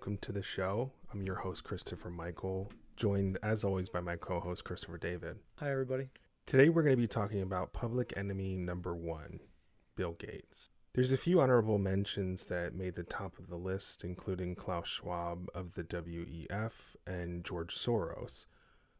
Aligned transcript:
welcome 0.00 0.16
to 0.16 0.32
the 0.32 0.42
show. 0.42 0.90
I'm 1.12 1.22
your 1.24 1.34
host, 1.34 1.62
Christopher 1.62 2.08
Michael, 2.08 2.72
joined 2.96 3.38
as 3.42 3.62
always 3.62 3.90
by 3.90 4.00
my 4.00 4.16
co 4.16 4.40
host, 4.40 4.64
Christopher 4.64 4.96
David. 4.96 5.36
Hi, 5.56 5.70
everybody. 5.70 6.08
Today, 6.46 6.70
we're 6.70 6.84
going 6.84 6.96
to 6.96 7.02
be 7.02 7.06
talking 7.06 7.42
about 7.42 7.74
public 7.74 8.14
enemy 8.16 8.56
number 8.56 8.96
one, 8.96 9.40
Bill 9.96 10.12
Gates. 10.12 10.70
There's 10.94 11.12
a 11.12 11.18
few 11.18 11.38
honorable 11.38 11.76
mentions 11.76 12.44
that 12.44 12.74
made 12.74 12.94
the 12.94 13.02
top 13.02 13.38
of 13.38 13.48
the 13.50 13.58
list, 13.58 14.02
including 14.02 14.54
Klaus 14.54 14.88
Schwab 14.88 15.48
of 15.54 15.74
the 15.74 15.84
WEF 15.84 16.72
and 17.06 17.44
George 17.44 17.76
Soros. 17.76 18.46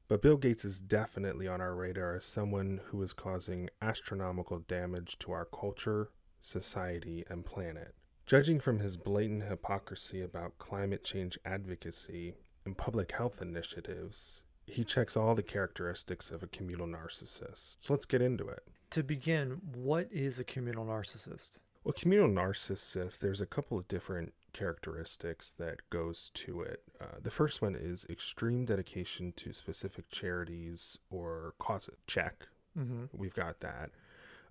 But 0.06 0.20
Bill 0.20 0.37
Gates 0.37 0.66
is 0.66 0.82
definitely 0.82 1.48
on 1.48 1.62
our 1.62 1.74
radar 1.74 2.16
as 2.16 2.27
someone 2.27 2.82
who 2.88 3.02
is 3.02 3.14
causing 3.14 3.70
astronomical 3.80 4.59
damage 4.59 5.19
to 5.20 5.32
our 5.32 5.46
culture, 5.46 6.10
society, 6.42 7.24
and 7.30 7.42
planet. 7.46 7.95
Judging 8.30 8.61
from 8.61 8.79
his 8.79 8.97
blatant 8.97 9.43
hypocrisy 9.43 10.23
about 10.23 10.57
climate 10.57 11.02
change 11.02 11.37
advocacy 11.45 12.37
and 12.65 12.79
public 12.79 13.11
health 13.11 13.43
initiatives, 13.43 14.45
he 14.66 14.84
checks 14.84 15.16
all 15.16 15.34
the 15.34 15.43
characteristics 15.43 16.30
of 16.30 16.41
a 16.41 16.47
communal 16.47 16.87
narcissist. 16.87 17.79
So 17.80 17.93
let's 17.93 18.05
get 18.05 18.23
into 18.23 18.47
it. 18.47 18.62
To 18.91 19.03
begin, 19.03 19.61
what 19.75 20.06
is 20.12 20.39
a 20.39 20.45
communal 20.45 20.87
narcissist? 20.87 21.59
Well, 21.83 21.93
communal 21.93 22.29
narcissist, 22.29 23.19
there's 23.19 23.41
a 23.41 23.47
couple 23.47 23.77
of 23.77 23.89
different 23.89 24.33
characteristics 24.53 25.53
that 25.59 25.91
goes 25.91 26.31
to 26.34 26.61
it. 26.61 26.84
Uh, 27.01 27.19
the 27.20 27.33
first 27.33 27.61
one 27.61 27.75
is 27.75 28.06
extreme 28.09 28.65
dedication 28.65 29.33
to 29.39 29.53
specific 29.53 30.09
charities 30.09 30.97
or 31.11 31.55
causes. 31.59 31.97
Check. 32.06 32.47
Mm-hmm. 32.78 33.06
We've 33.12 33.34
got 33.34 33.59
that. 33.59 33.91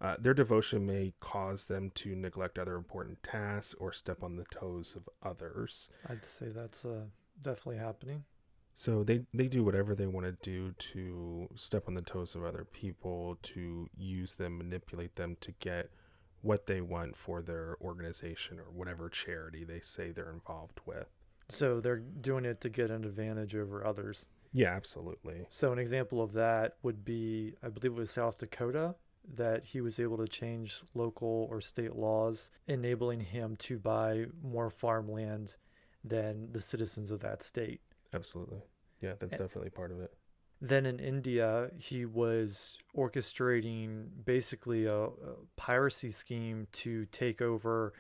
Uh, 0.02 0.16
their 0.18 0.34
devotion 0.34 0.86
may 0.86 1.14
cause 1.20 1.66
them 1.66 1.92
to 1.94 2.16
neglect 2.16 2.58
other 2.58 2.76
important 2.76 3.22
tasks 3.22 3.76
or 3.80 3.92
step 3.92 4.24
on 4.24 4.38
the 4.38 4.46
toes 4.46 4.96
of 4.96 5.10
others. 5.22 5.90
I'd 6.08 6.26
say 6.26 6.48
that's 6.50 6.86
uh, 6.86 7.06
definitely 7.42 7.78
happening. 7.78 8.24
So 8.76 9.04
they, 9.04 9.26
they 9.34 9.50
do 9.50 9.64
whatever 9.64 9.94
they 9.94 10.08
want 10.08 10.26
to 10.26 10.38
do 10.42 10.72
to 10.94 11.50
step 11.56 11.90
on 11.90 11.96
the 11.96 12.02
toes 12.02 12.34
of 12.34 12.46
other 12.46 12.66
people, 12.72 13.38
to 13.44 13.90
use 13.98 14.36
them, 14.36 14.58
manipulate 14.58 15.18
them 15.18 15.36
to 15.42 15.52
get 15.60 15.90
what 16.42 16.68
they 16.68 16.80
want 16.80 17.18
for 17.18 17.42
their 17.42 17.76
organization 17.82 18.58
or 18.58 18.72
whatever 18.72 19.10
charity 19.10 19.66
they 19.66 19.82
say 19.82 20.12
they're 20.12 20.32
involved 20.32 20.80
with. 20.86 21.08
So 21.50 21.82
they're 21.82 21.98
doing 21.98 22.46
it 22.46 22.62
to 22.62 22.70
get 22.70 22.90
an 22.90 23.04
advantage 23.04 23.54
over 23.54 23.86
others. 23.86 24.28
Yeah, 24.54 24.70
absolutely. 24.70 25.46
So 25.50 25.74
an 25.74 25.80
example 25.80 26.22
of 26.22 26.32
that 26.34 26.76
would 26.82 27.04
be, 27.04 27.56
I 27.62 27.68
believe 27.68 27.98
it 27.98 28.00
was 28.00 28.12
South 28.12 28.38
Dakota, 28.38 28.96
that 29.36 29.64
he 29.64 29.82
was 29.82 30.00
able 30.00 30.18
to 30.18 30.28
change 30.28 30.82
local 30.94 31.48
or 31.50 31.62
state 31.62 31.96
laws, 31.96 32.50
enabling 32.68 33.22
him 33.22 33.56
to 33.58 33.78
buy 33.78 34.26
more 34.44 34.70
farmland 34.70 35.56
than 36.04 36.52
the 36.52 36.60
citizens 36.60 37.12
of 37.12 37.20
that 37.20 37.44
state. 37.44 37.82
Absolutely. 38.14 38.62
Yeah, 39.02 39.14
that's 39.20 39.36
A- 39.36 39.38
definitely 39.40 39.70
part 39.70 39.92
of 39.92 40.00
it. 40.00 40.14
Then 40.62 40.86
in 40.86 41.00
India, 41.00 41.72
he 41.78 42.06
was 42.06 42.78
orchestrating 42.96 44.08
basically 44.26 44.86
a, 44.86 45.04
a 45.04 45.10
piracy 45.56 46.12
scheme 46.12 46.68
to 46.74 47.06
take 47.06 47.42
over 47.42 47.94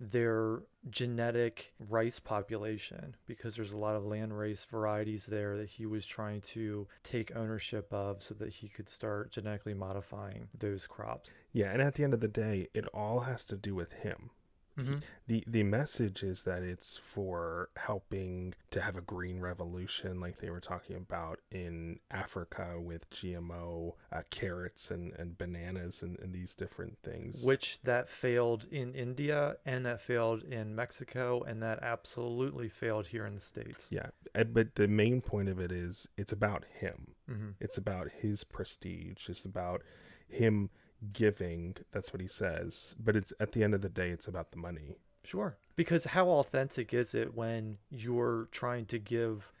their 0.00 0.62
genetic 0.90 1.72
rice 1.88 2.18
population 2.18 3.16
because 3.26 3.56
there's 3.56 3.72
a 3.72 3.76
lot 3.76 3.96
of 3.96 4.04
landrace 4.04 4.66
varieties 4.66 5.26
there 5.26 5.56
that 5.56 5.68
he 5.68 5.86
was 5.86 6.06
trying 6.06 6.40
to 6.40 6.86
take 7.02 7.34
ownership 7.34 7.92
of 7.92 8.22
so 8.22 8.34
that 8.34 8.50
he 8.50 8.68
could 8.68 8.88
start 8.88 9.32
genetically 9.32 9.74
modifying 9.74 10.48
those 10.56 10.86
crops. 10.86 11.30
Yeah, 11.52 11.72
and 11.72 11.82
at 11.82 11.94
the 11.94 12.04
end 12.04 12.14
of 12.14 12.20
the 12.20 12.28
day, 12.28 12.68
it 12.74 12.86
all 12.88 13.20
has 13.20 13.44
to 13.46 13.56
do 13.56 13.74
with 13.74 13.92
him. 13.92 14.30
Mm-hmm. 14.78 14.96
the 15.26 15.42
the 15.46 15.62
message 15.62 16.22
is 16.22 16.42
that 16.42 16.62
it's 16.62 16.98
for 16.98 17.70
helping 17.76 18.54
to 18.70 18.80
have 18.82 18.94
a 18.96 19.00
green 19.00 19.40
revolution 19.40 20.20
like 20.20 20.38
they 20.40 20.50
were 20.50 20.60
talking 20.60 20.96
about 20.96 21.40
in 21.50 21.98
africa 22.10 22.74
with 22.78 23.08
gmo 23.10 23.94
uh, 24.12 24.20
carrots 24.30 24.90
and, 24.90 25.12
and 25.18 25.38
bananas 25.38 26.02
and, 26.02 26.18
and 26.20 26.34
these 26.34 26.54
different 26.54 26.98
things 27.02 27.42
Which 27.44 27.78
that 27.84 28.10
failed 28.10 28.66
in 28.70 28.94
India 28.94 29.56
and 29.64 29.86
that 29.86 30.00
failed 30.02 30.42
in 30.44 30.74
Mexico 30.74 31.42
and 31.42 31.62
that 31.62 31.82
absolutely 31.82 32.68
failed 32.68 33.06
here 33.08 33.24
in 33.26 33.34
the 33.34 33.40
States. 33.40 33.88
yeah 33.90 34.08
but 34.52 34.74
the 34.74 34.88
main 34.88 35.20
point 35.22 35.48
of 35.48 35.58
it 35.58 35.72
is 35.72 36.08
it's 36.16 36.32
about 36.32 36.64
him 36.80 37.12
Mm-hmm. 37.30 37.50
it's 37.58 37.76
about 37.76 38.08
his 38.22 38.44
prestige 38.44 39.28
it's 39.28 39.44
about 39.44 39.82
him 40.28 40.70
giving 41.12 41.76
that's 41.92 42.12
what 42.12 42.20
he 42.20 42.28
says 42.28 42.94
but 42.98 43.16
it's 43.16 43.32
at 43.38 43.52
the 43.52 43.62
end 43.62 43.74
of 43.74 43.82
the 43.82 43.88
day 43.88 44.10
it's 44.10 44.28
about 44.28 44.50
the 44.50 44.56
money 44.56 44.96
Sure. 45.26 45.56
Because 45.74 46.04
how 46.04 46.28
authentic 46.28 46.94
is 46.94 47.12
it 47.12 47.34
when 47.34 47.78
you're 47.90 48.48
trying 48.52 48.86
to 48.86 48.98
give 48.98 49.52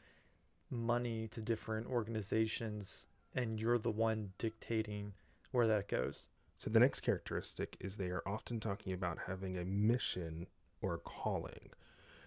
money 0.70 1.26
to 1.28 1.40
different 1.40 1.88
organizations 1.88 3.06
and 3.34 3.58
you're 3.58 3.78
the 3.78 3.90
one 3.90 4.30
dictating 4.38 5.14
where 5.50 5.66
that 5.66 5.88
goes? 5.88 6.28
So 6.56 6.70
the 6.70 6.78
next 6.78 7.00
characteristic 7.00 7.76
is 7.80 7.96
they 7.96 8.10
are 8.10 8.22
often 8.24 8.60
talking 8.60 8.92
about 8.92 9.18
having 9.26 9.58
a 9.58 9.64
mission 9.64 10.46
or 10.80 10.94
a 10.94 10.98
calling. 10.98 11.70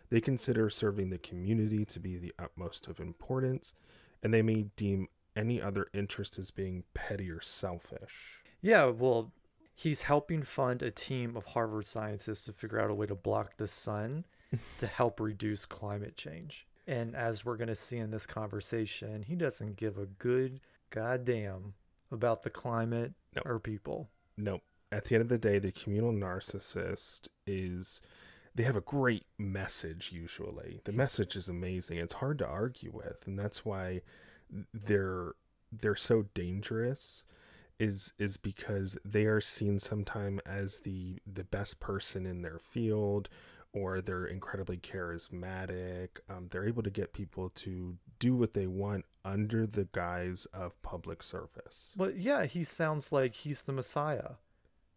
They 0.10 0.20
consider 0.20 0.70
serving 0.70 1.10
the 1.10 1.18
community 1.18 1.86
to 1.86 2.00
be 2.00 2.18
the 2.18 2.34
utmost 2.38 2.88
of 2.88 3.00
importance, 3.00 3.74
and 4.22 4.34
they 4.34 4.42
may 4.42 4.64
deem 4.76 5.08
any 5.34 5.62
other 5.62 5.88
interest 5.94 6.38
as 6.38 6.52
being 6.52 6.84
petty 6.94 7.32
or 7.32 7.40
selfish. 7.40 8.44
Yeah, 8.62 8.86
well, 8.86 9.32
he's 9.76 10.04
helping 10.04 10.44
fund 10.44 10.82
a 10.82 10.92
team 10.92 11.36
of 11.38 11.46
Harvard 11.46 11.86
scientists 11.86 12.46
to 12.46 12.54
figure 12.54 12.80
out 12.80 12.90
a 12.90 12.94
way 12.94 13.06
to 13.08 13.16
block 13.16 13.58
the 13.58 13.68
sun 13.68 14.26
to 14.80 14.88
help 14.88 15.20
reduce 15.20 15.66
climate 15.66 16.18
change. 16.18 16.68
And 16.88 17.16
as 17.16 17.46
we're 17.46 17.58
going 17.58 17.68
to 17.68 17.76
see 17.76 17.98
in 17.98 18.12
this 18.12 18.26
conversation, 18.26 19.24
he 19.24 19.36
doesn't 19.36 19.76
give 19.78 19.98
a 19.98 20.06
good 20.08 20.60
goddamn 20.90 21.74
about 22.12 22.44
the 22.44 22.50
climate 22.50 23.14
No. 23.36 23.44
or 23.46 23.60
people. 23.60 24.10
No, 24.38 24.62
at 24.92 25.06
the 25.06 25.16
end 25.16 25.22
of 25.22 25.30
the 25.30 25.38
day, 25.38 25.60
the 25.60 25.72
communal 25.72 26.12
narcissist 26.12 27.28
is. 27.46 28.02
They 28.56 28.64
have 28.64 28.76
a 28.76 28.82
great 28.82 29.26
message 29.38 30.10
usually. 30.12 30.82
The 30.84 30.92
message 30.92 31.36
is 31.36 31.48
amazing. 31.48 31.98
It's 32.00 32.14
hard 32.14 32.40
to 32.40 32.48
argue 32.48 32.92
with, 32.92 33.26
and 33.28 33.38
that's 33.38 33.64
why 33.64 34.02
they're 34.74 35.34
they're 35.72 35.96
so 35.96 36.26
dangerous 36.34 37.24
is 37.80 38.12
is 38.20 38.38
because 38.38 38.98
they 39.06 39.26
are 39.26 39.42
seen 39.42 39.80
sometime 39.80 40.40
as 40.46 40.82
the 40.82 41.18
the 41.26 41.44
best 41.46 41.80
person 41.80 42.26
in 42.26 42.42
their 42.42 42.60
field 42.60 43.30
or 43.72 44.02
they're 44.02 44.26
incredibly 44.26 44.78
charismatic 44.78 46.10
um, 46.30 46.48
they're 46.52 46.68
able 46.68 46.84
to 46.84 46.90
get 46.90 47.14
people 47.14 47.50
to 47.56 47.98
do 48.20 48.36
what 48.36 48.54
they 48.54 48.68
want 48.68 49.06
under 49.24 49.66
the 49.66 49.88
guise 49.92 50.46
of 50.54 50.80
public 50.82 51.22
service 51.24 51.94
Well, 51.96 52.12
yeah, 52.12 52.46
he 52.46 52.64
sounds 52.64 53.12
like 53.12 53.36
he's 53.36 53.62
the 53.64 53.72
Messiah. 53.74 54.32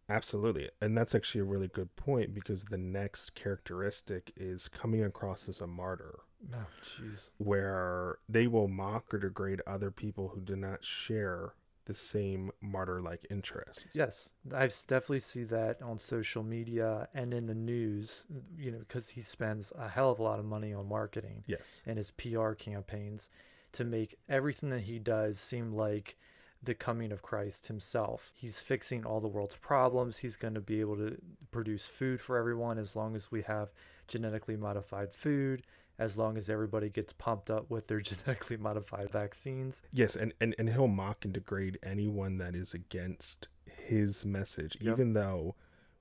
absolutely 0.09 0.69
and 0.81 0.97
that's 0.97 1.15
actually 1.15 1.41
a 1.41 1.45
really 1.45 1.67
good 1.69 1.95
point 1.95 2.33
because 2.33 2.65
the 2.65 2.77
next 2.77 3.35
characteristic 3.35 4.33
is 4.35 4.67
coming 4.67 5.03
across 5.03 5.47
as 5.47 5.61
a 5.61 5.67
martyr 5.67 6.19
Oh, 6.53 6.65
jeez. 6.83 7.29
where 7.37 8.17
they 8.27 8.47
will 8.47 8.67
mock 8.67 9.13
or 9.13 9.17
degrade 9.19 9.61
other 9.65 9.91
people 9.91 10.29
who 10.35 10.41
do 10.41 10.57
not 10.57 10.83
share 10.83 11.53
the 11.85 11.93
same 11.93 12.51
martyr 12.61 13.01
like 13.01 13.25
interest. 13.29 13.85
Yes, 13.93 14.29
I 14.53 14.67
definitely 14.67 15.19
see 15.19 15.43
that 15.45 15.81
on 15.81 15.97
social 15.99 16.43
media 16.43 17.07
and 17.13 17.33
in 17.33 17.47
the 17.47 17.55
news, 17.55 18.25
you 18.57 18.71
know, 18.71 18.79
because 18.79 19.09
he 19.09 19.21
spends 19.21 19.73
a 19.77 19.89
hell 19.89 20.09
of 20.11 20.19
a 20.19 20.23
lot 20.23 20.39
of 20.39 20.45
money 20.45 20.73
on 20.73 20.87
marketing 20.87 21.43
Yes. 21.47 21.81
and 21.85 21.97
his 21.97 22.11
PR 22.11 22.51
campaigns 22.53 23.29
to 23.73 23.83
make 23.83 24.17
everything 24.29 24.69
that 24.69 24.81
he 24.81 24.99
does 24.99 25.39
seem 25.39 25.73
like 25.73 26.17
the 26.61 26.73
coming 26.73 27.11
of 27.11 27.21
Christ 27.21 27.67
himself. 27.67 28.31
He's 28.33 28.59
fixing 28.59 29.05
all 29.05 29.19
the 29.19 29.27
world's 29.27 29.57
problems. 29.57 30.19
He's 30.19 30.37
going 30.37 30.53
to 30.53 30.61
be 30.61 30.79
able 30.79 30.95
to 30.95 31.17
produce 31.51 31.85
food 31.87 32.21
for 32.21 32.37
everyone 32.37 32.77
as 32.77 32.95
long 32.95 33.15
as 33.15 33.29
we 33.31 33.41
have 33.41 33.73
genetically 34.07 34.55
modified 34.55 35.13
food, 35.13 35.63
as 35.99 36.17
long 36.17 36.37
as 36.37 36.49
everybody 36.49 36.89
gets 36.89 37.13
pumped 37.13 37.49
up 37.51 37.69
with 37.69 37.87
their 37.87 38.01
genetically 38.09 38.57
modified 38.57 39.09
vaccines. 39.11 39.81
Yes, 39.91 40.15
and, 40.15 40.33
and, 40.41 40.55
and 40.57 40.69
he'll 40.69 40.87
mock 40.87 41.23
and 41.25 41.33
degrade 41.33 41.79
anyone 41.83 42.37
that 42.37 42.55
is 42.55 42.73
against 42.73 43.47
his 43.65 44.25
message, 44.25 44.77
Yep. 44.81 44.93
even 44.93 45.13
though 45.13 45.55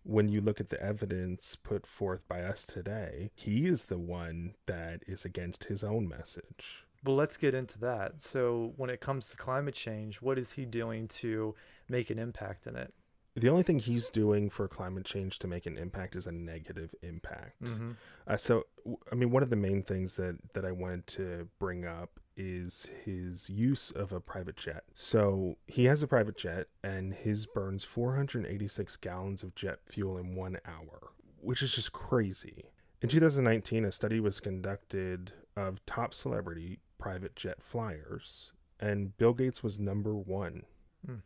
when 0.04 0.28
you 0.28 0.40
look 0.40 0.60
at 0.60 0.70
the 0.70 0.82
evidence 0.82 1.56
put 1.62 1.86
forth 1.86 2.26
by 2.26 2.42
us 2.42 2.66
today, 2.66 3.30
he 3.34 3.66
is 3.66 3.84
the 3.84 3.98
one 3.98 4.54
that 4.66 5.02
is 5.06 5.24
against 5.24 5.64
his 5.64 5.84
own 5.84 6.08
message. 6.08 6.84
Well, 7.04 7.16
let's 7.16 7.36
get 7.36 7.54
into 7.54 7.78
that. 7.80 8.22
So, 8.22 8.72
when 8.76 8.88
it 8.90 9.00
comes 9.00 9.28
to 9.30 9.36
climate 9.36 9.74
change, 9.74 10.22
what 10.22 10.38
is 10.38 10.52
he 10.52 10.64
doing 10.64 11.08
to 11.08 11.54
make 11.88 12.10
an 12.10 12.18
impact 12.18 12.66
in 12.66 12.76
it? 12.76 12.94
The 13.34 13.48
only 13.48 13.62
thing 13.62 13.78
he's 13.78 14.10
doing 14.10 14.50
for 14.50 14.68
climate 14.68 15.06
change 15.06 15.38
to 15.38 15.48
make 15.48 15.64
an 15.64 15.78
impact 15.78 16.16
is 16.16 16.26
a 16.26 16.32
negative 16.32 16.94
impact. 17.02 17.62
Mm-hmm. 17.62 17.92
Uh, 18.26 18.36
so, 18.36 18.66
I 19.10 19.14
mean, 19.14 19.30
one 19.30 19.42
of 19.42 19.48
the 19.48 19.56
main 19.56 19.82
things 19.82 20.14
that 20.16 20.36
that 20.52 20.64
I 20.66 20.72
wanted 20.72 21.06
to 21.08 21.48
bring 21.58 21.86
up 21.86 22.20
is 22.36 22.88
his 23.04 23.48
use 23.48 23.90
of 23.90 24.12
a 24.12 24.20
private 24.20 24.56
jet. 24.56 24.84
So 24.94 25.56
he 25.66 25.84
has 25.86 26.02
a 26.02 26.06
private 26.06 26.36
jet, 26.36 26.68
and 26.82 27.14
his 27.14 27.46
burns 27.46 27.84
486 27.84 28.96
gallons 28.96 29.42
of 29.42 29.54
jet 29.54 29.80
fuel 29.86 30.18
in 30.18 30.34
one 30.34 30.58
hour, 30.66 31.12
which 31.40 31.62
is 31.62 31.74
just 31.74 31.92
crazy. 31.92 32.66
In 33.00 33.08
2019, 33.08 33.84
a 33.84 33.92
study 33.92 34.20
was 34.20 34.40
conducted 34.40 35.32
of 35.56 35.84
top 35.86 36.14
celebrity 36.14 36.80
private 36.98 37.34
jet 37.34 37.58
flyers, 37.62 38.52
and 38.78 39.16
Bill 39.16 39.32
Gates 39.32 39.62
was 39.62 39.80
number 39.80 40.14
one. 40.14 40.64
Hmm. 41.04 41.16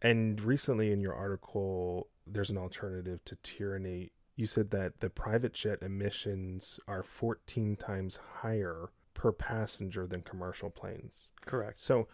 And 0.00 0.40
recently, 0.40 0.92
in 0.92 1.00
your 1.00 1.14
article, 1.14 2.08
there's 2.26 2.50
an 2.50 2.58
alternative 2.58 3.24
to 3.24 3.36
tyranny. 3.42 4.12
You 4.36 4.46
said 4.46 4.70
that 4.70 5.00
the 5.00 5.10
private 5.10 5.52
jet 5.52 5.82
emissions 5.82 6.78
are 6.86 7.02
14 7.02 7.76
times 7.76 8.18
higher 8.40 8.90
per 9.14 9.32
passenger 9.32 10.06
than 10.06 10.22
commercial 10.22 10.70
planes. 10.70 11.30
Correct. 11.44 11.80
So, 11.80 12.06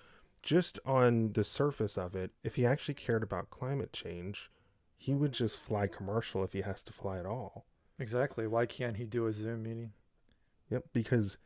just 0.42 0.78
on 0.84 1.32
the 1.32 1.44
surface 1.44 1.96
of 1.98 2.14
it, 2.14 2.30
if 2.42 2.56
he 2.56 2.66
actually 2.66 2.94
cared 2.94 3.22
about 3.22 3.50
climate 3.50 3.92
change, 3.92 4.50
he 4.96 5.14
would 5.14 5.32
just 5.32 5.58
fly 5.58 5.86
commercial 5.86 6.42
if 6.44 6.52
he 6.52 6.62
has 6.62 6.82
to 6.84 6.92
fly 6.92 7.18
at 7.18 7.26
all. 7.26 7.66
Exactly. 7.98 8.46
Why 8.46 8.66
can't 8.66 8.96
he 8.96 9.04
do 9.04 9.26
a 9.26 9.32
Zoom 9.32 9.62
meeting? 9.62 9.92
Yep, 10.70 10.84
because 10.92 11.36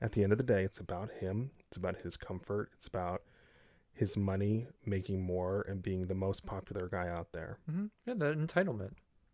at 0.00 0.12
the 0.12 0.22
end 0.22 0.32
of 0.32 0.38
the 0.38 0.44
day, 0.44 0.62
it's 0.62 0.78
about 0.80 1.10
him, 1.20 1.50
it's 1.66 1.76
about 1.76 1.98
his 1.98 2.16
comfort, 2.16 2.70
it's 2.74 2.86
about 2.86 3.22
his 3.98 4.16
money 4.16 4.66
making 4.86 5.20
more 5.22 5.62
and 5.68 5.82
being 5.82 6.06
the 6.06 6.14
most 6.14 6.46
popular 6.46 6.88
guy 6.88 7.08
out 7.08 7.32
there. 7.32 7.58
Mm-hmm. 7.70 7.86
Yeah, 8.06 8.14
that 8.14 8.38
entitlement. 8.38 8.92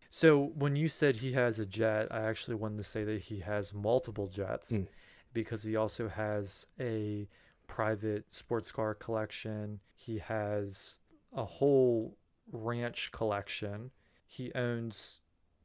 So 0.09 0.51
when 0.55 0.75
you 0.75 0.87
said 0.87 1.17
he 1.17 1.33
has 1.33 1.59
a 1.59 1.65
jet, 1.65 2.07
I 2.11 2.21
actually 2.21 2.55
wanted 2.55 2.77
to 2.77 2.83
say 2.83 3.03
that 3.03 3.21
he 3.23 3.39
has 3.41 3.73
multiple 3.73 4.27
jets 4.27 4.71
Mm. 4.71 4.87
because 5.33 5.63
he 5.63 5.75
also 5.75 6.07
has 6.09 6.67
a 6.79 7.27
private 7.67 8.33
sports 8.33 8.71
car 8.71 8.93
collection. 8.95 9.81
He 9.95 10.19
has 10.19 10.99
a 11.33 11.43
whole 11.45 12.17
ranch 12.51 13.11
collection. 13.11 13.91
He 14.25 14.51
owns 14.55 15.19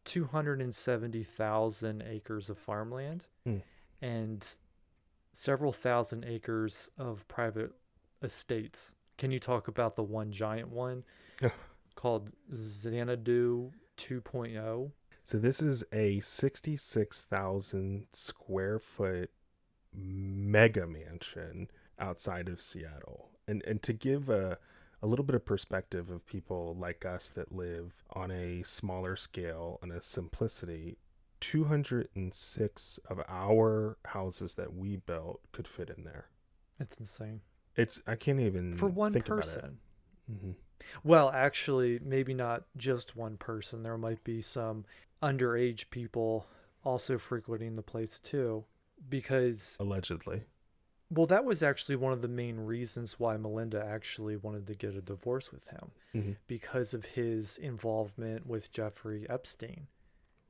270,000 0.04 2.02
acres 2.02 2.50
of 2.50 2.58
farmland 2.58 3.26
Mm. 3.46 3.62
and 4.00 4.54
several 5.32 5.72
thousand 5.72 6.24
acres 6.24 6.90
of 6.98 7.26
private 7.28 7.72
estates. 8.22 8.92
Can 9.18 9.30
you 9.30 9.40
talk 9.40 9.68
about 9.68 9.96
the 9.96 10.02
one 10.02 10.32
giant 10.32 10.68
one 10.68 11.04
called 11.94 12.30
Xanadu 12.54 13.72
2.0? 13.98 14.90
So 15.24 15.38
this 15.38 15.60
is 15.60 15.84
a 15.92 16.20
66,000 16.20 18.06
square 18.12 18.78
foot 18.78 19.30
mega 19.94 20.86
mansion 20.86 21.68
outside 21.98 22.48
of 22.48 22.60
Seattle. 22.60 23.28
And 23.46 23.62
and 23.66 23.82
to 23.82 23.92
give 23.92 24.28
a 24.28 24.58
a 25.02 25.06
little 25.06 25.24
bit 25.24 25.34
of 25.34 25.44
perspective 25.44 26.10
of 26.10 26.26
people 26.26 26.76
like 26.78 27.04
us 27.04 27.28
that 27.28 27.54
live 27.54 28.04
on 28.10 28.30
a 28.30 28.62
smaller 28.62 29.16
scale 29.16 29.78
and 29.82 29.92
a 29.92 30.00
simplicity, 30.00 30.98
206 31.40 33.00
of 33.08 33.20
our 33.26 33.96
houses 34.06 34.54
that 34.56 34.74
we 34.74 34.96
built 34.96 35.40
could 35.52 35.66
fit 35.66 35.90
in 35.96 36.04
there. 36.04 36.26
It's 36.78 36.98
insane. 36.98 37.40
It's 37.76 38.00
I 38.06 38.14
can't 38.16 38.40
even 38.40 38.76
For 38.76 38.88
one 38.88 39.12
think 39.12 39.26
person. 39.26 39.78
hmm 40.28 40.52
Well, 41.04 41.30
actually, 41.30 41.98
maybe 42.02 42.34
not 42.34 42.64
just 42.76 43.16
one 43.16 43.36
person. 43.36 43.82
There 43.82 43.98
might 43.98 44.24
be 44.24 44.40
some 44.40 44.84
underage 45.22 45.90
people 45.90 46.46
also 46.84 47.18
frequenting 47.18 47.76
the 47.76 47.82
place 47.82 48.18
too. 48.18 48.64
Because, 49.08 49.76
Allegedly. 49.80 50.42
well, 51.10 51.26
that 51.26 51.44
was 51.44 51.62
actually 51.62 51.96
one 51.96 52.12
of 52.12 52.20
the 52.22 52.28
main 52.28 52.58
reasons 52.60 53.18
why 53.18 53.36
Melinda 53.38 53.82
actually 53.84 54.36
wanted 54.36 54.66
to 54.66 54.74
get 54.74 54.94
a 54.94 55.00
divorce 55.00 55.50
with 55.52 55.66
him 55.68 55.90
Mhm. 56.14 56.36
because 56.46 56.92
of 56.92 57.04
his 57.06 57.56
involvement 57.56 58.46
with 58.46 58.72
Jeffrey 58.72 59.26
Epstein 59.30 59.86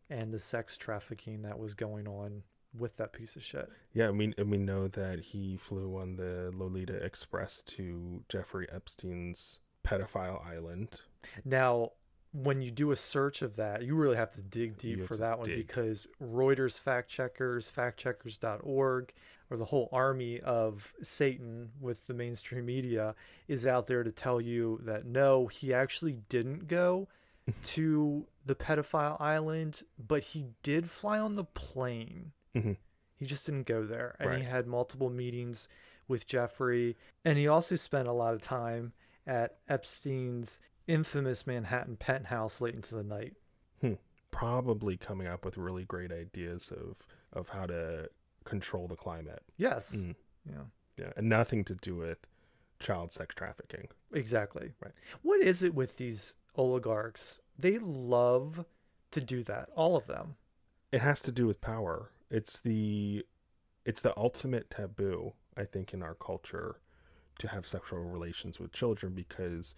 and 0.08 0.32
the 0.34 0.38
sex 0.40 0.76
trafficking 0.76 1.42
that 1.42 1.58
was 1.60 1.74
going 1.74 2.08
on 2.08 2.42
with 2.78 2.96
that 2.96 3.12
piece 3.12 3.36
of 3.36 3.42
shit. 3.42 3.68
Yeah, 3.92 4.08
and 4.08 4.18
we 4.18 4.34
and 4.38 4.50
we 4.50 4.58
know 4.58 4.88
that 4.88 5.20
he 5.20 5.56
flew 5.56 5.96
on 5.96 6.16
the 6.16 6.52
Lolita 6.54 6.94
Express 6.94 7.62
to 7.62 8.22
Jeffrey 8.28 8.68
Epstein's 8.72 9.60
pedophile 9.84 10.44
island. 10.46 11.00
Now, 11.44 11.92
when 12.32 12.62
you 12.62 12.70
do 12.70 12.92
a 12.92 12.96
search 12.96 13.42
of 13.42 13.56
that, 13.56 13.82
you 13.82 13.94
really 13.94 14.16
have 14.16 14.32
to 14.32 14.42
dig 14.42 14.78
deep 14.78 15.00
have 15.00 15.08
for 15.08 15.16
that 15.16 15.38
one 15.38 15.48
dig. 15.48 15.66
because 15.66 16.06
Reuters 16.22 16.78
fact 16.78 17.10
checkers, 17.10 17.72
factcheckers.org, 17.76 19.12
or 19.50 19.56
the 19.56 19.64
whole 19.64 19.88
army 19.92 20.40
of 20.40 20.92
Satan 21.02 21.70
with 21.80 22.06
the 22.06 22.14
mainstream 22.14 22.66
media 22.66 23.14
is 23.48 23.66
out 23.66 23.88
there 23.88 24.04
to 24.04 24.12
tell 24.12 24.40
you 24.40 24.80
that 24.84 25.06
no, 25.06 25.48
he 25.48 25.74
actually 25.74 26.18
didn't 26.28 26.68
go 26.68 27.08
to 27.64 28.26
the 28.46 28.54
pedophile 28.54 29.20
island, 29.20 29.82
but 29.98 30.22
he 30.22 30.46
did 30.62 30.88
fly 30.88 31.18
on 31.18 31.34
the 31.34 31.44
plane. 31.44 32.32
Mhm. 32.54 32.76
He 33.16 33.26
just 33.26 33.44
didn't 33.46 33.66
go 33.66 33.84
there. 33.84 34.16
And 34.18 34.28
he 34.38 34.44
had 34.44 34.66
multiple 34.66 35.10
meetings 35.10 35.68
with 36.08 36.26
Jeffrey. 36.26 36.96
And 37.24 37.36
he 37.38 37.46
also 37.46 37.76
spent 37.76 38.08
a 38.08 38.12
lot 38.12 38.34
of 38.34 38.40
time 38.42 38.92
at 39.26 39.58
Epstein's 39.68 40.58
infamous 40.86 41.46
Manhattan 41.46 41.96
penthouse 41.96 42.60
late 42.60 42.74
into 42.74 42.94
the 42.94 43.04
night. 43.04 43.34
Probably 44.32 44.96
coming 44.96 45.26
up 45.26 45.44
with 45.44 45.56
really 45.58 45.84
great 45.84 46.12
ideas 46.12 46.70
of 46.70 47.04
of 47.32 47.48
how 47.48 47.66
to 47.66 48.08
control 48.44 48.86
the 48.88 48.94
climate. 48.96 49.42
Yes. 49.56 49.94
Mm, 49.94 50.14
Yeah. 50.48 50.64
yeah, 50.96 51.12
and 51.16 51.28
nothing 51.28 51.64
to 51.64 51.74
do 51.74 51.96
with 51.96 52.26
child 52.78 53.12
sex 53.12 53.34
trafficking. 53.34 53.88
Exactly. 54.12 54.72
Right. 54.80 54.92
What 55.22 55.40
is 55.40 55.62
it 55.64 55.74
with 55.74 55.96
these 55.96 56.36
oligarchs? 56.54 57.40
They 57.58 57.78
love 57.78 58.64
to 59.10 59.20
do 59.20 59.42
that. 59.44 59.68
All 59.74 59.96
of 59.96 60.06
them. 60.06 60.36
It 60.92 61.00
has 61.00 61.22
to 61.22 61.32
do 61.32 61.46
with 61.48 61.60
power. 61.60 62.10
It's 62.30 62.58
the 62.58 63.24
it's 63.84 64.02
the 64.02 64.16
ultimate 64.16 64.70
taboo, 64.70 65.32
I 65.56 65.64
think, 65.64 65.92
in 65.94 66.02
our 66.02 66.14
culture 66.14 66.80
to 67.38 67.48
have 67.48 67.66
sexual 67.66 68.00
relations 68.00 68.60
with 68.60 68.72
children 68.72 69.14
because 69.14 69.74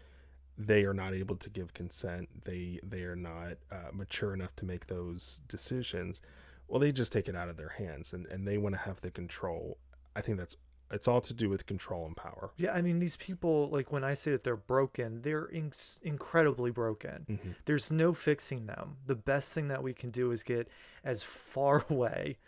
they 0.58 0.84
are 0.84 0.94
not 0.94 1.14
able 1.14 1.36
to 1.36 1.50
give 1.50 1.74
consent. 1.74 2.28
They 2.44 2.80
they 2.82 3.02
are 3.02 3.16
not 3.16 3.58
uh, 3.70 3.90
mature 3.92 4.34
enough 4.34 4.54
to 4.56 4.64
make 4.64 4.86
those 4.86 5.40
decisions. 5.48 6.20
Well, 6.68 6.80
they 6.80 6.92
just 6.92 7.12
take 7.12 7.28
it 7.28 7.36
out 7.36 7.48
of 7.48 7.56
their 7.56 7.70
hands, 7.70 8.12
and 8.12 8.26
and 8.26 8.46
they 8.46 8.58
want 8.58 8.74
to 8.74 8.80
have 8.80 9.00
the 9.00 9.10
control. 9.10 9.78
I 10.14 10.20
think 10.20 10.38
that's 10.38 10.56
it's 10.92 11.08
all 11.08 11.20
to 11.22 11.34
do 11.34 11.48
with 11.48 11.66
control 11.66 12.06
and 12.06 12.16
power. 12.16 12.50
Yeah, 12.56 12.72
I 12.72 12.82
mean, 12.82 12.98
these 12.98 13.16
people, 13.16 13.68
like 13.70 13.90
when 13.90 14.04
I 14.04 14.14
say 14.14 14.30
that 14.32 14.44
they're 14.44 14.56
broken, 14.56 15.22
they're 15.22 15.46
in- 15.46 15.72
incredibly 16.02 16.70
broken. 16.70 17.26
Mhm. 17.28 17.54
There's 17.64 17.90
no 17.90 18.12
fixing 18.12 18.66
them. 18.66 18.96
The 19.06 19.14
best 19.14 19.52
thing 19.52 19.68
that 19.68 19.82
we 19.82 19.94
can 19.94 20.10
do 20.10 20.30
is 20.30 20.42
get 20.42 20.68
as 21.04 21.22
far 21.24 21.84
away. 21.90 22.38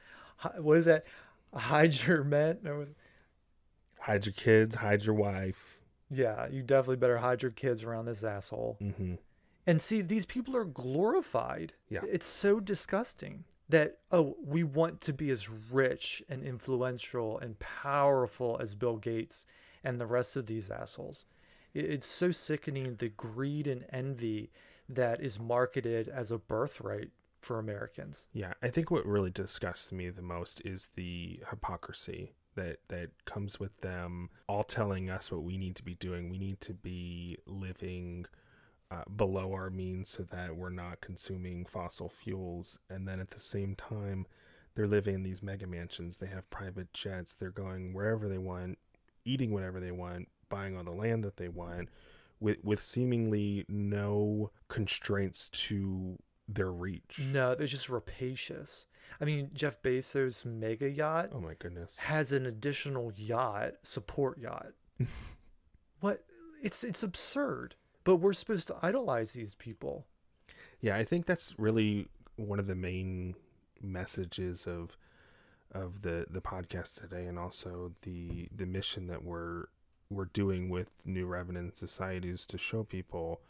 What 0.59 0.79
is 0.79 0.85
that? 0.85 1.05
Hide 1.55 1.95
your 2.07 2.23
men? 2.25 2.59
Was- 2.65 2.95
Hide 4.01 4.27
your 4.27 4.35
kids, 4.35 4.75
hide 4.77 5.03
your 5.05 5.15
wife. 5.15 5.79
Yeah, 6.11 6.47
you 6.49 6.63
definitely 6.63 6.97
better 6.97 7.19
hide 7.19 7.41
your 7.43 7.51
kids 7.53 7.83
around 7.83 8.05
this 8.05 8.23
asshole. 8.23 8.77
hmm 8.79 9.15
And 9.67 9.81
see, 9.81 10.03
these 10.03 10.27
people 10.27 10.55
are 10.55 10.67
glorified. 10.67 11.73
Yeah. 11.89 12.03
It's 12.07 12.27
so 12.27 12.61
disgusting 12.61 13.45
that, 13.69 13.99
oh, 14.11 14.37
we 14.45 14.63
want 14.63 15.01
to 15.03 15.13
be 15.13 15.31
as 15.31 15.49
rich 15.49 16.23
and 16.29 16.43
influential 16.43 17.39
and 17.39 17.59
powerful 17.59 18.59
as 18.61 18.75
Bill 18.75 18.97
Gates 18.97 19.47
and 19.83 20.01
the 20.01 20.07
rest 20.07 20.37
of 20.37 20.47
these 20.47 20.71
assholes. 20.71 21.27
It's 21.73 22.07
so 22.07 22.31
sickening 22.31 22.97
the 22.97 23.09
greed 23.09 23.67
and 23.67 23.85
envy 23.91 24.51
that 24.89 25.21
is 25.21 25.41
marketed 25.41 26.09
as 26.09 26.31
a 26.31 26.39
birthright 26.39 27.11
for 27.41 27.59
Americans. 27.59 28.29
Yeah, 28.33 28.55
I 28.63 28.69
think 28.69 28.91
what 28.91 29.07
really 29.07 29.31
disgusts 29.31 29.93
me 29.93 30.09
the 30.09 30.23
most 30.23 30.63
is 30.65 30.91
the 30.95 31.41
hypocrisy 31.51 32.35
that 32.55 32.79
that 32.89 33.11
comes 33.25 33.59
with 33.59 33.81
them 33.81 34.31
all 34.49 34.63
telling 34.63 35.11
us 35.11 35.33
what 35.33 35.43
we 35.43 35.59
need 35.59 35.75
to 35.77 35.83
be 35.83 35.95
doing. 35.97 36.31
We 36.31 36.39
need 36.39 36.61
to 36.63 36.73
be 36.73 37.39
living 37.47 38.27
uh, 38.91 39.03
below 39.17 39.53
our 39.53 39.71
means 39.71 40.09
so 40.09 40.23
that 40.25 40.57
we're 40.57 40.71
not 40.71 41.01
consuming 41.01 41.65
fossil 41.65 42.09
fuels, 42.09 42.79
and 42.91 43.07
then 43.09 43.21
at 43.21 43.31
the 43.31 43.41
same 43.41 43.75
time, 43.75 44.27
they're 44.75 44.87
living 44.87 45.15
in 45.15 45.23
these 45.23 45.43
mega 45.43 45.67
mansions. 45.67 46.17
They 46.19 46.27
have 46.27 46.49
private 46.51 46.93
jets. 46.93 47.35
They're 47.35 47.51
going 47.51 47.93
wherever 47.95 48.29
they 48.29 48.39
want, 48.39 48.79
eating 49.25 49.53
whatever 49.53 49.81
they 49.81 49.93
want, 49.93 50.29
buying 50.49 50.77
all 50.77 50.85
the 50.85 50.91
land 50.91 51.25
that 51.25 51.37
they 51.37 51.49
want, 51.49 51.89
with 52.41 52.59
with 52.65 52.83
seemingly 52.83 53.65
no 53.69 54.51
constraints 54.69 55.49
to 55.51 56.19
their 56.49 56.71
reach. 56.73 57.21
No, 57.33 57.55
they're 57.55 57.67
just 57.67 57.89
rapacious. 57.89 58.87
I 59.21 59.25
mean, 59.25 59.51
Jeff 59.55 59.81
Bezos' 59.83 60.45
mega 60.45 60.91
yacht 60.91 61.31
Oh 61.33 61.41
my 61.41 61.55
goodness. 61.59 61.97
has 61.99 62.33
an 62.33 62.47
additional 62.47 63.13
yacht, 63.17 63.75
support 63.83 64.39
yacht. 64.39 64.73
what? 66.01 66.25
It's 66.63 66.83
it's 66.85 67.03
absurd. 67.03 67.77
But 68.05 68.17
we're 68.17 68.35
supposed 68.35 68.67
to 68.69 68.77
idolize 68.83 69.33
these 69.33 69.55
people. 69.55 70.05
Yeah, 70.81 70.97
I 70.97 71.05
think 71.05 71.27
that's 71.27 71.55
really 71.59 72.09
one 72.37 72.59
of 72.59 72.67
the 72.67 72.75
main 72.75 73.35
messages 73.81 74.67
of 74.67 74.97
of 75.73 76.03
the 76.03 76.27
the 76.31 76.41
podcast 76.41 77.01
today 77.01 77.27
and 77.27 77.39
also 77.39 77.93
the 78.03 78.49
the 78.55 78.67
mission 78.67 79.07
that 79.09 79.25
we're 79.25 79.67
we're 80.11 80.27
doing 80.27 80.69
with 80.69 80.93
New 81.05 81.27
Revenant 81.27 81.77
Society 81.77 82.31
is 82.31 82.47
to 82.47 82.59
show 82.59 82.85
people 82.85 83.41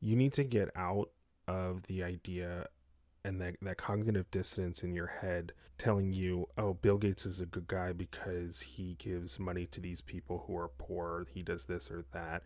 you 0.00 0.16
need 0.16 0.32
to 0.34 0.44
get 0.44 0.70
out 0.74 1.10
of 1.46 1.82
the 1.84 2.02
idea 2.02 2.66
and 3.24 3.40
that, 3.40 3.56
that 3.60 3.76
cognitive 3.76 4.30
dissonance 4.30 4.82
in 4.82 4.94
your 4.94 5.06
head 5.06 5.52
telling 5.76 6.12
you, 6.12 6.48
oh, 6.56 6.74
Bill 6.74 6.98
Gates 6.98 7.26
is 7.26 7.40
a 7.40 7.46
good 7.46 7.68
guy 7.68 7.92
because 7.92 8.60
he 8.60 8.96
gives 8.98 9.38
money 9.38 9.66
to 9.66 9.80
these 9.80 10.00
people 10.00 10.44
who 10.46 10.56
are 10.56 10.68
poor, 10.68 11.26
he 11.32 11.42
does 11.42 11.66
this 11.66 11.90
or 11.90 12.04
that. 12.12 12.42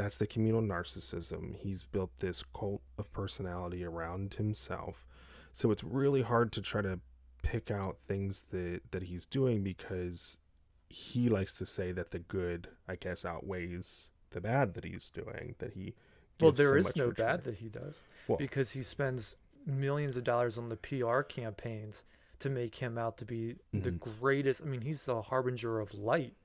That's 0.00 0.16
the 0.16 0.26
communal 0.26 0.62
narcissism. 0.62 1.54
He's 1.56 1.82
built 1.82 2.10
this 2.20 2.42
cult 2.58 2.80
of 2.96 3.12
personality 3.12 3.84
around 3.84 4.32
himself. 4.34 5.06
So 5.52 5.70
it's 5.70 5.84
really 5.84 6.22
hard 6.22 6.52
to 6.52 6.62
try 6.62 6.80
to 6.80 7.00
pick 7.42 7.70
out 7.70 7.98
things 8.08 8.46
that, 8.50 8.80
that 8.92 9.02
he's 9.02 9.26
doing 9.26 9.62
because 9.62 10.38
he 10.88 11.28
likes 11.28 11.52
to 11.58 11.66
say 11.66 11.92
that 11.92 12.12
the 12.12 12.18
good, 12.18 12.68
I 12.88 12.96
guess, 12.96 13.26
outweighs 13.26 14.08
the 14.30 14.40
bad 14.40 14.72
that 14.72 14.84
he's 14.84 15.10
doing. 15.10 15.54
That 15.58 15.74
he 15.74 15.92
well, 16.40 16.52
there 16.52 16.80
so 16.82 16.88
is 16.88 16.96
no 16.96 17.10
bad 17.10 17.44
that 17.44 17.56
he 17.56 17.68
does 17.68 17.98
Well- 18.26 18.38
because 18.38 18.70
he 18.70 18.82
spends 18.82 19.36
millions 19.66 20.16
of 20.16 20.24
dollars 20.24 20.56
on 20.56 20.70
the 20.70 20.76
PR 20.78 21.20
campaigns 21.20 22.04
to 22.38 22.48
make 22.48 22.76
him 22.76 22.96
out 22.96 23.18
to 23.18 23.26
be 23.26 23.56
the 23.74 23.90
Mhm. 23.92 24.00
greatest. 24.18 24.62
I 24.62 24.64
mean, 24.64 24.80
he's 24.80 25.04
the 25.04 25.20
harbinger 25.20 25.78
of 25.78 25.92
light, 25.92 26.36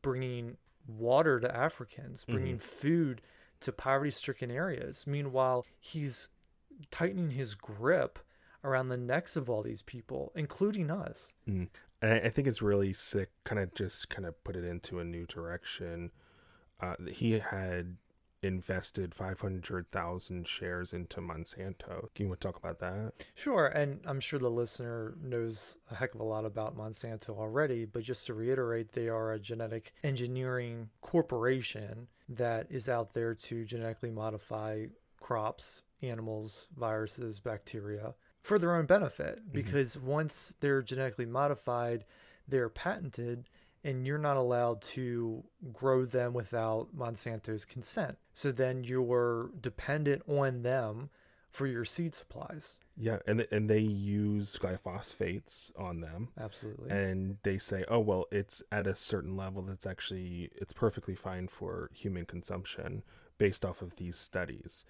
bringing 0.00 0.56
water 0.88 1.38
to 1.40 1.54
Africans, 1.56 2.24
bringing 2.24 2.56
Mm-hmm. 2.56 2.66
food 2.66 3.22
to 3.60 3.72
poverty-stricken 3.72 4.50
areas. 4.50 5.04
Meanwhile, 5.06 5.64
he's 5.78 6.28
tightening 6.90 7.30
his 7.30 7.54
grip 7.54 8.18
around 8.64 8.88
the 8.88 8.96
necks 8.96 9.36
of 9.36 9.48
all 9.50 9.62
these 9.62 9.82
people, 9.82 10.32
including 10.34 10.90
us. 10.90 11.32
And 11.46 11.68
I, 12.02 12.20
I 12.20 12.30
think 12.30 12.48
it's 12.48 12.62
really 12.62 12.92
sick. 12.92 13.30
Kind 13.44 13.60
of 13.60 13.74
just 13.74 14.08
kind 14.08 14.26
of 14.26 14.42
put 14.44 14.56
it 14.56 14.64
into 14.64 14.98
a 15.00 15.04
new 15.04 15.26
direction. 15.26 16.10
Uh, 16.80 16.94
he 17.08 17.38
had 17.40 17.96
invested 18.42 19.14
five 19.14 19.40
hundred 19.40 19.90
thousand 19.90 20.46
shares 20.46 20.92
into 20.92 21.20
Monsanto. 21.20 22.12
Can 22.14 22.24
you 22.24 22.28
want 22.28 22.40
to 22.40 22.46
talk 22.48 22.56
about 22.56 22.78
that? 22.78 23.12
Sure, 23.34 23.66
and 23.66 24.00
I'm 24.06 24.20
sure 24.20 24.38
the 24.38 24.50
listener 24.50 25.16
knows 25.22 25.78
a 25.90 25.96
heck 25.96 26.14
of 26.14 26.20
a 26.20 26.24
lot 26.24 26.44
about 26.44 26.76
Monsanto 26.76 27.30
already, 27.30 27.84
but 27.84 28.02
just 28.02 28.26
to 28.26 28.34
reiterate, 28.34 28.92
they 28.92 29.08
are 29.08 29.32
a 29.32 29.38
genetic 29.38 29.92
engineering 30.04 30.90
corporation 31.00 32.08
that 32.28 32.66
is 32.70 32.88
out 32.88 33.14
there 33.14 33.34
to 33.34 33.64
genetically 33.64 34.10
modify 34.10 34.86
crops, 35.20 35.82
animals, 36.02 36.68
viruses, 36.76 37.40
bacteria 37.40 38.14
for 38.42 38.58
their 38.58 38.76
own 38.76 38.86
benefit. 38.86 39.40
Mm-hmm. 39.40 39.52
Because 39.52 39.98
once 39.98 40.54
they're 40.60 40.82
genetically 40.82 41.26
modified, 41.26 42.04
they're 42.46 42.68
patented, 42.68 43.48
and 43.84 44.06
you're 44.06 44.18
not 44.18 44.36
allowed 44.36 44.82
to 44.82 45.44
grow 45.72 46.04
them 46.04 46.32
without 46.32 46.88
Monsanto's 46.96 47.64
consent. 47.64 48.18
So 48.34 48.52
then 48.52 48.84
you're 48.84 49.50
dependent 49.60 50.22
on 50.28 50.62
them 50.62 51.10
for 51.50 51.66
your 51.66 51.84
seed 51.84 52.14
supplies. 52.14 52.76
Yeah, 52.96 53.18
and 53.26 53.46
and 53.52 53.70
they 53.70 53.78
use 53.78 54.58
glyphosates 54.60 55.70
on 55.78 56.00
them, 56.00 56.28
Absolutely. 56.38 56.90
and 56.90 57.36
they 57.44 57.56
say, 57.58 57.84
oh 57.88 58.00
well, 58.00 58.26
it's 58.32 58.62
at 58.72 58.86
a 58.88 58.94
certain 58.94 59.36
level 59.36 59.62
that's 59.62 59.86
actually 59.86 60.50
it's 60.56 60.72
perfectly 60.72 61.14
fine 61.14 61.46
for 61.46 61.90
human 61.94 62.26
consumption 62.26 63.04
based 63.38 63.64
off 63.64 63.82
of 63.82 63.96
these 63.96 64.16
studies. 64.16 64.84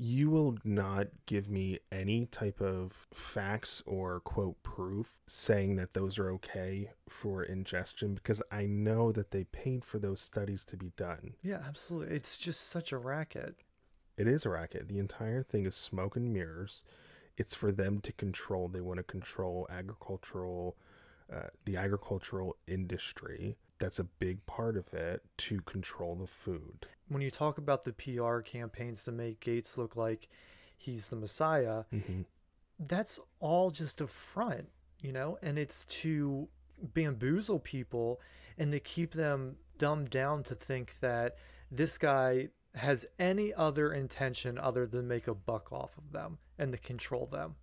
You 0.00 0.30
will 0.30 0.56
not 0.62 1.08
give 1.26 1.50
me 1.50 1.80
any 1.90 2.26
type 2.26 2.60
of 2.60 3.08
facts 3.12 3.82
or 3.84 4.20
quote 4.20 4.62
proof 4.62 5.18
saying 5.26 5.74
that 5.76 5.92
those 5.92 6.18
are 6.18 6.30
okay 6.30 6.92
for 7.08 7.42
ingestion 7.42 8.14
because 8.14 8.40
I 8.52 8.66
know 8.66 9.10
that 9.10 9.32
they 9.32 9.42
paid 9.42 9.84
for 9.84 9.98
those 9.98 10.20
studies 10.20 10.64
to 10.66 10.76
be 10.76 10.92
done. 10.96 11.34
yeah, 11.42 11.60
absolutely. 11.66 12.14
It's 12.14 12.38
just 12.38 12.68
such 12.68 12.92
a 12.92 12.98
racket. 12.98 13.56
It 14.16 14.28
is 14.28 14.46
a 14.46 14.50
racket. 14.50 14.88
The 14.88 14.98
entire 15.00 15.42
thing 15.42 15.66
is 15.66 15.74
smoke 15.74 16.14
and 16.14 16.32
mirrors. 16.32 16.84
It's 17.36 17.54
for 17.54 17.72
them 17.72 18.00
to 18.02 18.12
control. 18.12 18.68
They 18.68 18.80
want 18.80 18.98
to 18.98 19.04
control 19.04 19.66
agricultural, 19.70 20.76
uh, 21.32 21.48
the 21.64 21.76
agricultural 21.76 22.56
industry. 22.68 23.56
That's 23.78 23.98
a 23.98 24.04
big 24.04 24.44
part 24.46 24.76
of 24.76 24.92
it 24.92 25.22
to 25.38 25.60
control 25.60 26.16
the 26.16 26.26
food. 26.26 26.86
When 27.08 27.22
you 27.22 27.30
talk 27.30 27.58
about 27.58 27.84
the 27.84 27.92
PR 27.92 28.40
campaigns 28.40 29.04
to 29.04 29.12
make 29.12 29.40
Gates 29.40 29.78
look 29.78 29.96
like 29.96 30.28
he's 30.76 31.08
the 31.08 31.16
Messiah, 31.16 31.84
Mm-hmm. 31.92 32.22
that's 32.80 33.20
all 33.40 33.70
just 33.70 34.00
a 34.00 34.06
front, 34.06 34.68
you 35.00 35.12
know, 35.12 35.38
and 35.42 35.58
it's 35.58 35.84
to 35.86 36.48
bamboozle 36.94 37.58
people 37.60 38.20
and 38.56 38.72
to 38.72 38.80
keep 38.80 39.12
them 39.12 39.56
dumbed 39.78 40.10
down 40.10 40.42
to 40.44 40.54
think 40.54 40.98
that 41.00 41.36
this 41.70 41.98
guy 41.98 42.48
has 42.74 43.06
any 43.18 43.52
other 43.54 43.92
intention 43.92 44.58
other 44.58 44.86
than 44.86 45.08
make 45.08 45.26
a 45.26 45.34
buck 45.34 45.72
off 45.72 45.96
of 45.96 46.12
them 46.12 46.38
and 46.58 46.72
to 46.72 46.78
control 46.78 47.26
them. 47.26 47.54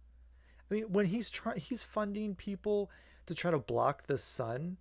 I 0.69 0.73
mean, 0.73 0.83
when 0.91 1.05
he's 1.07 1.29
trying, 1.29 1.59
he's 1.59 1.83
funding 1.83 2.35
people 2.35 2.89
to 3.27 3.35
try 3.35 3.51
to 3.51 3.59
block 3.59 4.03
the 4.07 4.17
sun. 4.17 4.77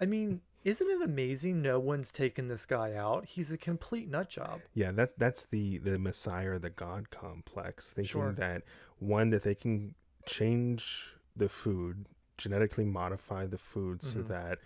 I 0.00 0.06
mean, 0.06 0.40
isn't 0.64 0.90
it 0.90 1.02
amazing? 1.02 1.62
No 1.62 1.78
one's 1.78 2.10
taken 2.10 2.48
this 2.48 2.66
guy 2.66 2.94
out. 2.94 3.24
He's 3.26 3.52
a 3.52 3.58
complete 3.58 4.08
nut 4.10 4.28
job. 4.28 4.60
Yeah, 4.74 4.92
that's 4.92 5.14
that's 5.14 5.44
the 5.44 5.78
the 5.78 5.98
Messiah 5.98 6.58
the 6.58 6.70
God 6.70 7.10
complex, 7.10 7.92
thinking 7.92 8.08
Sure. 8.10 8.32
that 8.32 8.62
one 8.98 9.30
that 9.30 9.42
they 9.42 9.54
can 9.54 9.94
change 10.26 11.14
the 11.36 11.48
food, 11.48 12.06
genetically 12.36 12.84
modify 12.84 13.46
the 13.46 13.58
food 13.58 14.02
so 14.02 14.18
Mhm. 14.20 14.28
that 14.28 14.58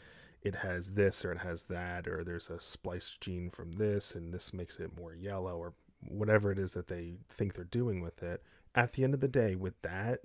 it 0.42 0.56
has 0.56 0.92
this 0.94 1.24
or 1.24 1.32
it 1.32 1.38
has 1.38 1.64
that, 1.64 2.08
or 2.08 2.24
there's 2.24 2.50
a 2.50 2.60
spliced 2.60 3.20
gene 3.20 3.48
from 3.50 3.72
this, 3.72 4.14
and 4.14 4.34
this 4.34 4.52
makes 4.52 4.80
it 4.80 4.96
more 4.96 5.14
yellow, 5.14 5.56
or 5.56 5.74
whatever 6.00 6.50
it 6.50 6.58
is 6.58 6.72
that 6.72 6.88
they 6.88 7.18
think 7.30 7.54
they're 7.54 7.64
doing 7.64 8.00
with 8.00 8.22
it. 8.24 8.42
At 8.74 8.94
the 8.94 9.04
end 9.04 9.14
of 9.14 9.20
the 9.20 9.28
day, 9.28 9.54
with 9.54 9.80
that 9.82 10.20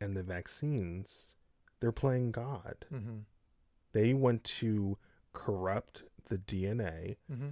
and 0.00 0.16
the 0.16 0.22
vaccines, 0.22 1.34
they're 1.80 1.90
playing 1.90 2.30
God. 2.30 2.84
Mm-hmm. 2.92 3.18
They 3.96 4.12
want 4.12 4.44
to 4.60 4.98
corrupt 5.32 6.02
the 6.28 6.36
DNA 6.36 7.16
Mm-hmm. 7.32 7.48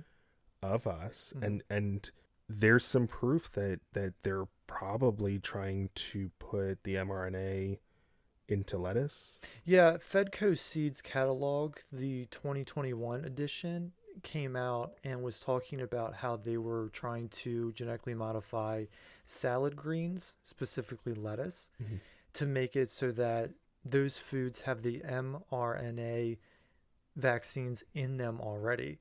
of 0.63 0.87
us 0.87 1.33
Mhm. 1.37 1.43
and 1.45 1.63
and 1.71 2.11
there's 2.49 2.85
some 2.85 3.07
proof 3.07 3.51
that 3.53 3.81
that 3.93 4.13
they're 4.23 4.47
probably 4.67 5.39
trying 5.39 5.89
to 5.95 6.31
put 6.39 6.83
the 6.85 6.97
mRNA 6.97 7.79
into 8.49 8.77
lettuce. 8.77 9.41
Yeah, 9.65 9.97
Fedco 9.97 10.55
Seeds 10.59 11.01
catalog, 11.01 11.79
the 11.91 12.27
2021 12.27 13.25
edition, 13.25 13.93
came 14.23 14.55
out 14.55 14.99
and 15.03 15.23
was 15.23 15.41
talking 15.41 15.81
about 15.81 16.17
how 16.17 16.37
they 16.37 16.59
were 16.59 16.91
trying 16.93 17.31
to 17.31 17.73
genetically 17.73 18.15
modify 18.15 18.85
salad 19.25 19.77
greens, 19.77 20.35
specifically 20.43 21.15
lettuce, 21.15 21.71
Mhm. 21.83 22.01
to 22.35 22.45
make 22.47 22.77
it 22.77 22.91
so 22.91 23.11
that 23.13 23.51
those 23.85 24.19
foods 24.19 24.63
have 24.63 24.83
the 24.83 25.01
mRNA 25.01 26.39
vaccines 27.17 27.85
in 27.95 28.17
them 28.17 28.41
already. 28.41 28.99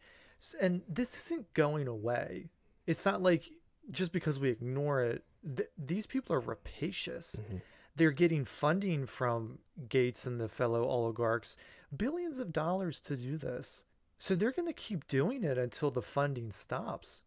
And 0.59 0.81
this 0.87 1.15
isn't 1.25 1.53
going 1.53 1.87
away. 1.87 2.49
It's 2.85 3.05
not 3.05 3.21
like 3.23 3.49
just 3.91 4.11
because 4.11 4.39
we 4.39 4.49
ignore 4.49 5.01
it, 5.01 5.23
th- 5.57 5.69
these 5.77 6.05
people 6.05 6.35
are 6.35 6.39
rapacious 6.41 7.35
Mhm. 7.35 7.61
they're 7.95 8.11
getting 8.11 8.43
funding 8.45 9.05
from 9.05 9.59
Gates 9.87 10.25
and 10.25 10.39
the 10.39 10.49
fellow 10.49 10.83
oligarchs, 10.85 11.55
billions 11.95 12.39
of 12.39 12.51
dollars 12.51 12.99
to 13.01 13.15
do 13.15 13.37
this. 13.37 13.83
So 14.17 14.35
they're 14.35 14.51
going 14.51 14.67
to 14.67 14.73
keep 14.73 15.05
doing 15.07 15.43
it 15.43 15.57
until 15.57 15.91
the 15.91 16.01
funding 16.01 16.51
stops. 16.51 17.21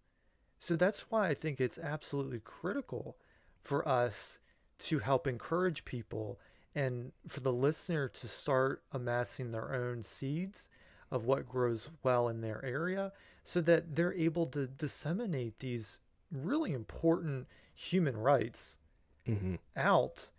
So 0.58 0.75
that's 0.76 1.10
why 1.10 1.28
I 1.28 1.34
think 1.34 1.60
it's 1.60 1.78
absolutely 1.78 2.40
critical 2.40 3.16
for 3.62 3.86
us 3.86 4.38
to 4.78 4.98
help 5.00 5.26
encourage 5.26 5.84
people 5.84 6.40
and 6.76 7.11
for 7.26 7.40
the 7.40 7.52
listener 7.52 8.06
to 8.06 8.28
start 8.28 8.83
amassing 8.92 9.50
their 9.50 9.75
own 9.75 10.02
seeds 10.02 10.68
of 11.11 11.25
what 11.25 11.49
grows 11.49 11.88
well 12.02 12.28
in 12.28 12.42
their 12.42 12.62
area 12.64 13.12
so 13.45 13.61
that 13.62 13.97
they're 13.97 14.12
able 14.12 14.47
to 14.47 14.66
disseminate 14.66 15.59
these 15.59 16.00
really 16.30 16.73
important 16.73 17.49
human 17.75 18.16
rights 18.16 18.78
Mhm. 19.26 19.59
out 19.75 20.30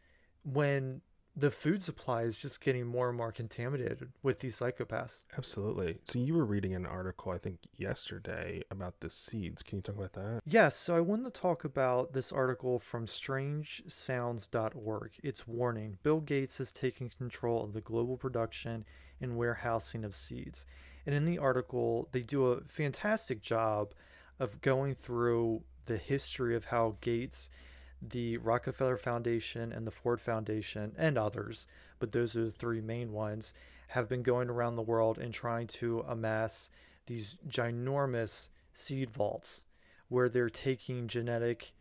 when 0.44 1.02
the 1.38 1.52
food 1.52 1.84
supply 1.84 2.24
is 2.24 2.40
just 2.40 2.62
getting 2.62 2.88
more 2.88 3.10
and 3.10 3.18
more 3.18 3.32
contaminated 3.32 4.10
with 4.24 4.40
these 4.40 4.60
psychopaths. 4.60 5.22
Absolutely. 5.38 6.00
So 6.04 6.18
you 6.18 6.34
were 6.34 6.46
reading 6.46 6.74
an 6.74 6.88
article 6.88 7.32
I 7.32 7.38
think 7.38 7.60
yesterday 7.76 8.64
about 8.72 9.02
the 9.02 9.12
seeds. 9.12 9.62
Can 9.62 9.78
you 9.78 9.84
talk 9.84 9.96
about 9.96 10.14
that? 10.14 10.42
Yes, 10.46 10.76
so 10.76 10.96
I 10.96 11.02
wanted 11.02 11.32
to 11.34 11.40
talk 11.40 11.64
about 11.64 12.14
this 12.14 12.32
article 12.32 12.80
from 12.80 13.06
strangesounds.org. 13.06 15.12
It's 15.22 15.48
warning 15.48 16.00
Bill 16.02 16.22
Gates 16.22 16.58
has 16.58 16.72
taken 16.72 17.10
control 17.10 17.64
of 17.64 17.74
the 17.74 17.82
global 17.82 18.18
production 18.18 18.84
and 19.22 19.38
warehousing 19.38 20.04
of 20.04 20.16
seeds. 20.16 20.66
And 21.06 21.14
in 21.14 21.26
the 21.26 21.38
article, 21.38 22.10
they 22.12 22.24
do 22.24 22.48
a 22.48 22.62
fantastic 22.62 23.44
job 23.44 23.94
of 24.40 24.62
going 24.62 24.96
through 24.96 25.62
the 25.86 25.98
history 25.98 26.56
of 26.56 26.66
how 26.66 26.98
Gates, 27.00 27.52
the 28.02 28.38
Rockefeller 28.38 28.98
Foundation, 28.98 29.72
and 29.72 29.88
the 29.88 29.92
Ford 29.92 30.22
Foundation, 30.22 30.94
and 30.98 31.18
others, 31.18 31.68
but 32.00 32.12
those 32.12 32.36
are 32.36 32.46
the 32.46 32.52
three 32.52 32.82
main 32.82 33.12
ones, 33.12 33.54
have 33.90 34.10
been 34.10 34.24
going 34.24 34.50
around 34.50 34.76
the 34.76 34.82
world 34.82 35.18
and 35.18 35.34
trying 35.34 35.68
to 35.68 36.04
amass 36.08 36.70
these 37.06 37.38
ginormous 37.48 38.50
seed 38.74 39.10
vaults 39.10 39.64
where 40.10 40.30
they're 40.30 40.50
taking 40.50 41.08
genetic 41.08 41.74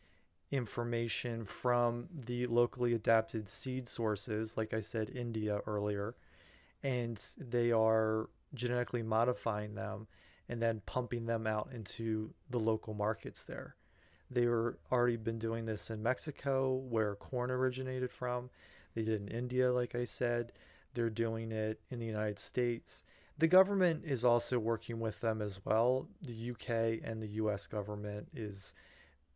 information 0.50 1.44
from 1.44 2.08
the 2.12 2.46
locally 2.46 2.94
adapted 2.94 3.48
seed 3.48 3.88
sources, 3.88 4.56
like 4.56 4.72
I 4.72 4.80
said, 4.80 5.10
India 5.10 5.60
earlier, 5.66 6.14
and 6.82 7.20
they 7.36 7.72
are 7.72 8.28
genetically 8.54 9.02
modifying 9.02 9.74
them 9.74 10.06
and 10.48 10.62
then 10.62 10.82
pumping 10.86 11.26
them 11.26 11.46
out 11.46 11.70
into 11.74 12.32
the 12.48 12.60
local 12.60 12.94
markets 12.94 13.44
there. 13.44 13.74
They 14.30 14.46
were 14.46 14.78
already 14.90 15.16
been 15.16 15.38
doing 15.38 15.66
this 15.66 15.90
in 15.90 16.02
Mexico, 16.02 16.74
where 16.74 17.14
corn 17.14 17.50
originated 17.50 18.10
from. 18.10 18.50
They 18.94 19.02
did 19.02 19.22
in 19.22 19.28
India, 19.28 19.72
like 19.72 19.94
I 19.94 20.04
said. 20.04 20.52
They're 20.94 21.10
doing 21.10 21.52
it 21.52 21.80
in 21.90 21.98
the 21.98 22.06
United 22.06 22.38
States. 22.38 23.04
The 23.38 23.46
government 23.46 24.04
is 24.04 24.24
also 24.24 24.58
working 24.58 24.98
with 24.98 25.20
them 25.20 25.42
as 25.42 25.60
well. 25.64 26.08
The 26.22 26.50
UK 26.50 27.00
and 27.04 27.22
the 27.22 27.28
US 27.42 27.66
government 27.66 28.28
is 28.34 28.74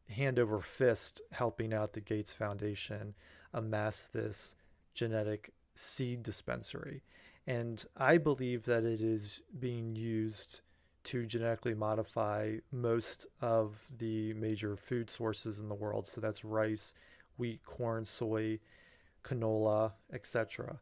hand 0.09 0.39
over 0.39 0.61
fist 0.61 1.21
helping 1.33 1.73
out 1.73 1.93
the 1.93 2.01
Gates 2.01 2.33
Foundation 2.33 3.15
amass 3.53 4.05
this 4.05 4.55
genetic 4.95 5.53
seed 5.75 6.23
dispensary. 6.23 7.03
And 7.47 7.85
I 7.97 8.19
believe 8.19 8.65
that 8.65 8.85
it 8.85 9.01
is 9.01 9.43
being 9.59 9.97
used 9.97 10.61
to 11.11 11.27
genetically 11.27 11.75
modify 11.75 12.57
most 12.71 13.27
of 13.41 13.81
the 13.99 14.33
major 14.35 14.77
food 14.77 15.11
sources 15.11 15.59
in 15.59 15.69
the 15.69 15.75
world. 15.75 16.07
So 16.07 16.21
that's 16.21 16.45
rice, 16.45 16.93
wheat, 17.37 17.65
corn, 17.65 18.05
soy, 18.05 18.61
canola, 19.25 19.93
etc. 20.13 20.79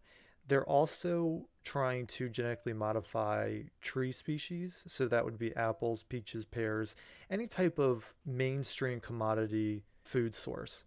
They're 0.46 0.66
also 0.66 1.46
trying 1.64 2.06
to 2.08 2.28
genetically 2.28 2.74
modify 2.74 3.60
tree 3.80 4.12
species. 4.12 4.84
So 4.86 5.08
that 5.08 5.24
would 5.24 5.38
be 5.38 5.56
apples, 5.56 6.02
peaches, 6.02 6.44
pears, 6.44 6.94
any 7.30 7.46
type 7.46 7.78
of 7.78 8.12
mainstream 8.26 9.00
commodity 9.00 9.84
food 10.02 10.34
source. 10.34 10.84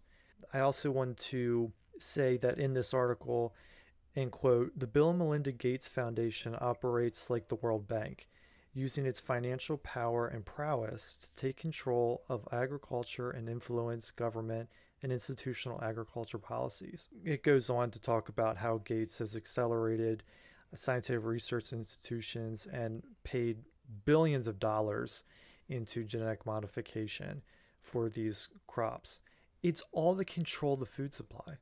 I 0.54 0.60
also 0.60 0.90
want 0.92 1.18
to 1.18 1.72
say 1.98 2.36
that 2.36 2.58
in 2.58 2.74
this 2.74 2.94
article, 2.94 3.54
and 4.14 4.30
quote, 4.30 4.78
the 4.78 4.86
Bill 4.86 5.10
and 5.10 5.18
Melinda 5.18 5.50
Gates 5.52 5.88
Foundation 5.88 6.56
operates 6.60 7.28
like 7.30 7.48
the 7.48 7.56
World 7.56 7.88
Bank, 7.88 8.28
using 8.74 9.04
its 9.04 9.20
financial 9.20 9.76
power 9.76 10.26
and 10.26 10.44
prowess 10.44 11.18
to 11.18 11.30
take 11.40 11.56
control 11.56 12.22
of 12.28 12.48
agriculture 12.50 13.30
and 13.30 13.48
influence 13.48 14.10
government 14.10 14.68
and 15.02 15.12
institutional 15.12 15.82
agriculture 15.82 16.38
policies. 16.38 17.08
It 17.24 17.42
goes 17.42 17.68
on 17.68 17.90
to 17.90 18.00
talk 18.00 18.28
about 18.28 18.58
how 18.58 18.80
Gates 18.84 19.18
has 19.18 19.36
accelerated 19.36 20.22
scientific 20.74 21.24
research 21.24 21.72
institutions 21.72 22.66
and 22.72 23.02
paid 23.24 23.58
billions 24.04 24.46
of 24.46 24.58
dollars 24.58 25.24
into 25.68 26.04
genetic 26.04 26.46
modification 26.46 27.42
for 27.80 28.08
these 28.08 28.48
crops. 28.66 29.20
It's 29.62 29.82
all 29.92 30.16
to 30.16 30.24
control 30.24 30.76
the 30.76 30.86
food 30.86 31.14
supply. 31.14 31.58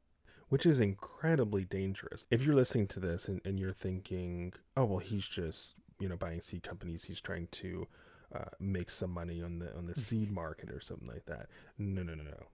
Which 0.48 0.66
is 0.66 0.80
incredibly 0.80 1.64
dangerous. 1.64 2.26
If 2.28 2.42
you're 2.42 2.56
listening 2.56 2.88
to 2.88 3.00
this 3.00 3.28
and, 3.28 3.40
and 3.44 3.58
you're 3.58 3.72
thinking, 3.72 4.52
oh, 4.76 4.84
well, 4.84 4.98
he's 4.98 5.28
just, 5.28 5.74
you 6.00 6.08
know, 6.08 6.16
buying 6.16 6.40
seed 6.40 6.62
companies, 6.62 7.04
he's 7.04 7.20
trying 7.20 7.48
to 7.52 7.86
uh, 8.34 8.50
make 8.58 8.90
some 8.90 9.10
money 9.10 9.42
on 9.42 9.58
the 9.58 9.74
on 9.76 9.86
the 9.86 9.94
seed 9.94 10.30
market 10.30 10.70
or 10.70 10.80
something 10.80 11.08
like 11.08 11.26
that. 11.26 11.48
No, 11.78 12.02
no, 12.02 12.14
no, 12.14 12.24
no. 12.24 12.46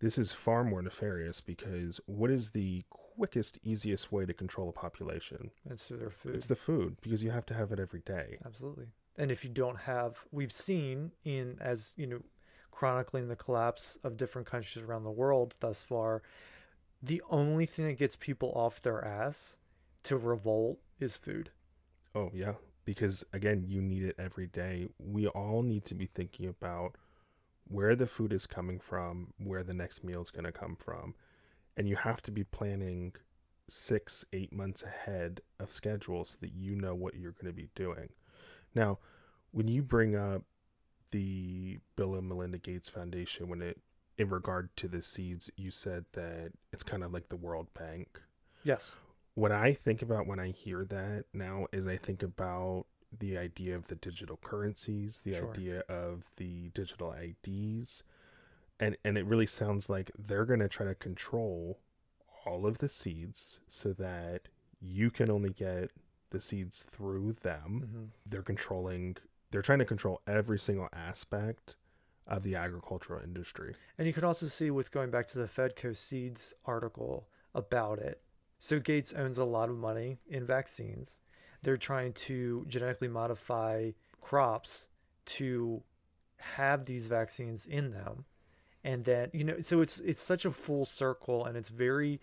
This 0.00 0.18
is 0.18 0.32
far 0.32 0.64
more 0.64 0.82
nefarious 0.82 1.40
because 1.40 2.00
what 2.06 2.30
is 2.30 2.50
the 2.50 2.84
quickest, 2.90 3.58
easiest 3.62 4.12
way 4.12 4.26
to 4.26 4.34
control 4.34 4.68
a 4.68 4.72
population? 4.72 5.50
It's 5.70 5.86
through 5.86 5.98
their 5.98 6.10
food. 6.10 6.34
It's 6.34 6.46
the 6.46 6.56
food 6.56 6.96
because 7.00 7.22
you 7.22 7.30
have 7.30 7.46
to 7.46 7.54
have 7.54 7.72
it 7.72 7.80
every 7.80 8.00
day. 8.00 8.38
Absolutely. 8.44 8.86
And 9.16 9.30
if 9.30 9.44
you 9.44 9.50
don't 9.50 9.78
have, 9.80 10.24
we've 10.32 10.52
seen 10.52 11.12
in, 11.24 11.56
as 11.60 11.94
you 11.96 12.06
know, 12.06 12.20
chronicling 12.70 13.28
the 13.28 13.36
collapse 13.36 13.98
of 14.02 14.16
different 14.16 14.48
countries 14.48 14.84
around 14.84 15.04
the 15.04 15.10
world 15.10 15.54
thus 15.60 15.84
far, 15.84 16.22
the 17.02 17.22
only 17.30 17.66
thing 17.66 17.86
that 17.86 17.98
gets 17.98 18.16
people 18.16 18.52
off 18.54 18.80
their 18.80 19.04
ass 19.04 19.58
to 20.02 20.16
revolt 20.16 20.78
is 20.98 21.16
food. 21.16 21.50
Oh, 22.14 22.30
yeah. 22.32 22.54
Because 22.84 23.24
again, 23.32 23.64
you 23.66 23.80
need 23.80 24.04
it 24.04 24.16
every 24.18 24.46
day. 24.46 24.88
We 24.98 25.26
all 25.28 25.62
need 25.62 25.84
to 25.86 25.94
be 25.94 26.06
thinking 26.06 26.46
about 26.46 26.96
where 27.66 27.96
the 27.96 28.06
food 28.06 28.32
is 28.32 28.46
coming 28.46 28.78
from, 28.78 29.32
where 29.38 29.62
the 29.62 29.74
next 29.74 30.04
meal 30.04 30.22
is 30.22 30.30
going 30.30 30.44
to 30.44 30.52
come 30.52 30.76
from. 30.76 31.14
And 31.76 31.88
you 31.88 31.96
have 31.96 32.22
to 32.22 32.30
be 32.30 32.44
planning 32.44 33.14
six, 33.68 34.24
eight 34.32 34.52
months 34.52 34.82
ahead 34.82 35.40
of 35.58 35.72
schedule 35.72 36.24
so 36.24 36.36
that 36.40 36.52
you 36.52 36.76
know 36.76 36.94
what 36.94 37.14
you're 37.14 37.32
going 37.32 37.46
to 37.46 37.52
be 37.52 37.70
doing. 37.74 38.10
Now, 38.74 38.98
when 39.50 39.68
you 39.68 39.82
bring 39.82 40.14
up 40.14 40.42
the 41.10 41.78
Bill 41.96 42.14
and 42.14 42.28
Melinda 42.28 42.58
Gates 42.58 42.88
Foundation, 42.88 43.48
when 43.48 43.62
it, 43.62 43.80
in 44.18 44.28
regard 44.28 44.76
to 44.76 44.88
the 44.88 45.00
seeds, 45.02 45.50
you 45.56 45.70
said 45.70 46.04
that 46.12 46.52
it's 46.72 46.82
kind 46.82 47.02
of 47.02 47.12
like 47.12 47.28
the 47.28 47.36
World 47.36 47.68
Bank. 47.72 48.20
Yes. 48.62 48.92
What 49.34 49.52
I 49.52 49.72
think 49.72 50.02
about 50.02 50.26
when 50.26 50.38
I 50.38 50.50
hear 50.50 50.84
that 50.84 51.24
now 51.32 51.66
is 51.72 51.88
I 51.88 51.96
think 51.96 52.22
about 52.22 52.86
the 53.18 53.36
idea 53.38 53.76
of 53.76 53.88
the 53.88 53.94
digital 53.94 54.36
currencies, 54.36 55.20
the 55.24 55.34
sure. 55.34 55.50
idea 55.50 55.80
of 55.88 56.30
the 56.36 56.70
digital 56.70 57.12
IDs, 57.12 58.02
and 58.78 58.96
and 59.04 59.18
it 59.18 59.26
really 59.26 59.46
sounds 59.46 59.88
like 59.88 60.10
they're 60.18 60.44
going 60.44 60.60
to 60.60 60.68
try 60.68 60.86
to 60.86 60.94
control 60.94 61.78
all 62.46 62.66
of 62.66 62.78
the 62.78 62.88
seeds 62.88 63.60
so 63.68 63.92
that 63.92 64.42
you 64.80 65.10
can 65.10 65.30
only 65.30 65.50
get 65.50 65.90
the 66.30 66.40
seeds 66.40 66.84
through 66.90 67.36
them. 67.42 67.84
Mm-hmm. 67.86 68.04
They're 68.26 68.42
controlling. 68.42 69.16
They're 69.50 69.62
trying 69.62 69.78
to 69.78 69.84
control 69.84 70.20
every 70.26 70.58
single 70.58 70.88
aspect 70.92 71.76
of 72.26 72.42
the 72.42 72.56
agricultural 72.56 73.22
industry. 73.22 73.74
And 73.98 74.06
you 74.06 74.12
can 74.12 74.24
also 74.24 74.46
see 74.46 74.70
with 74.70 74.90
going 74.90 75.10
back 75.10 75.26
to 75.28 75.38
the 75.38 75.44
Fedco 75.46 75.96
Seeds 75.96 76.54
article 76.64 77.28
about 77.54 77.98
it. 77.98 78.20
So 78.64 78.80
Gates 78.80 79.12
owns 79.12 79.36
a 79.36 79.44
lot 79.44 79.68
of 79.68 79.76
money 79.76 80.16
in 80.26 80.46
vaccines. 80.46 81.18
They're 81.62 81.76
trying 81.76 82.14
to 82.14 82.64
genetically 82.66 83.08
modify 83.08 83.90
crops 84.22 84.88
to 85.26 85.82
have 86.38 86.86
these 86.86 87.06
vaccines 87.06 87.66
in 87.66 87.90
them. 87.90 88.24
And 88.82 89.04
then 89.04 89.28
you 89.34 89.44
know 89.44 89.60
so 89.60 89.82
it's 89.82 90.00
it's 90.00 90.22
such 90.22 90.46
a 90.46 90.50
full 90.50 90.86
circle 90.86 91.44
and 91.44 91.58
it's 91.58 91.68
very 91.68 92.22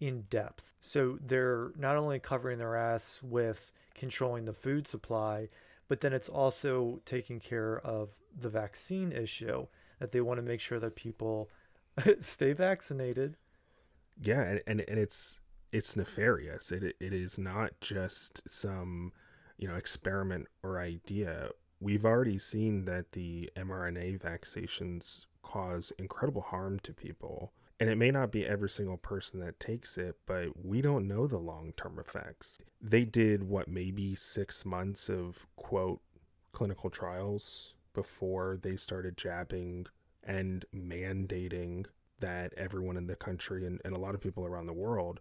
in 0.00 0.22
depth. 0.30 0.72
So 0.80 1.18
they're 1.20 1.72
not 1.76 1.96
only 1.96 2.18
covering 2.18 2.56
their 2.56 2.74
ass 2.74 3.20
with 3.22 3.70
controlling 3.94 4.46
the 4.46 4.54
food 4.54 4.88
supply 4.88 5.50
but 5.88 6.00
then 6.00 6.14
it's 6.14 6.30
also 6.30 7.02
taking 7.04 7.38
care 7.38 7.78
of 7.80 8.08
the 8.40 8.48
vaccine 8.48 9.12
issue 9.12 9.66
that 9.98 10.12
they 10.12 10.22
want 10.22 10.38
to 10.38 10.42
make 10.42 10.60
sure 10.60 10.80
that 10.80 10.96
people 10.96 11.50
stay 12.20 12.54
vaccinated. 12.54 13.36
Yeah 14.18 14.40
and, 14.40 14.62
and, 14.66 14.80
and 14.88 14.98
it's 14.98 15.41
it's 15.72 15.96
nefarious. 15.96 16.70
It 16.70 16.96
it 17.00 17.12
is 17.12 17.38
not 17.38 17.80
just 17.80 18.42
some 18.48 19.12
you 19.56 19.66
know 19.66 19.74
experiment 19.74 20.48
or 20.62 20.78
idea. 20.78 21.50
We've 21.80 22.04
already 22.04 22.38
seen 22.38 22.84
that 22.84 23.12
the 23.12 23.50
mRNA 23.56 24.20
vaccinations 24.20 25.26
cause 25.42 25.92
incredible 25.98 26.42
harm 26.42 26.78
to 26.80 26.92
people. 26.92 27.52
And 27.80 27.90
it 27.90 27.98
may 27.98 28.12
not 28.12 28.30
be 28.30 28.46
every 28.46 28.70
single 28.70 28.96
person 28.96 29.40
that 29.40 29.58
takes 29.58 29.98
it, 29.98 30.14
but 30.24 30.64
we 30.64 30.80
don't 30.80 31.08
know 31.08 31.26
the 31.26 31.38
long 31.38 31.72
term 31.76 31.98
effects. 31.98 32.60
They 32.80 33.04
did 33.04 33.42
what, 33.42 33.66
maybe 33.66 34.14
six 34.14 34.64
months 34.64 35.08
of 35.08 35.46
quote 35.56 36.00
clinical 36.52 36.90
trials 36.90 37.74
before 37.92 38.58
they 38.62 38.76
started 38.76 39.16
jabbing 39.16 39.86
and 40.22 40.64
mandating 40.72 41.86
that 42.20 42.54
everyone 42.56 42.96
in 42.96 43.08
the 43.08 43.16
country 43.16 43.66
and, 43.66 43.80
and 43.84 43.96
a 43.96 43.98
lot 43.98 44.14
of 44.14 44.20
people 44.20 44.46
around 44.46 44.66
the 44.66 44.72
world 44.72 45.20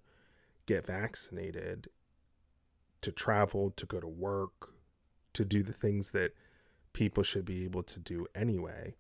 get 0.74 0.86
vaccinated 0.86 1.90
to 3.02 3.12
travel, 3.12 3.72
to 3.72 3.86
go 3.86 4.00
to 4.00 4.08
work, 4.08 4.74
to 5.34 5.44
do 5.44 5.64
the 5.64 5.74
things 5.74 6.12
that 6.12 6.34
people 6.94 7.24
should 7.24 7.46
be 7.46 7.64
able 7.64 7.84
to 7.84 8.00
do 8.00 8.28
anyway. 8.36 8.96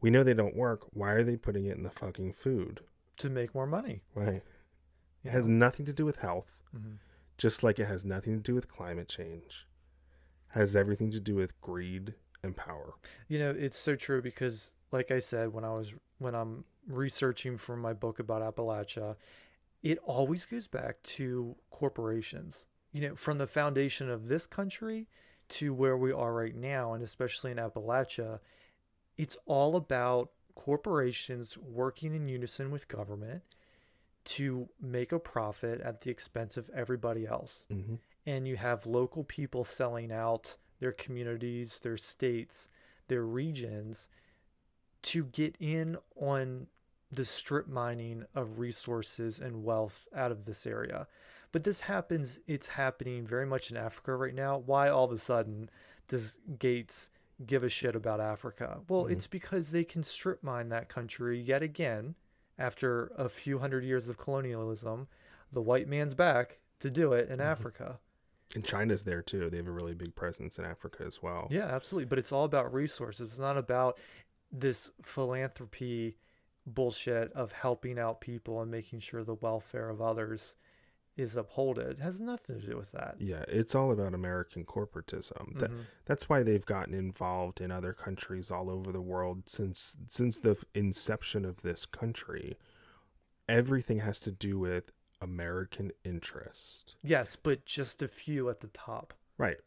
We 0.00 0.10
know 0.10 0.22
they 0.22 0.34
don't 0.34 0.56
work. 0.56 0.86
Why 0.92 1.12
are 1.12 1.24
they 1.24 1.36
putting 1.36 1.66
it 1.66 1.76
in 1.76 1.82
the 1.82 1.90
fucking 1.90 2.34
food? 2.34 2.80
To 3.18 3.30
make 3.30 3.54
more 3.54 3.66
money. 3.66 4.02
Right. 4.14 4.42
It 5.24 5.30
has 5.30 5.48
nothing 5.48 5.86
to 5.86 5.92
do 5.92 6.04
with 6.04 6.16
health, 6.16 6.62
mm-hmm. 6.76 6.96
just 7.38 7.62
like 7.62 7.78
it 7.78 7.86
has 7.86 8.04
nothing 8.04 8.36
to 8.36 8.42
do 8.42 8.54
with 8.54 8.68
climate 8.68 9.08
change. 9.08 9.66
Has 10.48 10.76
everything 10.76 11.10
to 11.10 11.20
do 11.20 11.34
with 11.34 11.60
greed 11.60 12.14
and 12.42 12.56
power. 12.56 12.94
You 13.28 13.38
know, 13.38 13.50
it's 13.50 13.78
so 13.78 13.96
true 13.96 14.22
because 14.22 14.72
like 14.92 15.10
I 15.10 15.18
said 15.18 15.52
when 15.52 15.64
I 15.64 15.72
was 15.72 15.94
when 16.18 16.34
I'm 16.34 16.64
researching 16.88 17.58
for 17.58 17.76
my 17.76 17.92
book 17.92 18.18
about 18.20 18.42
Appalachia 18.42 19.16
it 19.86 19.98
always 20.04 20.44
goes 20.46 20.66
back 20.66 21.00
to 21.04 21.54
corporations. 21.70 22.66
You 22.92 23.02
know, 23.02 23.14
from 23.14 23.38
the 23.38 23.46
foundation 23.46 24.10
of 24.10 24.26
this 24.26 24.44
country 24.44 25.06
to 25.50 25.72
where 25.72 25.96
we 25.96 26.10
are 26.10 26.34
right 26.34 26.56
now, 26.56 26.92
and 26.92 27.04
especially 27.04 27.52
in 27.52 27.58
Appalachia, 27.58 28.40
it's 29.16 29.38
all 29.46 29.76
about 29.76 30.30
corporations 30.56 31.56
working 31.56 32.16
in 32.16 32.28
unison 32.28 32.72
with 32.72 32.88
government 32.88 33.42
to 34.24 34.68
make 34.82 35.12
a 35.12 35.20
profit 35.20 35.80
at 35.80 36.00
the 36.00 36.10
expense 36.10 36.56
of 36.56 36.68
everybody 36.74 37.24
else. 37.24 37.64
Mm-hmm. 37.72 37.94
And 38.26 38.48
you 38.48 38.56
have 38.56 38.86
local 38.86 39.22
people 39.22 39.62
selling 39.62 40.10
out 40.10 40.56
their 40.80 40.90
communities, 40.90 41.78
their 41.78 41.96
states, 41.96 42.68
their 43.06 43.22
regions 43.22 44.08
to 45.02 45.26
get 45.26 45.54
in 45.60 45.96
on 46.16 46.66
the 47.16 47.24
strip 47.24 47.66
mining 47.66 48.24
of 48.34 48.58
resources 48.58 49.40
and 49.40 49.64
wealth 49.64 50.06
out 50.14 50.30
of 50.30 50.44
this 50.44 50.66
area. 50.66 51.06
But 51.50 51.64
this 51.64 51.82
happens, 51.82 52.38
it's 52.46 52.68
happening 52.68 53.26
very 53.26 53.46
much 53.46 53.70
in 53.70 53.76
Africa 53.76 54.14
right 54.14 54.34
now. 54.34 54.58
Why 54.58 54.88
all 54.88 55.04
of 55.06 55.12
a 55.12 55.18
sudden 55.18 55.70
does 56.08 56.38
Gates 56.58 57.10
give 57.44 57.64
a 57.64 57.68
shit 57.68 57.96
about 57.96 58.20
Africa? 58.20 58.80
Well, 58.88 59.04
Mhm. 59.04 59.12
it's 59.12 59.26
because 59.26 59.70
they 59.70 59.84
can 59.84 60.02
strip 60.02 60.42
mine 60.42 60.68
that 60.68 60.88
country 60.88 61.40
yet 61.40 61.62
again 61.62 62.14
after 62.58 63.06
a 63.16 63.28
few 63.28 63.58
hundred 63.58 63.84
years 63.84 64.08
of 64.08 64.18
colonialism. 64.18 65.08
The 65.52 65.62
white 65.62 65.88
man's 65.88 66.14
back 66.14 66.58
to 66.80 66.90
do 66.90 67.12
it 67.14 67.30
in 67.30 67.38
Mhm. 67.38 67.44
Africa. 67.44 68.00
And 68.54 68.64
China's 68.64 69.04
there 69.04 69.22
too. 69.22 69.48
They 69.48 69.56
have 69.56 69.66
a 69.66 69.72
really 69.72 69.94
big 69.94 70.14
presence 70.14 70.58
in 70.58 70.64
Africa 70.64 71.04
as 71.04 71.22
well. 71.22 71.48
Yeah, 71.50 71.66
absolutely. 71.66 72.06
But 72.06 72.18
it's 72.18 72.32
all 72.32 72.44
about 72.44 72.72
resources. 72.72 73.30
It's 73.30 73.38
not 73.38 73.56
about 73.56 73.98
this 74.52 74.92
philanthropy 75.02 76.16
bullshit 76.66 77.32
of 77.32 77.52
helping 77.52 77.98
out 77.98 78.20
people 78.20 78.60
and 78.60 78.70
making 78.70 79.00
sure 79.00 79.22
the 79.24 79.34
welfare 79.34 79.88
of 79.88 80.02
others 80.02 80.56
is 81.16 81.34
upholded. 81.34 81.92
It 81.92 82.00
has 82.00 82.20
nothing 82.20 82.60
to 82.60 82.66
do 82.66 82.76
with 82.76 82.92
that. 82.92 83.16
Yeah, 83.18 83.44
it's 83.48 83.74
all 83.74 83.90
about 83.90 84.12
American 84.12 84.66
corporatism. 84.66 85.58
That, 85.58 85.70
Mhm. 85.70 85.86
that's 86.04 86.28
why 86.28 86.42
they've 86.42 86.66
gotten 86.66 86.92
involved 86.92 87.60
in 87.62 87.70
other 87.70 87.94
countries 87.94 88.50
all 88.50 88.68
over 88.68 88.92
the 88.92 89.00
world 89.00 89.48
since 89.48 89.96
since 90.08 90.36
the 90.38 90.62
inception 90.74 91.44
of 91.46 91.62
this 91.62 91.86
country. 91.86 92.58
Everything 93.48 94.00
has 94.00 94.20
to 94.20 94.32
do 94.32 94.58
with 94.58 94.92
American 95.22 95.92
interest. 96.04 96.96
Yes, 97.02 97.36
but 97.36 97.64
just 97.64 98.02
a 98.02 98.08
few 98.08 98.50
at 98.50 98.60
the 98.60 98.68
top. 98.68 99.14
Right. 99.38 99.60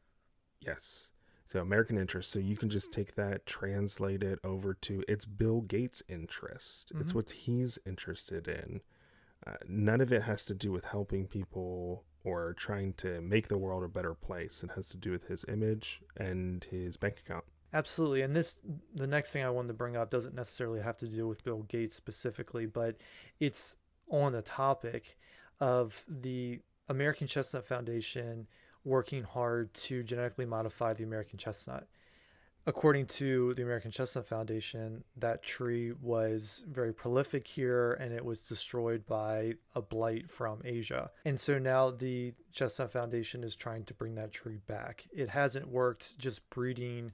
Yes. 0.59 1.09
So 1.49 1.61
American 1.61 1.97
interest. 1.97 2.29
So 2.29 2.37
you 2.37 2.55
can 2.55 2.69
just 2.69 2.93
take 2.93 3.15
that, 3.15 3.47
translate 3.47 4.21
it 4.21 4.37
over 4.43 4.75
to 4.75 5.03
it's 5.07 5.25
Bill 5.25 5.61
Gates' 5.61 6.03
interest. 6.07 6.91
It's 6.99 7.11
Mhm. 7.11 7.15
what 7.15 7.29
he's 7.31 7.79
interested 7.87 8.47
in. 8.47 8.81
Uh, 9.47 9.57
none 9.67 9.99
of 9.99 10.13
it 10.13 10.21
has 10.23 10.45
to 10.45 10.53
do 10.53 10.71
with 10.71 10.85
helping 10.85 11.27
people 11.27 12.05
or 12.23 12.53
trying 12.53 12.93
to 12.93 13.19
make 13.21 13.47
the 13.47 13.57
world 13.57 13.83
a 13.83 13.87
better 13.87 14.13
place. 14.13 14.63
It 14.63 14.71
has 14.75 14.89
to 14.89 14.97
do 14.97 15.09
with 15.09 15.23
his 15.23 15.43
image 15.45 16.03
and 16.15 16.63
his 16.65 16.97
bank 16.97 17.19
account. 17.19 17.45
Absolutely. 17.73 18.21
And 18.21 18.35
this, 18.35 18.59
the 18.93 19.07
next 19.07 19.31
thing 19.31 19.43
I 19.43 19.49
wanted 19.49 19.69
to 19.69 19.73
bring 19.73 19.95
up 19.95 20.11
doesn't 20.11 20.35
necessarily 20.35 20.81
have 20.81 20.97
to 20.97 21.07
do 21.07 21.27
with 21.27 21.43
Bill 21.43 21.63
Gates 21.63 21.95
specifically, 21.95 22.67
but 22.67 22.97
it's 23.39 23.75
on 24.07 24.33
the 24.33 24.43
topic 24.43 25.17
of 25.59 26.05
the 26.07 26.61
American 26.89 27.25
Chestnut 27.25 27.65
Foundation 27.65 28.47
working 28.83 29.23
hard 29.23 29.73
to 29.73 30.03
genetically 30.03 30.45
modify 30.45 30.93
the 30.93 31.03
American 31.03 31.37
chestnut. 31.37 31.87
According 32.67 33.07
to 33.07 33.53
the 33.55 33.63
American 33.63 33.89
Chestnut 33.89 34.27
Foundation, 34.27 35.03
that 35.17 35.41
tree 35.41 35.91
was 36.01 36.63
very 36.69 36.93
prolific 36.93 37.47
here 37.47 37.93
and 37.93 38.13
it 38.13 38.23
was 38.23 38.47
destroyed 38.47 39.07
by 39.07 39.53
a 39.73 39.81
blight 39.81 40.29
from 40.29 40.61
Asia. 40.63 41.09
And 41.25 41.39
so 41.39 41.57
now 41.57 41.89
the 41.89 42.33
Chestnut 42.51 42.91
Foundation 42.91 43.43
is 43.43 43.55
trying 43.55 43.85
to 43.85 43.93
bring 43.93 44.13
that 44.15 44.31
tree 44.31 44.59
back. 44.67 45.07
It 45.11 45.29
hasn't 45.29 45.67
worked 45.67 46.19
just 46.19 46.47
breeding 46.49 47.13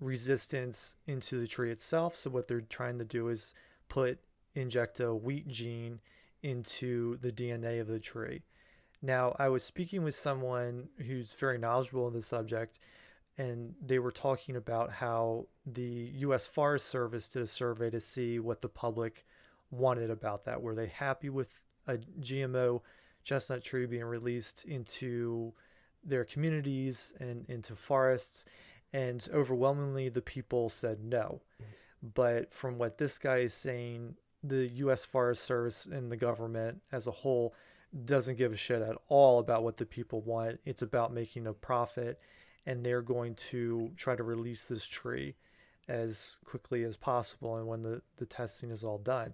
resistance 0.00 0.94
into 1.06 1.40
the 1.40 1.46
tree 1.48 1.72
itself. 1.72 2.14
So 2.14 2.30
what 2.30 2.46
they're 2.46 2.60
trying 2.60 2.98
to 2.98 3.04
do 3.04 3.28
is 3.30 3.54
put 3.88 4.20
inject 4.54 5.00
a 5.00 5.14
wheat 5.14 5.48
gene 5.48 5.98
into 6.42 7.16
the 7.18 7.32
DNA 7.32 7.80
of 7.80 7.88
the 7.88 7.98
tree. 7.98 8.42
Now, 9.00 9.36
I 9.38 9.48
was 9.48 9.62
speaking 9.62 10.02
with 10.02 10.14
someone 10.14 10.88
who's 11.06 11.32
very 11.34 11.58
knowledgeable 11.58 12.08
in 12.08 12.14
the 12.14 12.22
subject, 12.22 12.80
and 13.36 13.74
they 13.84 14.00
were 14.00 14.10
talking 14.10 14.56
about 14.56 14.90
how 14.90 15.46
the 15.64 16.10
U.S. 16.16 16.46
Forest 16.46 16.86
Service 16.88 17.28
did 17.28 17.42
a 17.42 17.46
survey 17.46 17.90
to 17.90 18.00
see 18.00 18.40
what 18.40 18.60
the 18.60 18.68
public 18.68 19.24
wanted 19.70 20.10
about 20.10 20.44
that. 20.44 20.60
Were 20.60 20.74
they 20.74 20.88
happy 20.88 21.28
with 21.28 21.48
a 21.86 21.98
GMO 22.20 22.80
chestnut 23.22 23.62
tree 23.62 23.86
being 23.86 24.04
released 24.04 24.64
into 24.64 25.52
their 26.02 26.24
communities 26.24 27.14
and 27.20 27.44
into 27.48 27.76
forests? 27.76 28.44
And 28.92 29.26
overwhelmingly, 29.32 30.08
the 30.08 30.22
people 30.22 30.68
said 30.68 31.04
no. 31.04 31.40
But 32.14 32.52
from 32.52 32.78
what 32.78 32.98
this 32.98 33.18
guy 33.18 33.38
is 33.38 33.54
saying, 33.54 34.16
the 34.42 34.66
U.S. 34.66 35.04
Forest 35.04 35.44
Service 35.44 35.86
and 35.86 36.10
the 36.10 36.16
government 36.16 36.80
as 36.90 37.06
a 37.06 37.12
whole 37.12 37.54
doesn't 38.04 38.38
give 38.38 38.52
a 38.52 38.56
shit 38.56 38.82
at 38.82 38.96
all 39.08 39.38
about 39.38 39.62
what 39.62 39.76
the 39.76 39.86
people 39.86 40.20
want. 40.20 40.60
It's 40.64 40.82
about 40.82 41.12
making 41.12 41.46
a 41.46 41.52
profit, 41.52 42.20
and 42.66 42.84
they're 42.84 43.02
going 43.02 43.34
to 43.36 43.90
try 43.96 44.14
to 44.14 44.22
release 44.22 44.64
this 44.64 44.84
tree 44.84 45.34
as 45.88 46.36
quickly 46.44 46.84
as 46.84 46.96
possible 46.96 47.56
and 47.56 47.66
when 47.66 47.82
the, 47.82 48.02
the 48.18 48.26
testing 48.26 48.70
is 48.70 48.84
all 48.84 48.98
done. 48.98 49.32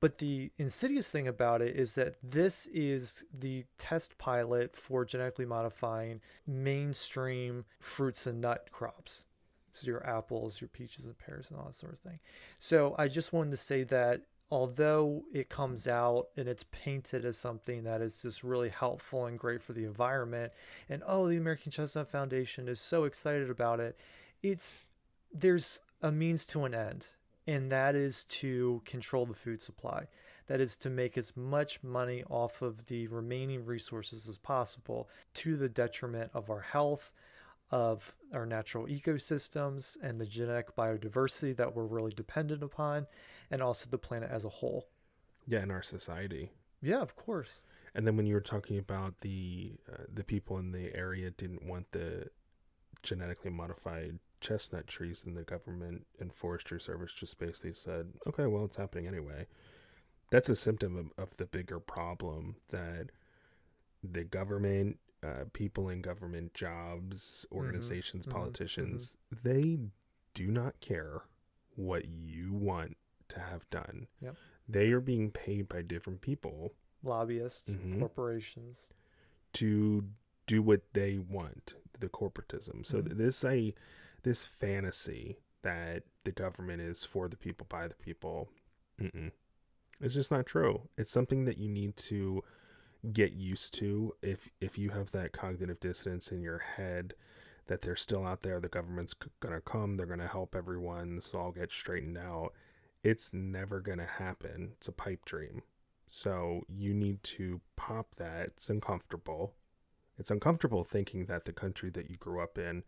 But 0.00 0.16
the 0.16 0.50
insidious 0.56 1.10
thing 1.10 1.28
about 1.28 1.60
it 1.60 1.76
is 1.76 1.94
that 1.96 2.16
this 2.22 2.66
is 2.72 3.22
the 3.38 3.64
test 3.76 4.16
pilot 4.16 4.74
for 4.74 5.04
genetically 5.04 5.44
modifying 5.44 6.22
mainstream 6.46 7.66
fruits 7.80 8.26
and 8.26 8.40
nut 8.40 8.68
crops. 8.72 9.26
So 9.72 9.86
your 9.86 10.04
apples, 10.06 10.60
your 10.60 10.68
peaches 10.68 11.04
and 11.04 11.16
pears 11.18 11.50
and 11.50 11.58
all 11.58 11.66
that 11.66 11.76
sort 11.76 11.92
of 11.92 11.98
thing. 12.00 12.18
So 12.58 12.94
I 12.98 13.08
just 13.08 13.34
wanted 13.34 13.50
to 13.50 13.56
say 13.58 13.84
that 13.84 14.22
although 14.50 15.24
it 15.32 15.48
comes 15.48 15.86
out 15.86 16.28
and 16.36 16.48
it's 16.48 16.64
painted 16.72 17.24
as 17.24 17.38
something 17.38 17.84
that 17.84 18.00
is 18.00 18.22
just 18.22 18.42
really 18.42 18.68
helpful 18.68 19.26
and 19.26 19.38
great 19.38 19.62
for 19.62 19.72
the 19.72 19.84
environment, 19.84 20.52
and 20.88 21.02
oh, 21.06 21.28
the 21.28 21.36
American 21.36 21.70
Chestnut 21.70 22.10
Foundation 22.10 22.68
is 22.68 22.80
so 22.80 23.04
excited 23.04 23.48
about 23.48 23.80
it, 23.80 23.98
it's 24.42 24.82
there's 25.32 25.80
a 26.02 26.10
means 26.10 26.44
to 26.46 26.64
an 26.64 26.74
end, 26.74 27.06
and 27.46 27.70
that 27.70 27.94
is 27.94 28.24
to 28.24 28.82
control 28.84 29.26
the 29.26 29.34
food 29.34 29.62
supply. 29.62 30.06
That 30.48 30.60
is 30.60 30.76
to 30.78 30.90
make 30.90 31.16
as 31.16 31.36
much 31.36 31.80
money 31.84 32.24
off 32.28 32.60
of 32.60 32.86
the 32.86 33.06
remaining 33.06 33.64
resources 33.64 34.26
as 34.26 34.36
possible 34.36 35.08
to 35.34 35.56
the 35.56 35.68
detriment 35.68 36.32
of 36.34 36.50
our 36.50 36.60
health, 36.60 37.12
of 37.70 38.14
our 38.32 38.46
natural 38.46 38.86
ecosystems, 38.86 39.96
and 40.02 40.20
the 40.20 40.26
genetic 40.26 40.74
biodiversity 40.76 41.56
that 41.56 41.74
we're 41.74 41.86
really 41.86 42.12
dependent 42.12 42.62
upon, 42.62 43.06
and 43.50 43.62
also 43.62 43.88
the 43.90 43.98
planet 43.98 44.30
as 44.30 44.44
a 44.44 44.48
whole. 44.48 44.88
Yeah, 45.46 45.62
in 45.62 45.70
our 45.70 45.82
society. 45.82 46.50
Yeah, 46.82 47.00
of 47.00 47.16
course. 47.16 47.62
And 47.94 48.06
then 48.06 48.16
when 48.16 48.26
you 48.26 48.34
were 48.34 48.40
talking 48.40 48.78
about 48.78 49.20
the 49.20 49.74
uh, 49.92 50.04
the 50.12 50.24
people 50.24 50.58
in 50.58 50.72
the 50.72 50.94
area 50.94 51.30
didn't 51.30 51.64
want 51.64 51.90
the 51.92 52.28
genetically 53.02 53.50
modified 53.50 54.18
chestnut 54.40 54.86
trees, 54.86 55.24
and 55.24 55.36
the 55.36 55.42
government 55.42 56.06
and 56.20 56.32
forestry 56.32 56.80
service 56.80 57.12
just 57.12 57.38
basically 57.38 57.72
said, 57.72 58.12
"Okay, 58.26 58.46
well, 58.46 58.64
it's 58.64 58.76
happening 58.76 59.06
anyway." 59.06 59.46
That's 60.30 60.48
a 60.48 60.56
symptom 60.56 60.96
of, 60.96 61.12
of 61.22 61.36
the 61.36 61.46
bigger 61.46 61.80
problem 61.80 62.56
that 62.70 63.10
the 64.04 64.22
government, 64.22 64.98
uh, 65.22 65.44
people 65.52 65.88
in 65.88 66.00
government 66.02 66.54
jobs, 66.54 67.44
organizations, 67.52 68.26
mhm, 68.26 68.30
politicians, 68.32 69.16
they 69.42 69.78
do 70.34 70.46
not 70.48 70.80
care 70.80 71.22
what 71.76 72.06
you 72.08 72.52
want 72.52 72.96
to 73.28 73.40
have 73.40 73.68
done. 73.70 74.06
Yep. 74.20 74.36
They 74.68 74.90
are 74.92 75.00
being 75.00 75.30
paid 75.30 75.68
by 75.68 75.82
different 75.82 76.20
people 76.20 76.74
Lobbyists, 77.02 77.70
Mhm. 77.70 77.98
corporations. 77.98 78.90
to 79.54 80.04
do 80.46 80.62
what 80.62 80.82
they 80.92 81.18
want 81.18 81.74
the 81.98 82.08
corporatism 82.08 82.84
so 82.86 83.02
Mhm. 83.02 83.16
this 83.18 83.44
a 83.44 83.74
this 84.22 84.42
fantasy 84.44 85.38
that 85.62 86.04
the 86.24 86.32
government 86.32 86.80
is 86.80 87.04
for 87.04 87.28
the 87.28 87.36
people 87.36 87.66
by 87.68 87.86
the 87.88 87.94
people 87.94 88.48
mm-mm. 88.98 89.30
it's 90.00 90.14
just 90.14 90.30
not 90.30 90.46
true 90.46 90.88
it's 90.96 91.10
something 91.10 91.44
that 91.44 91.58
you 91.58 91.68
need 91.68 91.96
to 91.96 92.42
get 93.12 93.32
used 93.32 93.74
to 93.74 94.14
if 94.22 94.50
if 94.60 94.76
you 94.76 94.90
have 94.90 95.10
that 95.12 95.32
cognitive 95.32 95.80
dissonance 95.80 96.30
in 96.30 96.42
your 96.42 96.58
head 96.58 97.14
that 97.66 97.80
they're 97.82 97.96
still 97.96 98.26
out 98.26 98.42
there 98.42 98.60
the 98.60 98.68
government's 98.68 99.14
gonna 99.40 99.60
come 99.60 99.96
they're 99.96 100.06
gonna 100.06 100.26
help 100.26 100.54
everyone 100.54 101.16
this 101.16 101.32
all 101.32 101.50
get 101.50 101.72
straightened 101.72 102.18
out 102.18 102.52
it's 103.02 103.32
never 103.32 103.80
gonna 103.80 104.04
happen 104.04 104.72
it's 104.76 104.88
a 104.88 104.92
pipe 104.92 105.24
dream 105.24 105.62
so 106.12 106.64
you 106.68 106.92
need 106.92 107.22
to 107.22 107.60
pop 107.76 108.16
that. 108.16 108.46
It's 108.48 108.68
uncomfortable. 108.68 109.54
It's 110.18 110.30
uncomfortable 110.30 110.82
thinking 110.82 111.26
that 111.26 111.44
the 111.44 111.52
country 111.52 111.88
that 111.90 112.10
you 112.10 112.16
grew 112.16 112.40
up 112.42 112.58
in 112.58 112.82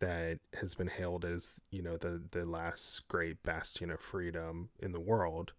that 0.00 0.38
has 0.60 0.74
been 0.74 0.88
hailed 0.88 1.24
as, 1.24 1.62
you 1.70 1.80
know, 1.80 1.96
the 1.96 2.22
the 2.30 2.44
last 2.44 3.08
great 3.08 3.42
bastion 3.42 3.90
of 3.90 4.00
freedom 4.00 4.68
in 4.78 4.92
the 4.92 5.00
world 5.00 5.54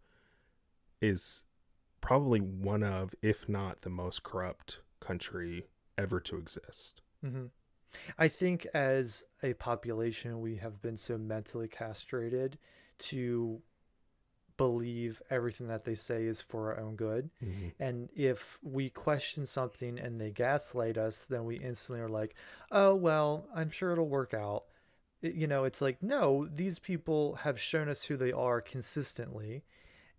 is 1.01 1.41
probably 2.03 2.39
one 2.41 2.83
of 2.83 3.15
if 3.21 3.47
not 3.47 3.81
the 3.81 3.89
most 3.89 4.23
corrupt 4.23 4.79
country 4.99 5.67
ever 5.97 6.19
to 6.19 6.37
exist. 6.37 7.01
hmm 7.21 7.45
I 8.17 8.27
think 8.27 8.65
as 8.73 9.23
a 9.43 9.53
population, 9.53 10.41
we 10.41 10.55
have 10.57 10.81
been 10.81 10.97
so 10.97 11.17
mentally 11.17 11.67
castrated 11.67 12.57
to 13.09 13.61
believe 14.57 15.21
everything 15.29 15.67
that 15.67 15.83
they 15.85 15.93
say 15.93 16.25
is 16.25 16.41
for 16.41 16.73
our 16.73 16.79
own 16.79 16.95
good. 16.95 17.29
And 17.79 18.09
if 18.15 18.57
we 18.63 18.89
question 18.89 19.45
something 19.45 19.99
and 19.99 20.19
they 20.19 20.31
gaslight 20.31 20.97
us, 20.97 21.25
then 21.25 21.45
we 21.45 21.55
instantly 21.57 22.01
are 22.03 22.09
like, 22.09 22.35
oh, 22.71 22.95
well, 22.95 23.47
I'm 23.55 23.69
sure 23.69 23.91
it'll 23.91 24.09
work 24.09 24.33
out. 24.33 24.63
You 25.21 25.45
know, 25.47 25.63
it's 25.63 25.81
like, 25.81 26.01
no, 26.01 26.47
these 26.51 26.79
people 26.79 27.35
have 27.43 27.59
shown 27.59 27.89
us 27.89 28.03
who 28.03 28.17
they 28.17 28.31
are 28.31 28.59
consistently. 28.59 29.63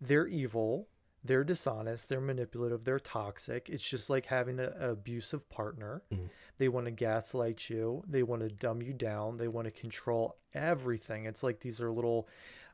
they're 0.00 0.26
evil, 0.26 0.88
they're 1.24 1.44
dishonest, 1.44 2.08
they're 2.08 2.20
manipulative, 2.20 2.84
they're 2.84 2.98
toxic. 2.98 3.70
It's 3.70 3.88
just 3.88 4.10
like 4.10 4.26
having 4.26 4.60
an 4.60 4.72
abusive 4.80 5.48
partner. 5.48 6.02
Mhm. 6.12 6.28
They 6.58 6.68
want 6.68 6.84
to 6.86 6.90
gaslight 6.90 7.70
you, 7.70 8.04
they 8.06 8.22
want 8.22 8.42
to 8.42 8.48
dumb 8.50 8.82
you 8.82 8.92
down, 8.92 9.38
they 9.38 9.48
want 9.48 9.64
to 9.66 9.70
control 9.70 10.36
everything. 10.52 11.24
It's 11.24 11.42
like 11.42 11.60
these 11.60 11.80
are 11.80 11.90
little 11.90 12.28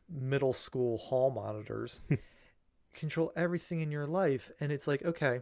middle 0.08 0.52
school 0.52 0.98
hall 0.98 1.30
monitors. 1.30 2.00
control 2.92 3.32
everything 3.36 3.80
in 3.80 3.92
your 3.92 4.06
life 4.06 4.50
and 4.58 4.72
it's 4.72 4.88
like, 4.88 5.04
okay, 5.04 5.40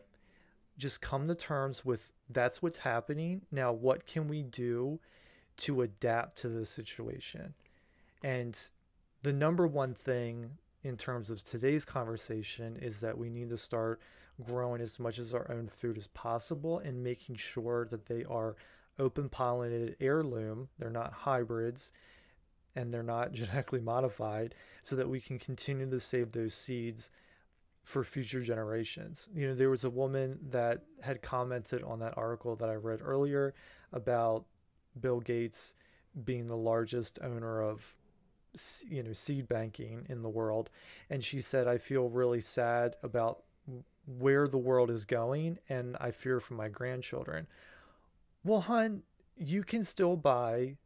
just 0.77 1.01
come 1.01 1.27
to 1.29 1.35
terms 1.35 1.83
with 1.85 2.12
that's 2.29 2.61
what's 2.62 2.79
happening. 2.79 3.40
Now, 3.51 3.73
what 3.73 4.07
can 4.07 4.29
we 4.29 4.42
do 4.42 5.01
to 5.59 5.81
adapt 5.81 6.37
to 6.40 6.49
the 6.51 6.66
situation? 6.66 7.55
And 8.23 8.57
the 9.23 9.33
number 9.33 9.66
one 9.66 9.94
thing 9.94 10.59
in 10.88 10.96
terms 10.96 11.31
of 11.31 11.44
today's 11.44 11.85
conversation 11.85 12.77
is 12.81 12.98
that 13.01 13.16
we 13.16 13.29
need 13.29 13.51
to 13.51 13.59
start 13.59 14.01
growing 14.46 14.81
as 14.81 14.98
much 14.98 15.18
as 15.18 15.35
our 15.35 15.51
own 15.51 15.68
food 15.68 15.98
as 15.98 16.07
possible 16.09 16.79
and 16.79 17.05
making 17.05 17.37
sure 17.37 17.87
that 17.90 18.07
they 18.07 18.24
are 18.24 18.57
open 18.98 19.29
pollinated 19.29 19.94
heirloom, 20.01 20.68
they're 20.79 20.90
not 20.90 21.12
hybrids 21.12 21.92
and 22.74 22.92
they're 22.92 23.03
not 23.03 23.33
genetically 23.35 23.81
modified 23.81 24.55
so 24.83 24.96
that 24.96 25.09
we 25.09 25.20
can 25.20 25.38
continue 25.38 25.88
to 25.88 26.01
save 26.01 26.33
those 26.33 26.55
seeds 26.55 27.11
for 27.85 28.03
future 28.03 28.42
generations. 28.42 29.29
You 29.35 29.48
know, 29.48 29.55
there 29.55 29.70
was 29.70 29.85
a 29.85 29.90
woman 29.90 30.38
that 30.51 30.85
had 31.01 31.20
commented 31.20 31.83
on 31.83 31.98
that 32.01 32.16
article 32.16 32.57
that 32.57 32.68
I 32.68 32.74
read 32.74 33.01
earlier 33.03 33.55
about 33.92 34.44
Bill 34.98 35.20
Gates 35.20 35.74
being 36.24 36.46
the 36.46 36.57
largest 36.57 37.18
owner 37.22 37.62
of 37.62 37.94
you 38.89 39.03
know 39.03 39.13
seed 39.13 39.47
banking 39.49 40.05
in 40.09 40.23
the 40.23 40.29
world 40.29 40.71
and 41.11 41.25
she 41.25 41.41
said 41.41 41.69
I 41.69 41.79
feel 41.79 42.09
really 42.09 42.41
sad 42.41 42.97
about 43.03 43.43
where 44.19 44.49
the 44.49 44.59
world 44.59 44.91
is 44.91 45.05
going 45.05 45.59
and 45.69 45.97
I 46.01 46.11
fear 46.11 46.41
for 46.41 46.55
my 46.55 46.69
grandchildren. 46.69 47.47
Well, 48.45 48.63
hun, 48.63 49.03
you 49.37 49.63
can 49.63 49.85
still 49.85 50.17
buy 50.17 50.77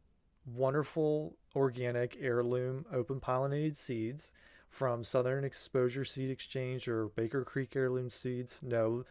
wonderful 0.45 1.37
organic 1.55 2.17
heirloom 2.19 2.85
open 2.91 3.19
pollinated 3.19 3.77
seeds 3.77 4.33
from 4.69 5.03
Southern 5.03 5.43
Exposure 5.43 6.03
Seed 6.03 6.29
Exchange 6.29 6.87
or 6.87 7.07
Baker 7.09 7.43
Creek 7.43 7.75
Heirloom 7.75 8.09
Seeds. 8.09 8.59
No, 8.61 9.05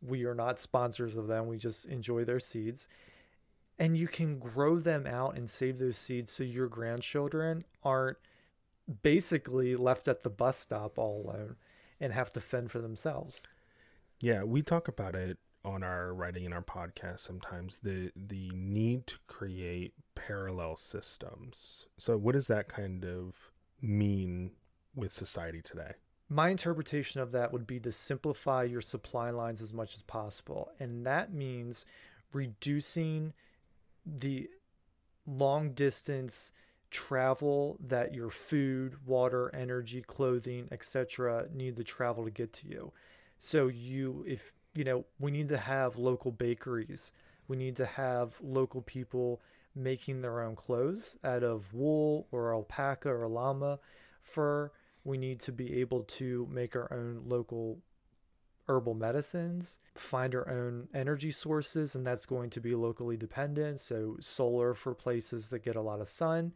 we 0.00 0.24
are 0.24 0.34
not 0.34 0.58
sponsors 0.58 1.16
of 1.16 1.26
them. 1.26 1.46
We 1.46 1.58
just 1.58 1.86
enjoy 1.86 2.24
their 2.24 2.40
seeds. 2.40 2.86
And 3.80 3.96
you 3.96 4.06
can 4.06 4.38
grow 4.38 4.78
them 4.78 5.06
out 5.06 5.36
and 5.36 5.50
save 5.50 5.78
those 5.78 5.96
seeds 5.96 6.30
so 6.30 6.44
your 6.44 6.68
grandchildren 6.68 7.64
aren't 7.82 8.18
basically 9.02 9.74
left 9.74 10.06
at 10.06 10.22
the 10.22 10.30
bus 10.30 10.58
stop 10.58 10.98
all 10.98 11.22
alone 11.24 11.56
and 12.00 12.12
have 12.12 12.32
to 12.34 12.40
fend 12.40 12.70
for 12.70 12.80
themselves. 12.80 13.40
Yeah, 14.20 14.42
we 14.44 14.62
talk 14.62 14.86
about 14.86 15.14
it 15.14 15.38
on 15.64 15.82
our 15.82 16.14
writing 16.14 16.44
in 16.44 16.52
our 16.54 16.62
podcast 16.62 17.20
sometimes 17.20 17.80
the 17.82 18.10
the 18.16 18.50
need 18.54 19.06
to 19.06 19.16
create 19.26 19.92
parallel 20.14 20.76
systems. 20.76 21.86
So 21.98 22.16
what 22.16 22.32
does 22.32 22.46
that 22.46 22.68
kind 22.68 23.04
of 23.04 23.34
mean 23.80 24.52
with 24.94 25.12
society 25.12 25.60
today? 25.60 25.92
My 26.28 26.48
interpretation 26.48 27.20
of 27.20 27.32
that 27.32 27.52
would 27.52 27.66
be 27.66 27.80
to 27.80 27.90
simplify 27.90 28.62
your 28.62 28.80
supply 28.80 29.30
lines 29.30 29.60
as 29.60 29.72
much 29.72 29.96
as 29.96 30.02
possible. 30.02 30.70
And 30.78 31.04
that 31.04 31.32
means 31.34 31.84
reducing 32.32 33.32
the 34.06 34.48
long 35.26 35.72
distance 35.72 36.52
travel 36.90 37.78
that 37.86 38.14
your 38.14 38.30
food, 38.30 38.96
water, 39.06 39.54
energy, 39.54 40.02
clothing, 40.02 40.68
etc. 40.72 41.46
need 41.54 41.76
to 41.76 41.84
travel 41.84 42.24
to 42.24 42.30
get 42.30 42.52
to 42.52 42.68
you. 42.68 42.92
So 43.38 43.68
you 43.68 44.24
if 44.26 44.52
you 44.74 44.84
know, 44.84 45.04
we 45.18 45.30
need 45.30 45.48
to 45.48 45.58
have 45.58 45.96
local 45.96 46.30
bakeries. 46.30 47.12
We 47.48 47.56
need 47.56 47.76
to 47.76 47.86
have 47.86 48.34
local 48.40 48.82
people 48.82 49.40
making 49.74 50.20
their 50.20 50.40
own 50.40 50.56
clothes 50.56 51.16
out 51.24 51.42
of 51.42 51.72
wool 51.74 52.26
or 52.32 52.52
alpaca 52.52 53.08
or 53.08 53.28
llama 53.28 53.78
fur 54.22 54.70
we 55.04 55.16
need 55.16 55.40
to 55.40 55.52
be 55.52 55.80
able 55.80 56.02
to 56.02 56.46
make 56.50 56.76
our 56.76 56.92
own 56.92 57.22
local 57.26 57.78
herbal 58.70 58.94
medicines, 58.94 59.78
find 59.96 60.32
our 60.32 60.48
own 60.48 60.86
energy 60.94 61.32
sources, 61.32 61.96
and 61.96 62.06
that's 62.06 62.24
going 62.24 62.48
to 62.50 62.60
be 62.60 62.74
locally 62.76 63.16
dependent. 63.16 63.80
So, 63.80 64.16
solar 64.20 64.74
for 64.74 64.94
places 64.94 65.50
that 65.50 65.64
get 65.64 65.74
a 65.74 65.82
lot 65.82 66.00
of 66.00 66.08
sun, 66.08 66.52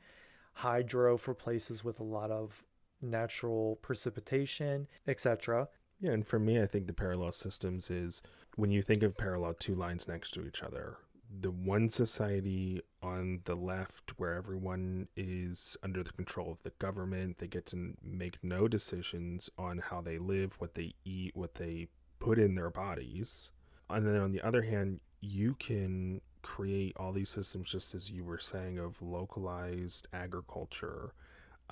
hydro 0.53 1.17
for 1.19 1.35
places 1.35 1.83
with 1.83 1.99
a 1.99 2.05
lot 2.05 2.31
of 2.31 2.63
natural 3.03 3.77
precipitation, 3.83 4.87
etc. 5.09 5.69
Yeah, 6.01 6.13
and 6.13 6.27
for 6.27 6.39
me, 6.39 6.63
I 6.63 6.67
think 6.67 6.87
the 6.87 6.93
parallel 6.93 7.33
systems 7.33 7.91
is 7.91 8.23
when 8.57 8.71
you 8.71 8.83
think 8.83 9.03
of 9.03 9.17
parallel 9.17 9.55
two 9.55 9.75
lines 9.75 10.07
next 10.07 10.31
to 10.35 10.47
each 10.47 10.63
other, 10.63 10.99
the 11.41 11.51
one 11.51 11.91
society 11.91 12.81
on 13.03 13.41
the 13.45 13.55
left 13.57 14.13
where 14.19 14.35
everyone 14.35 15.09
is 15.17 15.77
under 15.83 16.03
the 16.03 16.13
control 16.13 16.53
of 16.53 16.63
the 16.63 16.71
government 16.79 17.39
they 17.39 17.47
get 17.47 17.67
to 17.67 17.95
make 18.03 18.39
no 18.43 18.69
decisions 18.69 19.51
on 19.59 19.79
how 19.79 20.01
they 20.01 20.19
live 20.19 20.55
what 20.59 20.75
they 20.75 20.95
eat 21.05 21.35
what 21.35 21.55
they 21.55 21.89
put 22.25 22.39
in 22.39 22.55
their 22.55 22.71
bodies 22.71 23.53
and 23.91 24.07
then 24.07 24.17
on 24.17 24.33
the 24.33 24.41
other 24.43 24.63
hand 24.63 25.01
you 25.21 25.55
can 25.59 26.21
create 26.43 26.95
all 26.97 27.13
these 27.13 27.31
systems 27.31 27.71
just 27.71 27.95
as 27.95 28.11
you 28.11 28.25
were 28.25 28.39
saying 28.39 28.79
of 28.79 29.01
localized 29.01 30.07
agriculture 30.13 31.13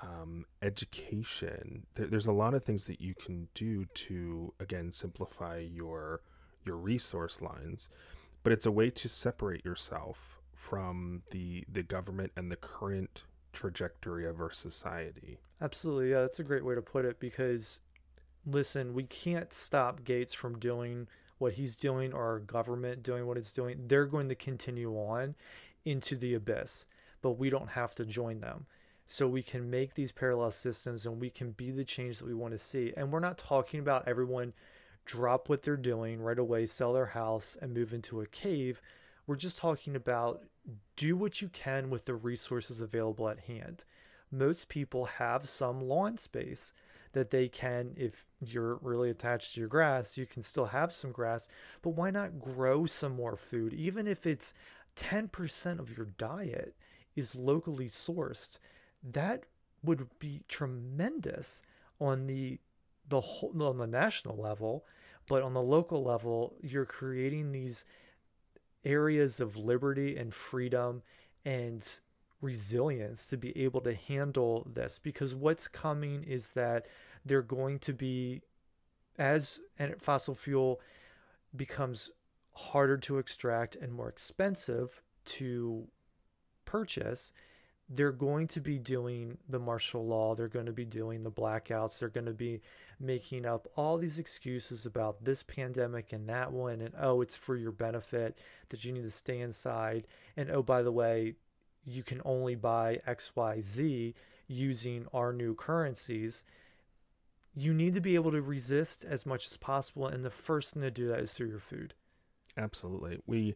um, 0.00 0.44
education 0.62 1.86
there, 1.94 2.06
there's 2.06 2.26
a 2.26 2.32
lot 2.32 2.54
of 2.54 2.64
things 2.64 2.86
that 2.86 3.00
you 3.00 3.14
can 3.14 3.48
do 3.54 3.84
to 3.94 4.52
again 4.58 4.90
simplify 4.90 5.58
your 5.58 6.20
your 6.64 6.76
resource 6.76 7.40
lines 7.40 7.88
but 8.42 8.52
it's 8.52 8.66
a 8.66 8.70
way 8.70 8.90
to 8.90 9.08
separate 9.08 9.64
yourself 9.64 10.40
from 10.54 11.22
the 11.30 11.64
the 11.70 11.82
government 11.82 12.32
and 12.36 12.50
the 12.50 12.56
current 12.56 13.24
trajectory 13.52 14.26
of 14.26 14.40
our 14.40 14.52
society. 14.52 15.38
Absolutely. 15.60 16.10
Yeah, 16.10 16.22
that's 16.22 16.38
a 16.38 16.44
great 16.44 16.64
way 16.64 16.74
to 16.74 16.82
put 16.82 17.04
it 17.04 17.20
because 17.20 17.80
listen, 18.46 18.94
we 18.94 19.04
can't 19.04 19.52
stop 19.52 20.04
Gates 20.04 20.34
from 20.34 20.58
doing 20.58 21.08
what 21.38 21.54
he's 21.54 21.76
doing 21.76 22.12
or 22.12 22.24
our 22.24 22.38
government 22.38 23.02
doing 23.02 23.26
what 23.26 23.36
it's 23.36 23.52
doing. 23.52 23.84
They're 23.86 24.06
going 24.06 24.28
to 24.28 24.34
continue 24.34 24.92
on 24.94 25.34
into 25.84 26.16
the 26.16 26.34
abyss, 26.34 26.86
but 27.20 27.32
we 27.32 27.50
don't 27.50 27.70
have 27.70 27.94
to 27.96 28.04
join 28.04 28.40
them. 28.40 28.66
So 29.06 29.28
we 29.28 29.42
can 29.42 29.68
make 29.68 29.94
these 29.94 30.12
parallel 30.12 30.52
systems 30.52 31.04
and 31.04 31.20
we 31.20 31.30
can 31.30 31.50
be 31.50 31.70
the 31.70 31.84
change 31.84 32.18
that 32.18 32.26
we 32.26 32.34
want 32.34 32.52
to 32.52 32.58
see. 32.58 32.92
And 32.96 33.12
we're 33.12 33.20
not 33.20 33.38
talking 33.38 33.80
about 33.80 34.06
everyone 34.06 34.52
drop 35.04 35.48
what 35.48 35.62
they're 35.62 35.76
doing 35.76 36.20
right 36.20 36.38
away, 36.38 36.66
sell 36.66 36.92
their 36.92 37.06
house, 37.06 37.56
and 37.60 37.74
move 37.74 37.92
into 37.92 38.20
a 38.20 38.26
cave. 38.26 38.80
We're 39.26 39.36
just 39.36 39.58
talking 39.58 39.96
about 39.96 40.44
do 40.96 41.16
what 41.16 41.42
you 41.42 41.48
can 41.48 41.90
with 41.90 42.04
the 42.04 42.14
resources 42.14 42.80
available 42.80 43.28
at 43.28 43.40
hand. 43.40 43.84
Most 44.30 44.68
people 44.68 45.06
have 45.06 45.48
some 45.48 45.80
lawn 45.80 46.16
space 46.16 46.72
that 47.12 47.30
they 47.30 47.48
can, 47.48 47.92
if 47.96 48.26
you're 48.44 48.76
really 48.76 49.10
attached 49.10 49.54
to 49.54 49.60
your 49.60 49.68
grass, 49.68 50.16
you 50.16 50.26
can 50.26 50.42
still 50.42 50.66
have 50.66 50.92
some 50.92 51.12
grass, 51.12 51.48
but 51.82 51.90
why 51.90 52.10
not 52.10 52.40
grow 52.40 52.86
some 52.86 53.14
more 53.14 53.36
food? 53.36 53.72
Even 53.72 54.06
if 54.06 54.26
it's 54.26 54.54
10% 54.96 55.78
of 55.78 55.96
your 55.96 56.06
diet 56.18 56.74
is 57.14 57.34
locally 57.34 57.88
sourced, 57.88 58.58
that 59.02 59.44
would 59.82 60.06
be 60.18 60.42
tremendous 60.48 61.62
on 62.00 62.26
the 62.26 62.58
the 63.08 63.20
whole 63.20 63.62
on 63.62 63.78
the 63.78 63.86
national 63.86 64.36
level, 64.36 64.86
but 65.28 65.42
on 65.42 65.54
the 65.54 65.60
local 65.60 66.02
level, 66.04 66.54
you're 66.62 66.86
creating 66.86 67.52
these 67.52 67.84
areas 68.84 69.40
of 69.40 69.56
liberty 69.56 70.16
and 70.16 70.32
freedom 70.32 71.02
and 71.44 71.98
resilience 72.42 73.26
to 73.28 73.36
be 73.36 73.56
able 73.56 73.80
to 73.80 73.94
handle 73.94 74.66
this 74.74 74.98
because 75.02 75.34
what's 75.34 75.68
coming 75.68 76.24
is 76.24 76.52
that 76.52 76.86
they're 77.24 77.40
going 77.40 77.78
to 77.78 77.92
be 77.92 78.42
as 79.18 79.60
fossil 79.98 80.34
fuel 80.34 80.80
becomes 81.54 82.10
harder 82.52 82.98
to 82.98 83.18
extract 83.18 83.76
and 83.76 83.92
more 83.92 84.08
expensive 84.08 85.02
to 85.24 85.86
purchase 86.64 87.32
they're 87.88 88.12
going 88.12 88.48
to 88.48 88.60
be 88.60 88.78
doing 88.78 89.36
the 89.48 89.58
martial 89.58 90.06
law 90.06 90.34
they're 90.34 90.48
going 90.48 90.66
to 90.66 90.72
be 90.72 90.84
doing 90.84 91.22
the 91.22 91.30
blackouts 91.30 91.98
they're 91.98 92.08
going 92.08 92.26
to 92.26 92.32
be 92.32 92.60
making 92.98 93.46
up 93.46 93.68
all 93.76 93.98
these 93.98 94.18
excuses 94.18 94.86
about 94.86 95.24
this 95.24 95.42
pandemic 95.42 96.12
and 96.12 96.28
that 96.28 96.50
one 96.50 96.80
and 96.80 96.94
oh 97.00 97.20
it's 97.20 97.36
for 97.36 97.56
your 97.56 97.72
benefit 97.72 98.38
that 98.70 98.84
you 98.84 98.92
need 98.92 99.04
to 99.04 99.10
stay 99.10 99.40
inside 99.40 100.06
and 100.36 100.50
oh 100.50 100.62
by 100.62 100.82
the 100.82 100.92
way 100.92 101.34
you 101.84 102.02
can 102.02 102.20
only 102.24 102.54
buy 102.54 103.00
xyz 103.08 104.14
using 104.48 105.06
our 105.12 105.32
new 105.32 105.54
currencies 105.54 106.44
you 107.54 107.74
need 107.74 107.94
to 107.94 108.00
be 108.00 108.14
able 108.14 108.30
to 108.30 108.40
resist 108.40 109.04
as 109.04 109.26
much 109.26 109.46
as 109.46 109.56
possible 109.56 110.06
and 110.06 110.24
the 110.24 110.30
first 110.30 110.72
thing 110.74 110.82
to 110.82 110.90
do 110.90 111.08
that 111.08 111.20
is 111.20 111.32
through 111.32 111.48
your 111.48 111.58
food 111.58 111.94
absolutely 112.56 113.18
we 113.26 113.54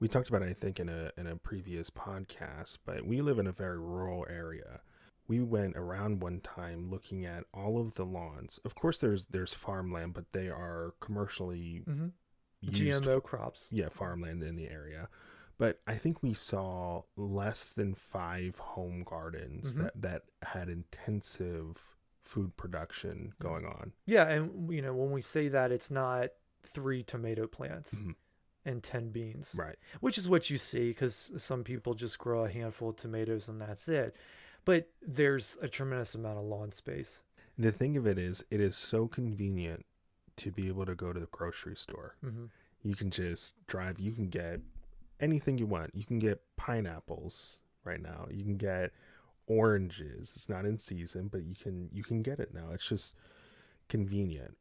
we 0.00 0.06
talked 0.06 0.28
about 0.28 0.42
it, 0.42 0.48
I 0.48 0.52
think, 0.52 0.78
in 0.78 0.88
a 0.88 1.10
in 1.16 1.26
a 1.26 1.34
previous 1.34 1.90
podcast, 1.90 2.78
but 2.86 3.04
we 3.04 3.20
live 3.20 3.40
in 3.40 3.48
a 3.48 3.52
very 3.52 3.80
rural 3.80 4.24
area. 4.30 4.78
we 5.26 5.40
went 5.40 5.76
around 5.76 6.22
one 6.22 6.38
time 6.40 6.88
looking 6.88 7.26
at 7.26 7.42
all 7.52 7.80
of 7.80 7.94
the 7.94 8.04
lawns. 8.04 8.60
Of 8.64 8.76
course, 8.76 9.00
there's 9.00 9.26
there's 9.26 9.52
farmland, 9.52 10.14
but 10.14 10.26
they 10.32 10.48
are 10.48 10.94
commercially 11.00 11.82
hmm 11.84 12.06
used 12.60 13.04
GMO 13.04 13.20
crops. 13.22 13.66
yeah 13.72 13.88
farmland 13.88 14.42
in 14.44 14.54
the 14.54 14.68
area 14.68 15.08
but 15.58 15.80
i 15.86 15.94
think 15.96 16.22
we 16.22 16.32
saw 16.34 17.02
less 17.16 17.70
than 17.70 17.94
five 17.94 18.58
home 18.58 19.02
gardens 19.04 19.74
Mhm. 19.74 19.82
that 19.82 20.00
that 20.00 20.22
had 20.42 20.68
intensive 20.68 21.96
food 22.22 22.56
production 22.56 23.32
going 23.40 23.64
on 23.64 23.92
Yeah, 24.06 24.28
and 24.28 24.70
you 24.72 24.82
know 24.82 24.94
when 24.94 25.10
we 25.12 25.22
say 25.22 25.48
that, 25.48 25.72
it's 25.72 25.90
not 25.90 26.30
three 26.62 27.02
tomato 27.02 27.46
plants 27.46 27.94
Mhm. 27.94 28.14
and 28.66 28.82
ten 28.82 29.10
beans, 29.10 29.54
right 29.56 29.76
which 30.00 30.18
is 30.18 30.28
what 30.28 30.50
you 30.50 30.58
see 30.58 30.88
because 30.90 31.32
some 31.42 31.64
people 31.64 31.94
just 31.94 32.18
grow 32.18 32.44
a 32.44 32.50
handful 32.50 32.90
of 32.90 32.96
tomatoes 32.96 33.48
and 33.48 33.60
that's 33.60 33.88
it. 33.88 34.14
But 34.66 34.90
there's 35.00 35.56
a 35.62 35.68
tremendous 35.68 36.14
amount 36.14 36.38
of 36.38 36.44
lawn 36.44 36.72
space. 36.72 37.22
the 37.56 37.72
thing 37.72 37.96
of 37.96 38.06
it 38.06 38.18
is 38.18 38.44
it 38.50 38.60
is 38.60 38.76
so 38.76 39.08
convenient 39.08 39.84
to 40.36 40.50
be 40.52 40.68
able 40.68 40.84
to 40.86 40.94
go 40.94 41.12
to 41.12 41.18
the 41.20 41.26
grocery 41.26 41.74
store 41.76 42.14
hmm 42.20 42.46
you 42.82 42.94
can 42.94 43.10
just 43.10 43.56
drive 43.66 43.98
you 43.98 44.12
can 44.12 44.28
get 44.28 44.60
anything 45.20 45.58
you 45.58 45.66
want. 45.66 45.94
You 45.94 46.04
can 46.04 46.18
get 46.18 46.42
pineapples 46.56 47.60
right 47.84 48.00
now. 48.00 48.26
You 48.30 48.44
can 48.44 48.56
get 48.56 48.92
oranges. 49.46 50.32
It's 50.36 50.48
not 50.48 50.64
in 50.64 50.78
season 50.78 51.28
but 51.28 51.44
you 51.44 51.54
can 51.54 51.88
you 51.92 52.04
can 52.04 52.22
get 52.22 52.38
it 52.38 52.52
now. 52.52 52.70
It's 52.72 52.88
just 52.88 53.14
convenient. 53.88 54.56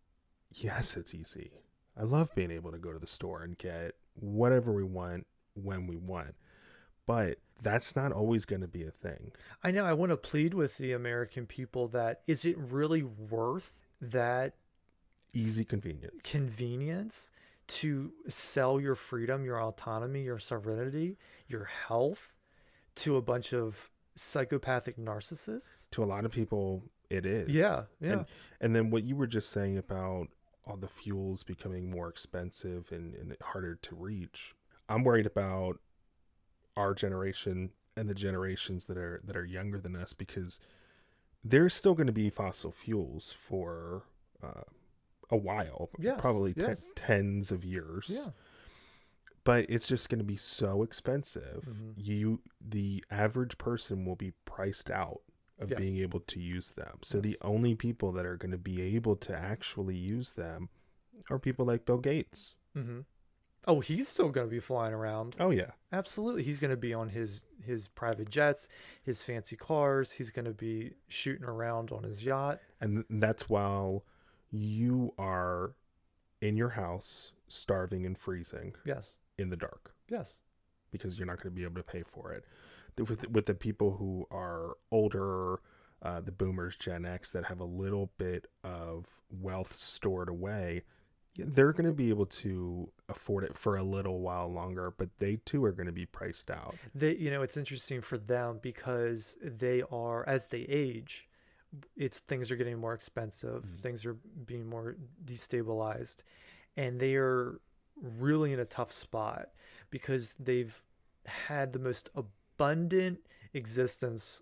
Yes 0.52 0.96
it's 0.96 1.14
easy. 1.14 1.52
I 2.00 2.04
love 2.04 2.34
being 2.36 2.52
able 2.52 2.72
to 2.72 2.78
go 2.78 2.94
to 2.94 3.00
the 3.00 3.08
store 3.08 3.42
and 3.42 3.58
get 3.58 3.96
whatever 4.20 4.72
we 4.72 4.84
want 4.84 5.26
when 5.56 5.88
we 5.88 5.98
want. 5.98 6.36
But 7.06 7.40
that's 7.64 7.96
not 7.96 8.12
always 8.12 8.46
going 8.46 8.62
to 8.62 8.68
be 8.68 8.84
a 8.84 8.92
thing. 8.92 9.32
I 9.64 9.72
know. 9.72 9.86
I 9.86 9.94
want 9.94 10.12
to 10.12 10.18
plead 10.18 10.54
with 10.54 10.78
the 10.78 10.94
American 10.94 11.46
people 11.46 11.88
that 11.90 12.22
is 12.28 12.46
it 12.46 12.58
really 12.58 13.02
worth 13.04 13.72
that 14.02 14.54
easy 15.34 15.66
convenience. 15.66 16.24
convenience 16.24 17.30
to 17.68 18.12
sell 18.28 18.80
your 18.80 18.96
freedom, 18.96 19.44
your 19.46 19.62
autonomy, 19.62 20.24
your 20.24 20.40
serenity, 20.40 21.18
your 21.48 21.66
health 21.66 22.34
to 22.96 23.18
a 23.18 23.22
bunch 23.22 23.54
of 23.54 23.90
psychopathic 24.16 24.98
narcissists? 24.98 25.90
to 25.92 26.04
a 26.04 26.06
lot 26.06 26.26
of 26.26 26.32
people 26.32 26.84
it 27.10 27.26
is 27.26 27.50
Yeah, 27.50 27.84
yeah. 28.02 28.12
And, 28.12 28.26
and 28.62 28.76
then 28.76 28.90
what 28.90 29.04
you 29.04 29.16
were 29.16 29.28
just 29.28 29.50
saying 29.52 29.78
about 29.78 30.28
all 30.66 30.78
the 30.78 30.88
fuels 30.88 31.44
becoming 31.44 31.90
more 31.90 32.10
expensive 32.10 32.92
and, 32.92 33.16
and 33.16 33.36
harder 33.42 33.76
to 33.76 33.96
reach. 33.96 34.56
I'm 34.90 35.04
worried 35.04 35.26
about 35.26 35.80
our 36.76 36.94
generation 36.94 37.72
and 37.96 38.10
the 38.10 38.14
generations 38.14 38.86
that 38.86 38.98
are 38.98 39.22
that 39.24 39.36
are 39.36 39.46
younger 39.46 39.80
than 39.80 39.96
us 39.96 40.14
because 40.14 40.60
there's 41.44 41.74
still 41.74 41.94
going 41.94 42.08
to 42.08 42.14
be 42.14 42.30
fossil 42.30 42.72
fuels 42.72 43.34
for 43.38 44.04
uh, 44.44 44.64
a 45.30 45.38
while, 45.38 45.90
Yes, 46.00 46.20
probably 46.22 46.54
ten, 46.54 46.70
yes. 46.70 46.86
tens 46.96 47.52
of 47.52 47.64
years. 47.66 48.06
yeah. 48.10 48.28
But 49.44 49.66
it's 49.70 49.88
just 49.88 50.10
going 50.10 50.20
to 50.20 50.26
be 50.26 50.36
so 50.38 50.84
expensive. 50.84 51.64
Mhm. 51.66 51.94
You, 51.96 52.42
the 52.62 53.04
average 53.10 53.58
person, 53.58 54.04
will 54.06 54.16
be 54.18 54.32
priced 54.46 54.90
out 54.90 55.22
of 55.60 55.70
being 55.70 55.98
able 55.98 56.20
to 56.20 56.40
use 56.40 56.72
them. 56.72 57.00
So 57.04 57.18
Yes. 57.18 57.24
the 57.24 57.38
only 57.42 57.74
people 57.74 58.12
that 58.12 58.26
are 58.26 58.36
going 58.38 58.52
to 58.52 58.58
be 58.58 58.82
able 58.96 59.16
to 59.16 59.34
actually 59.34 59.96
use 59.96 60.34
them 60.34 60.70
are 61.30 61.40
people 61.40 61.66
like 61.66 61.86
Bill 61.86 61.98
Gates. 61.98 62.56
hmm 62.74 63.02
Oh, 63.70 63.82
he's 63.82 64.08
still 64.08 64.30
going 64.30 64.48
to 64.48 64.52
be 64.52 64.62
flying 64.62 64.94
around. 64.94 65.36
Oh 65.42 65.50
yeah, 65.50 65.72
Absolutely. 65.92 66.44
He's 66.44 66.58
going 66.60 66.72
to 66.72 66.78
be 66.78 66.94
on 66.94 67.10
his 67.10 67.42
his 67.64 67.88
private 67.90 68.30
jets, 68.30 68.70
his 69.04 69.24
fancy 69.24 69.58
cars. 69.58 70.12
He's 70.14 70.30
going 70.32 70.46
to 70.46 70.54
be 70.54 70.94
shooting 71.10 71.44
around 71.46 71.92
on 71.92 72.04
his 72.04 72.24
yacht. 72.24 72.60
and 72.80 73.04
that's 73.10 73.50
while 73.50 74.06
you 74.52 75.14
are 75.18 75.74
in 76.42 76.56
your 76.58 76.70
house 76.70 77.32
starving 77.48 78.06
and 78.06 78.18
freezing 78.18 78.74
Yes. 78.86 79.20
in 79.38 79.50
the 79.50 79.58
dark 79.58 79.94
Yes. 80.10 80.42
because 80.92 81.18
you're 81.18 81.26
not 81.28 81.38
going 81.42 81.52
to 81.54 81.56
be 81.56 81.64
able 81.64 81.76
to 81.76 81.84
pay 81.84 82.04
for 82.04 82.32
it. 82.34 82.46
With 82.98 83.30
with 83.30 83.46
the 83.46 83.54
people 83.54 83.98
who 83.98 84.26
are 84.32 84.78
older, 84.92 85.60
uh, 86.02 86.22
the 86.22 86.32
boomers, 86.32 86.76
Gen 86.76 87.06
X, 87.06 87.30
that 87.32 87.46
have 87.46 87.60
a 87.60 87.66
little 87.66 88.12
bit 88.18 88.48
of 88.64 89.06
wealth 89.30 89.76
stored 89.76 90.30
away, 90.30 90.84
they're 91.36 91.74
going 91.74 91.86
to 91.86 91.94
be 91.94 92.10
able 92.10 92.26
to 92.26 92.90
afford 93.10 93.44
it 93.44 93.56
for 93.56 93.78
a 93.78 93.84
little 93.84 94.20
while 94.22 94.52
longer, 94.52 94.92
but 94.98 95.10
they 95.20 95.36
too 95.46 95.64
are 95.64 95.72
going 95.72 95.86
to 95.86 95.92
be 95.92 96.08
priced 96.08 96.50
out. 96.50 96.76
They 96.96 97.16
you 97.16 97.30
know, 97.30 97.44
it's 97.44 97.58
interesting 97.58 98.02
for 98.02 98.18
them 98.18 98.60
because 98.64 99.38
they 99.44 99.84
are 99.92 100.28
as 100.28 100.48
they 100.48 100.62
age, 100.62 101.27
it's 101.96 102.20
things 102.22 102.50
are 102.52 102.56
getting 102.56 102.78
more 102.80 102.94
expensive, 102.94 103.64
Mhm. 103.64 103.80
things 103.82 104.06
are 104.06 104.14
being 104.14 104.68
more 104.68 104.96
destabilized, 105.24 106.24
and 106.76 107.00
they 107.00 107.16
are 107.16 107.60
really 107.96 108.54
in 108.54 108.60
a 108.60 108.66
tough 108.66 108.92
spot 108.92 109.52
because 109.90 110.34
they've 110.36 110.82
had 111.26 111.74
the 111.74 111.80
most 111.80 112.10
abundant 112.16 113.20
existence 113.54 114.42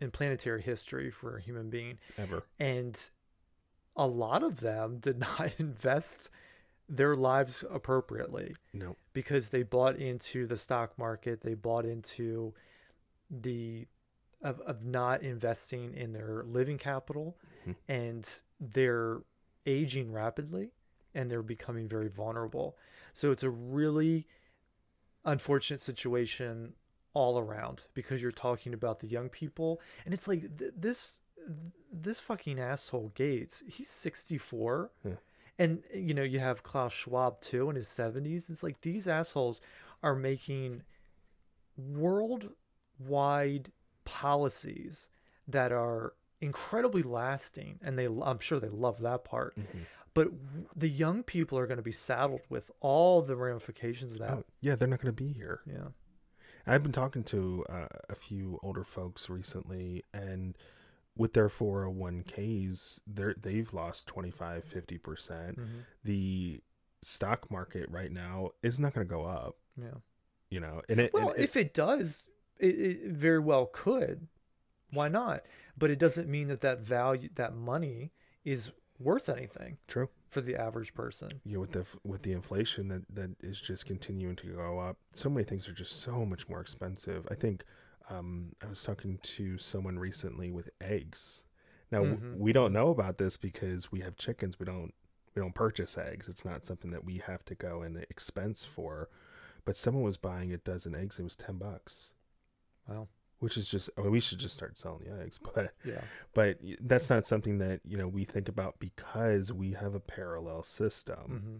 in 0.00 0.10
planetary 0.10 0.62
history 0.62 1.10
for 1.10 1.36
a 1.36 1.40
human 1.40 1.70
being 1.70 1.98
Ever. 2.16 2.44
and 2.58 3.10
a 3.96 4.06
lot 4.06 4.42
of 4.42 4.60
them 4.60 4.98
did 5.00 5.18
not 5.18 5.58
invest 5.60 6.30
their 6.88 7.14
lives 7.16 7.64
appropriately 7.68 8.54
No. 8.72 8.96
because 9.12 9.50
they 9.50 9.62
bought 9.62 9.96
into 9.96 10.46
the 10.46 10.56
stock 10.56 10.96
market 10.98 11.42
they 11.42 11.54
bought 11.54 11.84
into 11.84 12.54
the 13.30 13.86
of, 14.42 14.60
of 14.60 14.84
not 14.84 15.22
investing 15.22 15.94
in 15.94 16.12
their 16.12 16.44
living 16.44 16.78
capital 16.78 17.36
Mhm. 17.66 17.74
and 17.88 18.42
they're 18.60 19.18
aging 19.66 20.12
rapidly 20.12 20.70
and 21.14 21.30
they're 21.30 21.42
becoming 21.42 21.88
very 21.88 22.08
vulnerable 22.08 22.76
so 23.12 23.32
it's 23.32 23.42
a 23.42 23.50
really 23.50 24.26
unfortunate 25.24 25.80
situation 25.80 26.74
all 27.14 27.38
around 27.38 27.86
because 27.94 28.22
you're 28.22 28.30
talking 28.30 28.72
about 28.72 29.00
the 29.00 29.06
young 29.08 29.28
people 29.28 29.80
and 30.04 30.14
it's 30.14 30.28
like 30.28 30.56
th- 30.58 30.72
this 30.76 31.20
this 31.92 32.20
fucking 32.20 32.60
asshole 32.60 33.10
Gates 33.14 33.62
he's 33.66 33.90
64 33.90 34.90
Yeah. 35.04 35.12
and 35.58 35.82
you 35.92 36.14
know 36.14 36.22
you 36.22 36.38
have 36.38 36.62
Klaus 36.62 36.92
Schwab 36.92 37.40
too 37.40 37.68
in 37.70 37.76
his 37.76 37.88
70s 37.88 38.48
it's 38.50 38.62
like 38.62 38.80
these 38.82 39.08
assholes 39.08 39.60
are 40.02 40.14
making 40.14 40.82
worldwide 41.76 43.72
policies 44.12 45.08
that 45.46 45.70
are 45.72 46.14
incredibly 46.40 47.02
lasting 47.02 47.78
and 47.82 47.98
they 47.98 48.06
I'm 48.06 48.38
sure 48.38 48.58
they 48.60 48.68
love 48.68 49.00
that 49.00 49.24
part 49.24 49.54
Mhm. 49.58 49.86
but 50.14 50.24
w- 50.46 50.68
the 50.74 50.88
young 50.88 51.22
people 51.22 51.58
are 51.58 51.66
going 51.66 51.76
to 51.78 51.82
be 51.82 51.92
saddled 51.92 52.40
with 52.48 52.70
all 52.80 53.22
the 53.22 53.36
ramifications 53.36 54.12
of 54.12 54.18
that 54.20 54.30
Oh, 54.32 54.44
yeah, 54.60 54.74
they're 54.76 54.88
not 54.88 55.00
going 55.00 55.14
to 55.14 55.22
be 55.24 55.32
here. 55.32 55.60
yeah 55.66 55.88
I've 56.66 56.82
been 56.82 56.92
talking 56.92 57.24
to 57.24 57.64
uh, 57.68 57.86
a 58.10 58.14
few 58.14 58.58
older 58.62 58.84
folks 58.84 59.30
recently, 59.30 60.04
and 60.12 60.54
with 61.16 61.32
their 61.32 61.48
401ks, 61.48 63.00
they're, 63.06 63.34
they've 63.40 63.72
lost 63.72 64.06
25, 64.06 64.64
50%. 64.64 65.02
percent 65.02 65.56
Mhm. 65.58 65.84
The 66.04 66.60
stock 67.02 67.50
market 67.50 67.88
right 67.90 68.12
now 68.12 68.50
is 68.62 68.78
not 68.78 68.92
going 68.94 69.06
to 69.06 69.10
go 69.12 69.24
up, 69.24 69.56
yeah 69.76 69.94
you 70.50 70.60
know, 70.60 70.80
and 70.88 70.98
it, 71.00 71.12
Well, 71.12 71.30
and 71.30 71.38
it- 71.40 71.44
if 71.44 71.56
it 71.56 71.74
does, 71.74 72.24
it, 72.58 72.66
it 73.06 73.12
very 73.12 73.40
well 73.40 73.66
could. 73.72 74.26
Why 74.90 75.08
not? 75.08 75.42
But 75.76 75.90
it 75.90 75.98
doesn't 75.98 76.28
mean 76.28 76.48
that 76.48 76.60
that 76.62 76.80
value, 76.80 77.28
that 77.34 77.54
money, 77.54 78.12
is 78.44 78.70
worth 78.98 79.28
anything 79.28 79.76
true, 79.86 80.08
for 80.28 80.40
the 80.40 80.56
average 80.56 80.94
person. 80.94 81.40
you 81.44 81.54
know, 81.54 81.60
with 81.60 81.72
the, 81.72 81.84
with 82.04 82.22
the 82.22 82.32
inflation 82.32 82.88
that, 82.88 83.02
that 83.14 83.30
is 83.42 83.60
just 83.60 83.86
continuing 83.86 84.34
to 84.36 84.46
go 84.48 84.78
up, 84.78 84.96
so 85.12 85.28
many 85.28 85.44
things 85.44 85.68
are 85.68 85.72
just 85.74 85.92
so 86.00 86.24
much 86.24 86.48
more 86.48 86.60
expensive. 86.60 87.26
I 87.30 87.34
think, 87.34 87.64
um, 88.10 88.56
I 88.62 88.66
was 88.66 88.82
talking 88.82 89.18
to 89.22 89.58
someone 89.58 89.98
recently 89.98 90.50
with 90.50 90.70
eggs. 90.80 91.44
Now 91.92 91.98
w- 92.04 92.18
Mhm. 92.18 92.38
we 92.38 92.52
don't 92.52 92.72
know 92.72 92.88
about 92.90 93.18
this 93.18 93.36
because 93.36 93.92
we 93.92 94.00
have 94.00 94.16
chickens. 94.16 94.58
We 94.58 94.64
don't 94.66 94.92
we 95.34 95.40
don't 95.42 95.54
purchase 95.54 95.96
eggs. 95.96 96.26
It's 96.28 96.44
not 96.44 96.66
something 96.66 96.90
that 96.90 97.04
we 97.04 97.18
have 97.18 97.44
to 97.44 97.54
go 97.54 97.82
and 97.82 97.96
expense 98.10 98.64
for. 98.64 99.08
But 99.64 99.76
someone 99.76 100.02
was 100.02 100.16
buying 100.16 100.52
a 100.52 100.56
dozen 100.56 100.94
eggs. 100.96 101.20
It 101.20 101.22
was 101.22 101.36
ten 101.36 101.56
bucks, 101.58 102.12
Wow. 102.88 103.08
which 103.40 103.56
is 103.56 103.68
just. 103.68 103.90
I 103.96 104.00
mean, 104.02 104.10
we 104.10 104.20
should 104.20 104.38
just 104.38 104.54
start 104.54 104.76
selling 104.78 105.04
the 105.04 105.22
eggs. 105.22 105.38
But 105.54 105.72
Yeah. 105.84 106.00
but 106.34 106.58
that's 106.80 107.08
not 107.10 107.26
something 107.26 107.58
that 107.58 107.80
you 107.84 107.96
know 107.96 108.08
we 108.08 108.24
think 108.24 108.48
about 108.48 108.78
because 108.80 109.52
we 109.52 109.72
have 109.72 109.94
a 109.94 110.00
parallel 110.00 110.62
system 110.62 111.26
hmm 111.26 111.56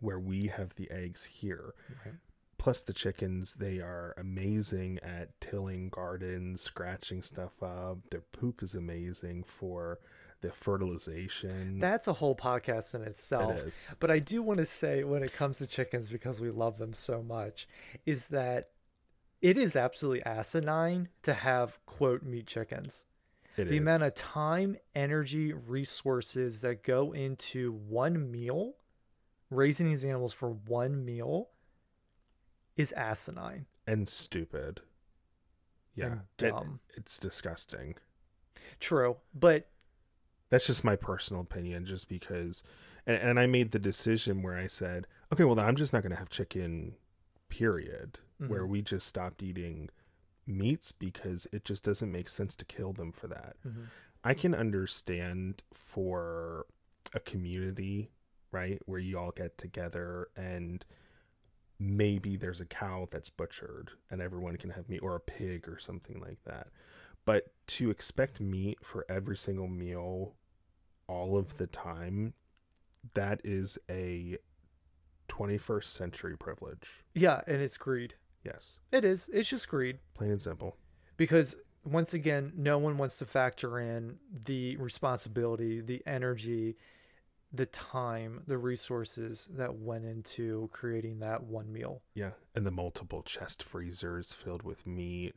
where 0.00 0.20
we 0.20 0.46
have 0.46 0.72
the 0.76 0.88
eggs 0.92 1.24
here. 1.24 1.74
Right. 2.06 2.14
Plus 2.56 2.82
the 2.82 2.92
chickens, 2.92 3.54
they 3.54 3.80
are 3.80 4.14
amazing 4.16 5.00
at 5.00 5.40
tilling 5.40 5.88
gardens, 5.88 6.60
scratching 6.60 7.20
stuff 7.20 7.60
up. 7.62 7.98
Their 8.10 8.20
poop 8.32 8.62
is 8.62 8.74
amazing 8.76 9.42
for 9.42 9.98
the 10.40 10.52
fertilization. 10.52 11.78
That's 11.80 12.06
a 12.06 12.12
whole 12.12 12.36
podcast 12.36 12.94
in 12.94 13.02
itself. 13.02 13.66
it. 13.66 13.74
But 14.00 14.10
I 14.12 14.18
do 14.20 14.40
want 14.42 14.58
to 14.58 14.66
say, 14.66 15.02
when 15.04 15.22
it 15.24 15.32
comes 15.32 15.58
to 15.58 15.66
chickens, 15.66 16.08
because 16.08 16.40
we 16.40 16.50
love 16.50 16.78
them 16.78 16.92
so 16.92 17.22
much, 17.22 17.68
is 18.06 18.28
that 18.28 18.70
it 19.40 19.56
is 19.56 19.76
absolutely 19.76 20.22
asinine 20.24 21.08
to 21.22 21.34
have 21.34 21.78
quote 21.86 22.22
meat 22.22 22.46
chickens. 22.46 23.04
It 23.56 23.68
the 23.68 23.76
amount 23.76 24.04
of 24.04 24.14
time, 24.14 24.76
energy, 24.94 25.52
resources 25.52 26.60
that 26.60 26.84
go 26.84 27.12
into 27.12 27.72
one 27.72 28.30
meal, 28.30 28.74
raising 29.50 29.88
these 29.88 30.04
animals 30.04 30.32
for 30.32 30.50
one 30.50 31.04
meal, 31.04 31.48
is 32.76 32.92
asinine 32.92 33.66
and 33.86 34.06
stupid. 34.08 34.82
Yeah, 35.94 36.06
and 36.06 36.20
it- 36.38 36.50
dumb. 36.50 36.80
it's 36.96 37.18
disgusting. 37.18 37.96
True, 38.78 39.16
but 39.34 39.68
That's 40.50 40.66
just 40.66 40.84
my 40.84 40.94
personal 40.94 41.42
opinion, 41.42 41.84
just 41.84 42.08
because. 42.08 42.62
And, 43.06 43.20
and 43.20 43.40
I 43.40 43.46
made 43.46 43.72
the 43.72 43.78
decision 43.80 44.42
where 44.42 44.56
I 44.56 44.66
said, 44.68 45.06
okay, 45.32 45.42
well, 45.44 45.58
I'm 45.58 45.74
just 45.74 45.92
not 45.92 46.02
going 46.02 46.12
to 46.12 46.18
have 46.18 46.30
chicken, 46.30 46.94
period. 47.48 48.20
Where 48.38 48.62
Mhm. 48.64 48.68
we 48.68 48.82
just 48.82 49.06
stopped 49.06 49.42
eating 49.42 49.90
meats 50.46 50.92
because 50.92 51.46
it 51.52 51.64
just 51.64 51.84
doesn't 51.84 52.10
make 52.12 52.28
sense 52.28 52.54
to 52.56 52.64
kill 52.64 52.92
them 52.92 53.12
for 53.12 53.26
that. 53.28 53.56
Mhm. 53.66 53.88
I 54.24 54.34
can 54.34 54.54
understand 54.54 55.62
for 55.72 56.66
a 57.12 57.20
community, 57.20 58.10
right, 58.52 58.80
where 58.86 58.98
you 59.00 59.18
all 59.18 59.32
get 59.32 59.58
together 59.58 60.28
and 60.36 60.84
maybe 61.78 62.36
there's 62.36 62.60
a 62.60 62.66
cow 62.66 63.06
that's 63.10 63.30
butchered 63.30 63.92
and 64.10 64.20
everyone 64.20 64.56
can 64.56 64.70
have 64.70 64.88
meat 64.88 64.98
or 65.02 65.14
a 65.14 65.20
pig 65.20 65.68
or 65.68 65.78
something 65.78 66.18
like 66.20 66.42
that. 66.44 66.68
But 67.24 67.52
to 67.68 67.90
expect 67.90 68.40
meat 68.40 68.84
for 68.84 69.04
every 69.08 69.36
single 69.36 69.68
meal 69.68 70.34
all 71.06 71.36
of 71.36 71.56
the 71.58 71.66
time, 71.66 72.34
that 73.14 73.40
is 73.44 73.78
a 73.88 74.38
21st 75.28 75.92
century 75.92 76.36
privilege. 76.36 77.04
yeah, 77.14 77.42
and 77.46 77.60
it's 77.62 77.76
greed. 77.78 78.14
Yes, 78.44 78.80
It 78.92 79.04
is. 79.04 79.28
It's 79.32 79.48
just 79.48 79.68
greed. 79.68 79.98
plain 80.14 80.30
and 80.30 80.40
simple. 80.42 80.76
because 81.16 81.56
once 81.84 82.12
again 82.14 82.52
no 82.56 82.76
one 82.78 82.98
wants 82.98 83.16
to 83.18 83.24
factor 83.26 83.78
in 83.78 84.16
the 84.44 84.76
responsibility 84.76 85.80
the 85.80 86.02
energy 86.06 86.76
the 87.52 87.64
time 87.66 88.42
the 88.46 88.58
resources 88.58 89.48
that 89.52 89.74
went 89.76 90.04
into 90.04 90.68
creating 90.72 91.20
that 91.20 91.42
one 91.44 91.72
meal 91.72 92.02
Yeah, 92.14 92.32
and 92.54 92.66
the 92.66 92.70
multiple 92.70 93.22
chest 93.22 93.62
freezers 93.62 94.32
filled 94.34 94.62
with 94.62 94.86
meat. 94.86 95.34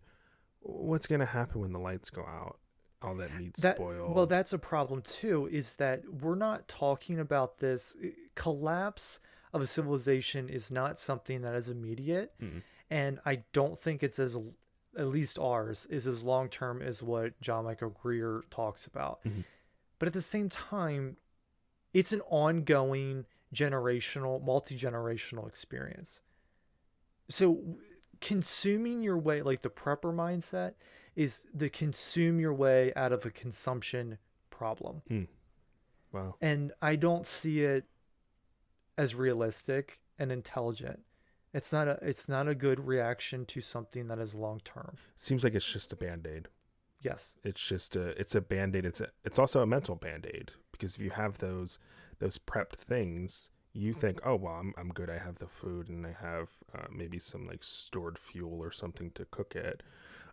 What's 0.59 1.07
going 1.07 1.21
to 1.21 1.25
happen 1.25 1.61
when 1.61 1.71
the 1.71 1.79
lights 1.79 2.09
go 2.09 2.21
out? 2.23 2.57
All 3.01 3.15
that 3.15 3.35
meat 3.35 3.55
that 3.61 3.77
spoiled. 3.77 4.13
well 4.15 4.25
that's 4.27 4.51
a 4.53 4.59
problem 4.59 5.01
too 5.01 5.47
is 5.51 5.77
that 5.77 6.01
we're 6.21 6.35
not 6.35 6.67
talking 6.67 7.19
about 7.19 7.57
this 7.59 7.95
collapse 8.35 9.19
of 9.53 9.61
a 9.61 9.67
civilization 9.67 10.47
is 10.49 10.69
not 10.71 10.99
something 10.99 11.41
that 11.41 11.55
is 11.55 11.69
immediate 11.69 12.33
Mm. 12.41 12.61
And 12.91 13.19
i 13.25 13.37
don't 13.53 13.79
think 13.79 14.03
it's 14.03 14.19
as 14.19 14.37
at 14.97 15.07
least 15.07 15.39
ours 15.39 15.87
is 15.89 16.05
as 16.05 16.21
long 16.23 16.47
term 16.49 16.81
as 16.81 17.01
what 17.01 17.39
john 17.41 17.63
michael 17.65 17.89
greer 17.89 18.43
talks 18.51 18.85
about. 18.85 19.23
Mhm. 19.23 19.43
but 19.97 20.07
at 20.07 20.13
the 20.13 20.21
same 20.21 20.49
time 20.49 21.17
it's 21.93 22.13
an 22.13 22.21
ongoing 22.29 23.25
generational 23.53 24.41
multi-generational 24.41 25.45
experience. 25.47 26.21
So 27.27 27.77
consuming 28.21 29.01
your 29.03 29.17
way 29.17 29.41
like 29.41 29.61
the 29.61 29.69
prepper 29.69 30.13
mindset 30.13 30.75
is 31.15 31.45
the 31.53 31.69
consume 31.69 32.39
your 32.39 32.53
way 32.53 32.93
out 32.95 33.11
of 33.11 33.25
a 33.25 33.31
consumption 33.31 34.17
problem. 34.49 35.01
Wow. 36.13 36.35
and 36.41 36.73
i 36.81 36.95
don't 36.97 37.25
see 37.25 37.63
it 37.63 37.85
as 38.97 39.15
realistic 39.15 39.99
and 40.19 40.29
intelligent 40.31 41.03
it's 41.53 41.71
not 41.71 41.87
a 41.87 41.99
it's 42.01 42.27
not 42.29 42.47
a 42.47 42.55
good 42.55 42.79
reaction 42.87 43.45
to 43.47 43.61
something 43.61 44.07
that 44.07 44.19
is 44.19 44.33
long 44.35 44.59
term 44.63 44.95
Seems 45.15 45.43
like 45.43 45.53
it's 45.55 45.71
just 45.71 45.91
a 45.91 45.95
band-aid. 45.95 46.47
yes 47.01 47.35
It's 47.43 47.61
just 47.65 47.95
a 47.95 48.09
it's 48.19 48.35
a 48.35 48.41
band-aid. 48.41 48.85
It's 48.85 49.01
a 49.01 49.09
it's 49.25 49.39
also 49.39 49.61
a 49.61 49.65
mental 49.67 49.95
band-aid 49.95 50.51
because 50.71 50.95
if 50.95 51.01
you 51.01 51.11
have 51.11 51.37
those 51.39 51.79
those 52.19 52.37
prepped 52.37 52.75
things, 52.75 53.49
you 53.73 53.93
think, 53.93 54.19
"Oh, 54.23 54.35
well, 54.35 54.53
I'm 54.55 54.73
I'm 54.77 54.89
good. 54.89 55.09
I 55.09 55.17
have 55.17 55.39
the 55.39 55.47
food 55.47 55.89
and 55.89 56.05
I 56.05 56.15
have 56.21 56.49
uh, 56.75 56.87
maybe 56.91 57.17
some 57.19 57.47
like 57.47 57.63
stored 57.63 58.17
fuel 58.19 58.59
or 58.59 58.71
something 58.71 59.11
to 59.11 59.25
cook 59.25 59.55
it." 59.55 59.81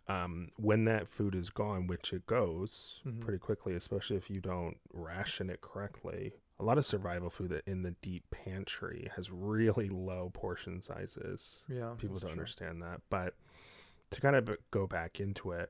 Um, 0.07 0.49
when 0.57 0.85
that 0.85 1.07
food 1.07 1.35
is 1.35 1.49
gone, 1.51 1.85
which 1.87 2.13
it 2.13 2.25
goes 2.25 3.01
Mhm. 3.05 3.21
pretty 3.21 3.37
quickly, 3.39 3.75
especially 3.75 4.17
if 4.17 4.29
you 4.29 4.41
don't 4.41 4.77
ration 4.91 5.49
it 5.51 5.61
correctly. 5.61 6.33
A 6.59 6.63
lot 6.63 6.77
of 6.77 6.85
survival 6.85 7.29
food 7.29 7.49
that 7.51 7.63
in 7.65 7.83
the 7.83 7.91
deep 8.01 8.23
pantry 8.31 9.09
has 9.15 9.31
really 9.31 9.87
low 9.89 10.29
portion 10.33 10.81
sizes. 10.81 11.63
yeah 11.69 11.93
People 11.97 12.17
don't 12.17 12.29
true. 12.31 12.39
understand 12.39 12.81
that. 12.81 13.01
But 13.09 13.35
to 14.11 14.19
kind 14.21 14.35
of 14.35 14.49
go 14.71 14.85
back 14.87 15.19
into 15.19 15.51
it, 15.51 15.69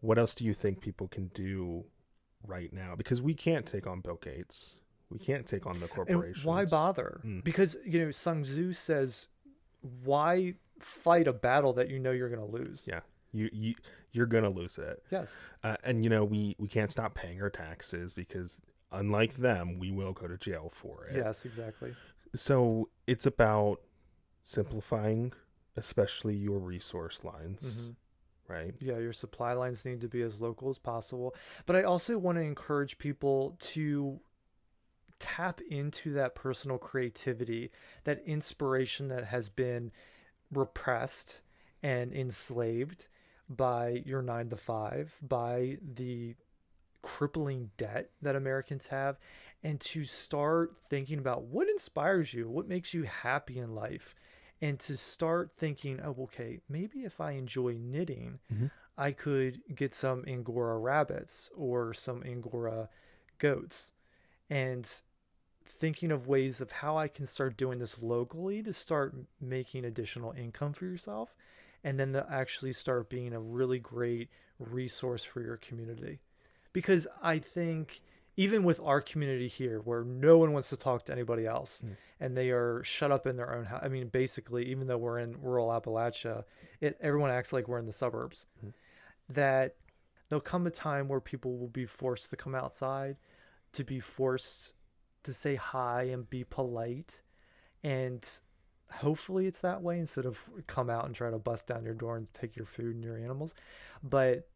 what 0.00 0.18
else 0.18 0.34
do 0.34 0.44
you 0.44 0.54
think 0.54 0.80
people 0.80 1.06
can 1.08 1.28
do 1.34 1.84
right 2.46 2.72
now? 2.72 2.94
Because 2.96 3.20
we 3.20 3.34
can't 3.34 3.66
take 3.66 3.86
on 3.86 4.00
Bill 4.00 4.18
Gates. 4.22 4.76
We 5.10 5.18
can't 5.18 5.46
take 5.46 5.66
on 5.66 5.74
the 5.74 5.82
and 5.82 5.90
corporations. 5.90 6.44
why 6.44 6.64
bother 6.64 7.20
Mm. 7.24 7.44
because 7.44 7.76
you 7.84 8.04
know 8.04 8.10
Sun 8.10 8.42
Tzu 8.44 8.72
says 8.72 9.28
why 10.04 10.54
fight 10.80 11.28
a 11.28 11.32
battle 11.32 11.72
that 11.74 11.88
you 11.90 11.98
know 11.98 12.10
you're 12.10 12.28
going 12.28 12.44
to 12.44 12.52
lose 12.56 12.84
Yeah. 12.88 13.00
You 13.32 13.50
you 13.52 13.74
you're 14.12 14.26
gonna 14.26 14.48
lose 14.48 14.78
it. 14.78 15.02
yes 15.10 15.34
Uh, 15.62 15.76
and 15.84 16.02
you 16.04 16.08
know 16.10 16.24
we 16.24 16.56
we 16.58 16.68
can't 16.68 16.90
stop 16.90 17.14
paying 17.14 17.42
our 17.42 17.50
taxes 17.50 18.14
because 18.14 18.62
unlike 18.92 19.36
them, 19.36 19.78
we 19.78 19.90
will 19.90 20.12
go 20.12 20.26
to 20.26 20.36
jail 20.36 20.70
for 20.72 21.06
it. 21.06 21.16
yes 21.16 21.44
exactly 21.44 21.94
So 22.34 22.88
it's 23.06 23.24
about 23.26 23.80
simplifying, 24.42 25.32
especially 25.76 26.36
your 26.36 26.58
resource 26.58 27.24
lines, 27.24 27.86
Mhm. 27.86 27.96
right? 28.48 28.74
Yeah, 28.78 28.98
your 28.98 29.12
supply 29.12 29.52
lines 29.54 29.84
need 29.84 30.00
to 30.02 30.08
be 30.08 30.22
as 30.22 30.40
local 30.40 30.68
as 30.68 30.78
possible. 30.78 31.34
But 31.66 31.76
I 31.76 31.82
also 31.82 32.18
want 32.18 32.36
to 32.36 32.42
encourage 32.42 32.98
people 32.98 33.56
to 33.60 34.20
tap 35.18 35.60
into 35.62 36.12
that 36.12 36.34
personal 36.34 36.76
creativity, 36.78 37.70
that 38.04 38.22
inspiration 38.26 39.08
that 39.08 39.24
has 39.24 39.48
been 39.48 39.90
repressed 40.50 41.40
and 41.82 42.12
enslaved 42.12 43.08
by 43.48 44.02
your 44.04 44.20
nine 44.22 44.50
to 44.50 44.56
five, 44.56 45.16
by 45.22 45.78
the 45.82 46.34
crippling 47.06 47.70
debt 47.76 48.10
that 48.20 48.34
Americans 48.34 48.88
have, 48.88 49.16
and 49.62 49.80
to 49.80 50.04
start 50.04 50.74
thinking 50.90 51.20
about 51.20 51.44
what 51.44 51.68
inspires 51.68 52.34
you, 52.34 52.48
what 52.48 52.66
makes 52.66 52.92
you 52.92 53.04
happy 53.04 53.58
in 53.58 53.76
life, 53.76 54.14
and 54.60 54.80
to 54.80 54.96
start 54.96 55.52
thinking, 55.56 56.00
oh, 56.02 56.16
okay, 56.24 56.58
maybe 56.68 57.04
if 57.04 57.20
I 57.20 57.32
enjoy 57.32 57.76
knitting, 57.78 58.40
Mhm. 58.52 58.72
I 58.98 59.12
could 59.12 59.62
get 59.72 59.94
some 59.94 60.24
Angora 60.26 60.78
rabbits 60.78 61.48
or 61.54 61.94
some 61.94 62.24
Angora 62.24 62.88
goats. 63.38 63.92
And 64.50 64.84
thinking 65.64 66.10
of 66.10 66.26
ways 66.26 66.60
of 66.60 66.72
how 66.72 66.96
I 66.96 67.06
can 67.06 67.26
start 67.26 67.56
doing 67.56 67.78
this 67.78 68.02
locally 68.02 68.62
to 68.62 68.72
start 68.72 69.14
making 69.40 69.84
additional 69.84 70.32
income 70.32 70.72
for 70.72 70.86
yourself 70.86 71.36
and 71.84 72.00
then 72.00 72.12
to 72.14 72.26
actually 72.28 72.72
start 72.72 73.08
being 73.08 73.32
a 73.32 73.40
really 73.40 73.78
great 73.78 74.28
resource 74.58 75.24
for 75.24 75.40
your 75.40 75.56
community. 75.56 76.20
Because 76.76 77.06
I 77.22 77.38
think 77.38 78.02
even 78.36 78.62
with 78.62 78.78
our 78.80 79.00
community 79.00 79.48
here 79.48 79.80
where 79.80 80.04
no 80.04 80.36
one 80.36 80.52
wants 80.52 80.68
to 80.68 80.76
talk 80.76 81.06
to 81.06 81.12
anybody 81.12 81.46
else 81.46 81.80
Mm. 81.80 81.96
and 82.20 82.36
they 82.36 82.50
are 82.50 82.84
shut 82.84 83.10
up 83.10 83.26
in 83.26 83.36
their 83.36 83.50
own 83.56 83.64
house. 83.64 83.80
I 83.82 83.88
mean 83.88 84.08
basically 84.08 84.66
even 84.66 84.86
though 84.86 84.98
we're 84.98 85.18
in 85.18 85.40
rural 85.40 85.68
Appalachia, 85.68 86.44
it 86.82 86.98
everyone 87.00 87.30
acts 87.30 87.50
like 87.54 87.66
we're 87.66 87.78
in 87.78 87.86
the 87.86 87.92
suburbs. 87.92 88.46
Mhm. 88.62 88.74
That 89.30 89.76
there'll 90.28 90.42
come 90.42 90.66
a 90.66 90.70
time 90.70 91.08
where 91.08 91.18
people 91.18 91.56
will 91.56 91.68
be 91.82 91.86
forced 91.86 92.28
to 92.28 92.36
come 92.36 92.54
outside, 92.54 93.16
to 93.72 93.82
be 93.82 93.98
forced 93.98 94.74
to 95.22 95.32
say 95.32 95.54
hi 95.54 96.02
and 96.02 96.28
be 96.28 96.44
polite. 96.44 97.22
And 97.82 98.22
hopefully 98.96 99.46
it's 99.46 99.62
that 99.62 99.80
way 99.80 99.98
instead 99.98 100.26
of 100.26 100.44
come 100.66 100.90
out 100.90 101.06
and 101.06 101.14
try 101.14 101.30
to 101.30 101.38
bust 101.38 101.66
down 101.68 101.86
your 101.86 101.94
door 101.94 102.18
and 102.18 102.30
take 102.34 102.54
your 102.54 102.66
food 102.66 102.96
and 102.96 103.02
your 103.02 103.16
animals. 103.16 103.54
But 104.02 104.46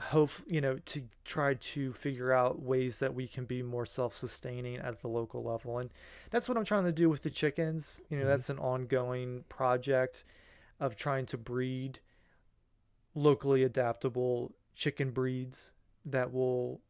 hope 0.00 0.30
you 0.46 0.60
know 0.60 0.78
to 0.86 1.02
try 1.24 1.54
to 1.54 1.92
figure 1.92 2.32
out 2.32 2.62
ways 2.62 2.98
that 3.00 3.14
we 3.14 3.26
can 3.26 3.44
be 3.44 3.62
more 3.62 3.84
self-sustaining 3.86 4.76
at 4.76 5.02
the 5.02 5.08
local 5.08 5.42
level. 5.42 5.78
And 5.78 5.90
that's 6.30 6.48
what 6.48 6.56
i'm 6.56 6.64
trying 6.64 6.84
to 6.84 6.92
do 6.92 7.08
with 7.10 7.22
the 7.22 7.30
chickens. 7.30 8.00
You 8.08 8.18
know 8.18 8.24
Mhm. 8.24 8.28
that's 8.28 8.50
an 8.50 8.58
ongoing 8.58 9.44
project 9.48 10.24
of 10.80 10.94
trying 10.96 11.26
to 11.26 11.36
breed 11.38 12.00
locally 13.14 13.62
adaptable 13.64 14.52
chicken 14.74 15.10
breeds 15.10 15.72
that 16.04 16.32
will 16.32 16.80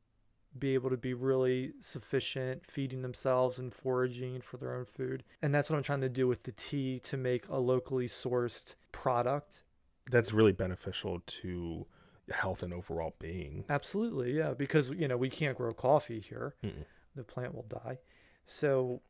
be 0.58 0.74
able 0.74 0.90
to 0.90 0.96
be 0.96 1.14
really 1.14 1.72
sufficient 1.80 2.66
feeding 2.66 3.02
themselves 3.02 3.58
and 3.58 3.72
foraging 3.72 4.40
for 4.40 4.56
their 4.56 4.74
own 4.74 4.84
food. 4.84 5.22
And 5.40 5.54
that's 5.54 5.70
what 5.70 5.76
i'm 5.76 5.82
trying 5.82 6.00
to 6.00 6.08
do 6.08 6.26
with 6.26 6.42
the 6.44 6.52
tea 6.52 6.98
to 7.00 7.16
make 7.16 7.46
a 7.48 7.58
locally 7.58 8.08
sourced 8.08 8.74
product. 8.92 9.64
That's 10.10 10.32
really 10.32 10.52
beneficial 10.52 11.20
to 11.26 11.86
health 12.30 12.62
and 12.62 12.72
overall 12.72 13.14
being. 13.18 13.64
Absolutely, 13.68 14.36
yeah, 14.36 14.54
because 14.54 14.90
you 14.90 15.08
know 15.08 15.16
we 15.16 15.30
can't 15.30 15.56
grow 15.56 15.72
coffee 15.72 16.20
here; 16.20 16.54
Mm-mm. 16.64 16.84
the 17.14 17.24
plant 17.24 17.54
will 17.54 17.66
die. 17.68 17.98
So, 18.46 19.02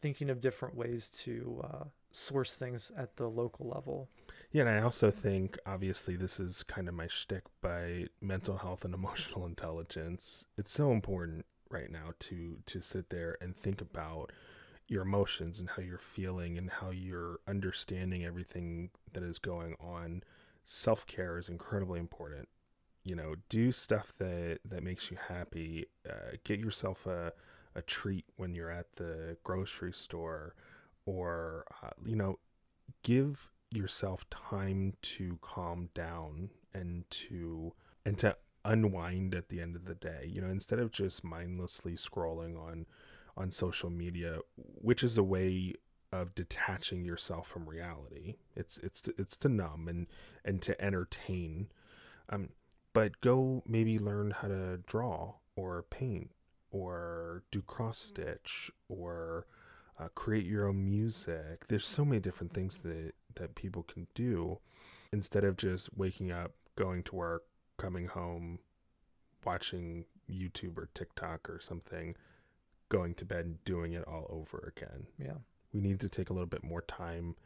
thinking 0.00 0.30
of 0.30 0.40
different 0.40 0.74
ways 0.74 1.10
to 1.24 1.62
uh, 1.64 1.84
source 2.10 2.56
things 2.56 2.90
at 2.96 3.16
the 3.16 3.28
local 3.28 3.68
level. 3.68 4.08
Yeah, 4.50 4.62
and 4.62 4.70
I 4.70 4.82
also 4.82 5.10
think 5.10 5.58
obviously 5.64 6.16
this 6.16 6.38
is 6.38 6.62
kind 6.62 6.88
of 6.88 6.94
my 6.94 7.06
shtick 7.06 7.44
by 7.60 8.06
mental 8.20 8.58
health 8.58 8.84
and 8.84 8.94
emotional 8.94 9.46
intelligence. 9.46 10.44
It's 10.56 10.72
so 10.72 10.92
important 10.92 11.46
right 11.70 11.90
now 11.90 12.12
to 12.20 12.58
to 12.66 12.80
sit 12.80 13.10
there 13.10 13.38
and 13.40 13.56
think 13.56 13.80
about 13.80 14.30
your 14.88 15.02
emotions 15.02 15.58
and 15.58 15.70
how 15.70 15.82
you're 15.82 15.96
feeling 15.98 16.58
and 16.58 16.70
how 16.70 16.90
you're 16.90 17.40
understanding 17.48 18.24
everything 18.24 18.90
that 19.14 19.22
is 19.22 19.38
going 19.38 19.74
on. 19.80 20.22
Self 20.64 21.06
care 21.06 21.38
is 21.38 21.48
incredibly 21.48 21.98
important. 22.00 22.48
You 23.04 23.16
know, 23.16 23.34
do 23.48 23.72
stuff 23.72 24.12
that 24.18 24.60
that 24.64 24.82
makes 24.82 25.10
you 25.10 25.16
happy. 25.28 25.86
Uh, 26.08 26.36
get 26.44 26.60
yourself 26.60 27.06
a 27.06 27.32
a 27.74 27.82
treat 27.82 28.26
when 28.36 28.54
you're 28.54 28.70
at 28.70 28.96
the 28.96 29.36
grocery 29.42 29.92
store, 29.92 30.54
or 31.06 31.64
uh, 31.82 31.90
you 32.04 32.16
know, 32.16 32.38
give 33.02 33.50
yourself 33.70 34.28
time 34.30 34.94
to 35.02 35.38
calm 35.40 35.88
down 35.94 36.50
and 36.74 37.04
to 37.10 37.72
and 38.04 38.18
to 38.18 38.36
unwind 38.64 39.34
at 39.34 39.48
the 39.48 39.60
end 39.60 39.74
of 39.74 39.86
the 39.86 39.94
day 39.94 40.24
you 40.28 40.40
know 40.40 40.48
instead 40.48 40.78
of 40.78 40.92
just 40.92 41.24
mindlessly 41.24 41.94
scrolling 41.94 42.56
on 42.56 42.86
on 43.36 43.50
social 43.50 43.90
media 43.90 44.38
which 44.56 45.02
is 45.02 45.18
a 45.18 45.22
way 45.22 45.74
of 46.12 46.34
detaching 46.34 47.04
yourself 47.04 47.46
from 47.48 47.68
reality 47.68 48.36
it's 48.54 48.78
it's 48.78 49.00
to, 49.00 49.14
it's 49.18 49.36
to 49.36 49.48
numb 49.48 49.88
and 49.88 50.06
and 50.44 50.60
to 50.60 50.80
entertain 50.82 51.68
um 52.28 52.50
but 52.92 53.20
go 53.20 53.62
maybe 53.66 53.98
learn 53.98 54.30
how 54.30 54.48
to 54.48 54.78
draw 54.86 55.34
or 55.56 55.82
paint 55.88 56.30
or 56.70 57.42
do 57.50 57.62
cross 57.62 57.98
stitch 57.98 58.70
or 58.88 59.46
uh, 59.98 60.08
create 60.14 60.46
your 60.46 60.66
own 60.66 60.84
music. 60.84 61.66
There's 61.68 61.86
so 61.86 62.04
many 62.04 62.20
different 62.20 62.52
things 62.52 62.78
that 62.78 63.12
that 63.34 63.54
people 63.54 63.82
can 63.82 64.06
do 64.14 64.58
instead 65.12 65.44
of 65.44 65.56
just 65.56 65.96
waking 65.96 66.30
up, 66.30 66.52
going 66.76 67.02
to 67.04 67.16
work, 67.16 67.44
coming 67.78 68.08
home, 68.08 68.58
watching 69.44 70.04
YouTube 70.30 70.76
or 70.76 70.88
TikTok 70.94 71.48
or 71.48 71.60
something, 71.60 72.14
going 72.88 73.14
to 73.14 73.24
bed 73.24 73.44
and 73.44 73.64
doing 73.64 73.92
it 73.92 74.06
all 74.06 74.26
over 74.30 74.72
again. 74.74 75.06
Yeah. 75.18 75.38
We 75.72 75.80
need 75.80 76.00
to 76.00 76.08
take 76.08 76.30
a 76.30 76.32
little 76.32 76.46
bit 76.46 76.64
more 76.64 76.82
time 76.82 77.36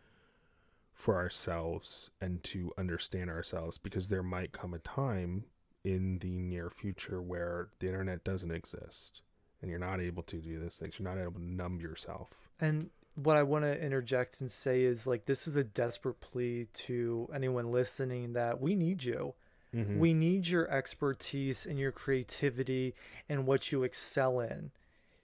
for 0.92 1.16
ourselves 1.16 2.10
and 2.20 2.42
to 2.42 2.72
understand 2.78 3.30
ourselves 3.30 3.78
because 3.78 4.08
there 4.08 4.22
might 4.22 4.52
come 4.52 4.74
a 4.74 4.78
time 4.78 5.44
in 5.84 6.18
the 6.18 6.40
near 6.40 6.70
future 6.70 7.22
where 7.22 7.68
the 7.78 7.86
internet 7.86 8.24
doesn't 8.24 8.50
exist 8.50 9.20
and 9.60 9.70
you're 9.70 9.78
not 9.78 10.00
able 10.00 10.22
to 10.24 10.36
do 10.36 10.58
these 10.58 10.76
things. 10.76 10.94
You're 10.98 11.08
not 11.08 11.20
able 11.20 11.32
to 11.32 11.44
numb 11.44 11.80
yourself. 11.80 12.30
And 12.60 12.90
what 13.14 13.36
I 13.36 13.42
want 13.42 13.64
to 13.64 13.80
interject 13.80 14.40
and 14.40 14.50
say 14.50 14.82
is 14.82 15.06
like 15.06 15.26
this 15.26 15.46
is 15.46 15.56
a 15.56 15.64
desperate 15.64 16.20
plea 16.20 16.66
to 16.74 17.28
anyone 17.34 17.70
listening 17.70 18.32
that 18.34 18.60
we 18.60 18.74
need 18.74 19.04
you. 19.04 19.34
Mm-hmm. 19.74 19.98
We 19.98 20.14
need 20.14 20.46
your 20.48 20.70
expertise 20.70 21.66
and 21.66 21.78
your 21.78 21.92
creativity 21.92 22.94
and 23.28 23.46
what 23.46 23.72
you 23.72 23.82
excel 23.82 24.40
in 24.40 24.70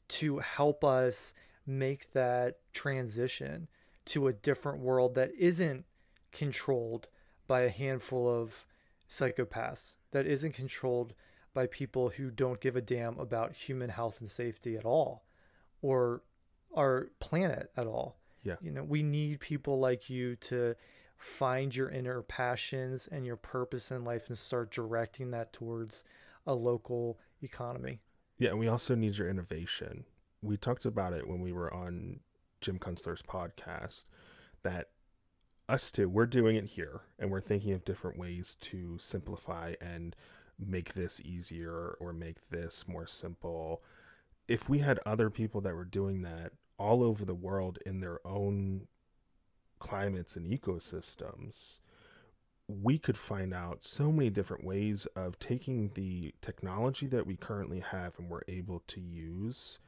to 0.09 0.39
help 0.39 0.85
us 0.85 1.33
make 1.67 2.13
that 2.13 2.57
transition 2.73 3.69
to 4.05 4.27
a 4.27 4.33
different 4.33 4.81
world 4.81 5.15
that 5.15 5.31
isn't 5.39 5.85
controlled 6.33 7.09
by 7.47 7.61
a 7.61 7.71
handful 7.71 8.29
of 8.29 8.67
psychopaths, 9.09 9.97
that 10.11 10.27
isn't 10.27 10.53
controlled 10.53 11.15
by 11.55 11.67
people 11.67 12.11
who 12.11 12.31
don't 12.31 12.61
give 12.61 12.77
a 12.77 12.81
damn 12.81 13.19
about 13.19 13.53
human 13.53 13.91
health 13.91 14.21
and 14.21 14.31
safety 14.31 14.77
at 14.77 14.85
all 14.85 15.25
or 15.83 16.23
our 16.75 17.11
planet 17.21 17.71
at 17.77 17.87
all. 17.87 18.17
Yeah. 18.43 18.57
You 18.63 18.71
know, 18.71 18.83
we 18.83 19.03
need 19.03 19.41
people 19.41 19.79
like 19.79 20.09
you 20.09 20.37
to 20.37 20.75
find 21.19 21.75
your 21.75 21.91
inner 21.91 22.23
passions 22.23 23.09
and 23.11 23.25
your 23.25 23.37
purpose 23.37 23.91
in 23.91 24.05
life 24.05 24.29
and 24.29 24.39
start 24.39 24.73
directing 24.73 25.31
that 25.31 25.53
towards 25.53 26.03
a 26.47 26.55
local 26.55 27.19
economy. 27.43 28.01
Yeah, 28.39 28.51
and 28.51 28.59
we 28.59 28.67
also 28.67 28.95
need 28.95 29.17
your 29.19 29.29
innovation. 29.29 30.05
We 30.43 30.57
talked 30.57 30.85
about 30.85 31.13
it 31.13 31.29
when 31.29 31.41
we 31.41 31.53
were 31.53 31.73
on 31.73 32.21
Jim 32.61 32.79
Kunstler's 32.79 33.23
podcast 33.23 34.05
that 34.63 34.89
us 35.69 35.91
too, 35.91 36.09
we're 36.09 36.27
doing 36.27 36.57
it 36.57 36.67
here 36.67 37.03
and 37.19 37.31
we're 37.31 37.41
thinking 37.41 37.73
of 37.73 37.85
different 37.85 38.19
ways 38.19 38.57
to 38.61 38.99
simplify 38.99 39.75
and 39.81 40.15
make 40.59 40.95
this 40.95 41.21
easier 41.25 41.97
or 42.01 42.13
make 42.13 42.49
this 42.51 42.87
more 42.87 43.07
simple. 43.07 43.83
If 44.49 44.69
we 44.69 44.81
had 44.81 45.01
other 45.07 45.31
people 45.31 45.61
that 45.63 45.75
were 45.75 45.85
doing 45.85 46.23
that 46.23 46.53
all 46.79 47.03
over 47.03 47.25
the 47.25 47.35
world 47.35 47.79
in 47.87 48.01
their 48.01 48.19
own 48.27 48.89
climates 49.79 50.37
and 50.37 50.47
ecosystems, 50.47 51.79
we 52.69 52.99
could 52.99 53.19
find 53.19 53.53
out 53.53 53.85
so 53.85 54.11
many 54.13 54.31
different 54.31 54.65
ways 54.65 55.07
of 55.17 55.39
taking 55.39 55.91
the 55.95 56.35
technology 56.41 57.07
that 57.07 57.27
we 57.27 57.37
currently 57.37 57.81
have 57.81 58.19
and 58.19 58.29
we're 58.29 58.43
able 58.49 58.83
to 58.89 59.01
use 59.01 59.79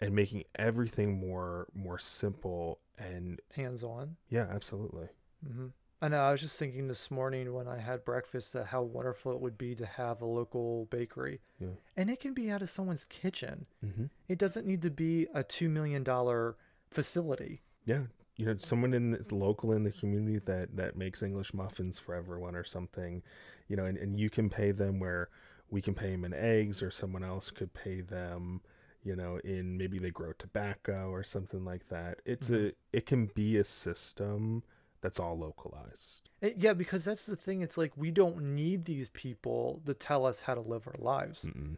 and 0.00 0.14
making 0.14 0.44
everything 0.56 1.18
more 1.18 1.68
more 1.74 1.98
simple 1.98 2.80
and 2.98 3.40
hands 3.54 3.82
on. 3.82 4.16
Yeah, 4.28 4.46
absolutely. 4.52 5.08
Mm-hmm. 5.46 5.66
I 6.02 6.08
know. 6.08 6.20
I 6.20 6.32
was 6.32 6.42
just 6.42 6.58
thinking 6.58 6.88
this 6.88 7.10
morning 7.10 7.54
when 7.54 7.66
I 7.66 7.78
had 7.78 8.04
breakfast 8.04 8.52
that 8.52 8.66
how 8.66 8.82
wonderful 8.82 9.32
it 9.32 9.40
would 9.40 9.56
be 9.56 9.74
to 9.76 9.86
have 9.86 10.20
a 10.20 10.26
local 10.26 10.86
bakery, 10.90 11.40
yeah. 11.58 11.68
and 11.96 12.10
it 12.10 12.20
can 12.20 12.34
be 12.34 12.50
out 12.50 12.60
of 12.60 12.68
someone's 12.68 13.06
kitchen. 13.06 13.66
Mm-hmm. 13.84 14.06
It 14.28 14.38
doesn't 14.38 14.66
need 14.66 14.82
to 14.82 14.90
be 14.90 15.28
a 15.32 15.42
two 15.42 15.68
million 15.68 16.02
dollar 16.02 16.56
facility. 16.90 17.62
Yeah, 17.86 18.02
you 18.36 18.46
know, 18.46 18.56
someone 18.58 18.92
in 18.92 19.12
this 19.12 19.32
local 19.32 19.72
in 19.72 19.84
the 19.84 19.92
community 19.92 20.40
that 20.44 20.76
that 20.76 20.96
makes 20.96 21.22
English 21.22 21.54
muffins 21.54 21.98
for 21.98 22.14
everyone 22.14 22.54
or 22.54 22.64
something, 22.64 23.22
you 23.68 23.76
know, 23.76 23.86
and, 23.86 23.96
and 23.96 24.18
you 24.18 24.28
can 24.28 24.50
pay 24.50 24.72
them 24.72 25.00
where 25.00 25.28
we 25.70 25.80
can 25.80 25.94
pay 25.94 26.10
them 26.10 26.24
in 26.24 26.34
eggs, 26.34 26.82
or 26.82 26.90
someone 26.90 27.24
else 27.24 27.50
could 27.50 27.72
pay 27.72 28.00
them 28.00 28.60
you 29.04 29.14
know 29.14 29.38
in 29.44 29.76
maybe 29.76 29.98
they 29.98 30.10
grow 30.10 30.32
tobacco 30.32 31.10
or 31.10 31.22
something 31.22 31.64
like 31.64 31.88
that 31.88 32.20
it's 32.24 32.48
mm-hmm. 32.48 32.68
a 32.68 32.96
it 32.96 33.06
can 33.06 33.26
be 33.26 33.56
a 33.56 33.64
system 33.64 34.62
that's 35.04 35.20
all 35.20 35.38
localized. 35.38 36.30
Yeah, 36.56 36.72
because 36.72 37.04
that's 37.04 37.26
the 37.26 37.36
thing. 37.36 37.60
It's 37.60 37.76
like 37.76 37.92
we 37.94 38.10
don't 38.10 38.40
need 38.40 38.86
these 38.86 39.10
people 39.10 39.82
to 39.84 39.92
tell 39.92 40.24
us 40.24 40.42
how 40.42 40.54
to 40.54 40.62
live 40.62 40.88
our 40.88 40.96
lives. 40.98 41.44
Mm-mm. 41.44 41.76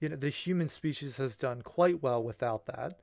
You 0.00 0.08
know, 0.08 0.16
the 0.16 0.30
human 0.30 0.66
species 0.66 1.16
has 1.18 1.36
done 1.36 1.62
quite 1.62 2.02
well 2.02 2.20
without 2.20 2.66
that, 2.66 2.98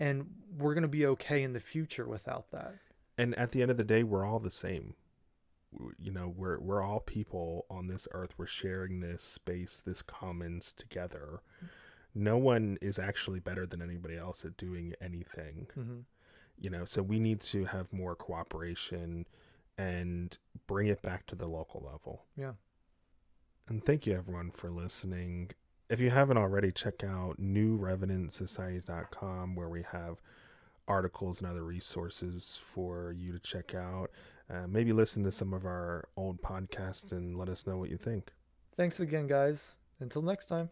and 0.00 0.30
we're 0.58 0.72
going 0.72 0.80
to 0.80 0.88
be 0.88 1.04
okay 1.08 1.42
in 1.42 1.52
the 1.52 1.60
future 1.60 2.06
without 2.06 2.50
that. 2.52 2.76
And 3.18 3.34
at 3.34 3.52
the 3.52 3.60
end 3.60 3.70
of 3.70 3.76
the 3.76 3.84
day, 3.84 4.02
we're 4.02 4.24
all 4.24 4.40
the 4.40 4.50
same. 4.50 4.94
You 5.98 6.10
know, 6.10 6.32
we're 6.34 6.58
we're 6.58 6.82
all 6.82 7.00
people 7.00 7.66
on 7.68 7.88
this 7.88 8.08
earth. 8.12 8.32
We're 8.38 8.46
sharing 8.46 9.00
this 9.00 9.22
space, 9.22 9.82
this 9.84 10.00
commons 10.00 10.72
together. 10.72 11.42
No 12.16 12.36
one 12.38 12.78
is 12.80 12.98
actually 12.98 13.38
better 13.40 13.66
than 13.66 13.82
anybody 13.82 14.16
else 14.16 14.42
at 14.44 14.56
doing 14.56 14.94
anything. 15.00 15.68
Mm-hmm. 15.78 15.98
You 16.58 16.70
know 16.70 16.86
so 16.86 17.02
we 17.02 17.18
need 17.18 17.42
to 17.42 17.66
have 17.66 17.92
more 17.92 18.14
cooperation 18.14 19.26
and 19.76 20.38
bring 20.66 20.86
it 20.86 21.02
back 21.02 21.26
to 21.26 21.36
the 21.36 21.46
local 21.46 21.82
level. 21.84 22.24
Yeah. 22.36 22.52
And 23.68 23.84
thank 23.84 24.06
you 24.06 24.14
everyone 24.14 24.52
for 24.52 24.70
listening. 24.70 25.50
If 25.90 26.00
you 26.00 26.08
haven't 26.10 26.38
already 26.38 26.72
check 26.72 27.04
out 27.04 27.38
newrevenantsociety.com 27.40 29.54
where 29.54 29.68
we 29.68 29.82
have 29.92 30.16
articles 30.88 31.40
and 31.40 31.50
other 31.50 31.64
resources 31.64 32.58
for 32.62 33.12
you 33.12 33.32
to 33.32 33.38
check 33.38 33.74
out. 33.74 34.10
Uh, 34.48 34.66
maybe 34.68 34.92
listen 34.92 35.24
to 35.24 35.32
some 35.32 35.52
of 35.52 35.64
our 35.64 36.08
old 36.16 36.40
podcasts 36.40 37.10
and 37.12 37.36
let 37.36 37.48
us 37.48 37.66
know 37.66 37.76
what 37.76 37.90
you 37.90 37.96
think. 37.96 38.30
Thanks 38.76 39.00
again 39.00 39.26
guys. 39.26 39.72
Until 40.00 40.22
next 40.22 40.46
time 40.46 40.70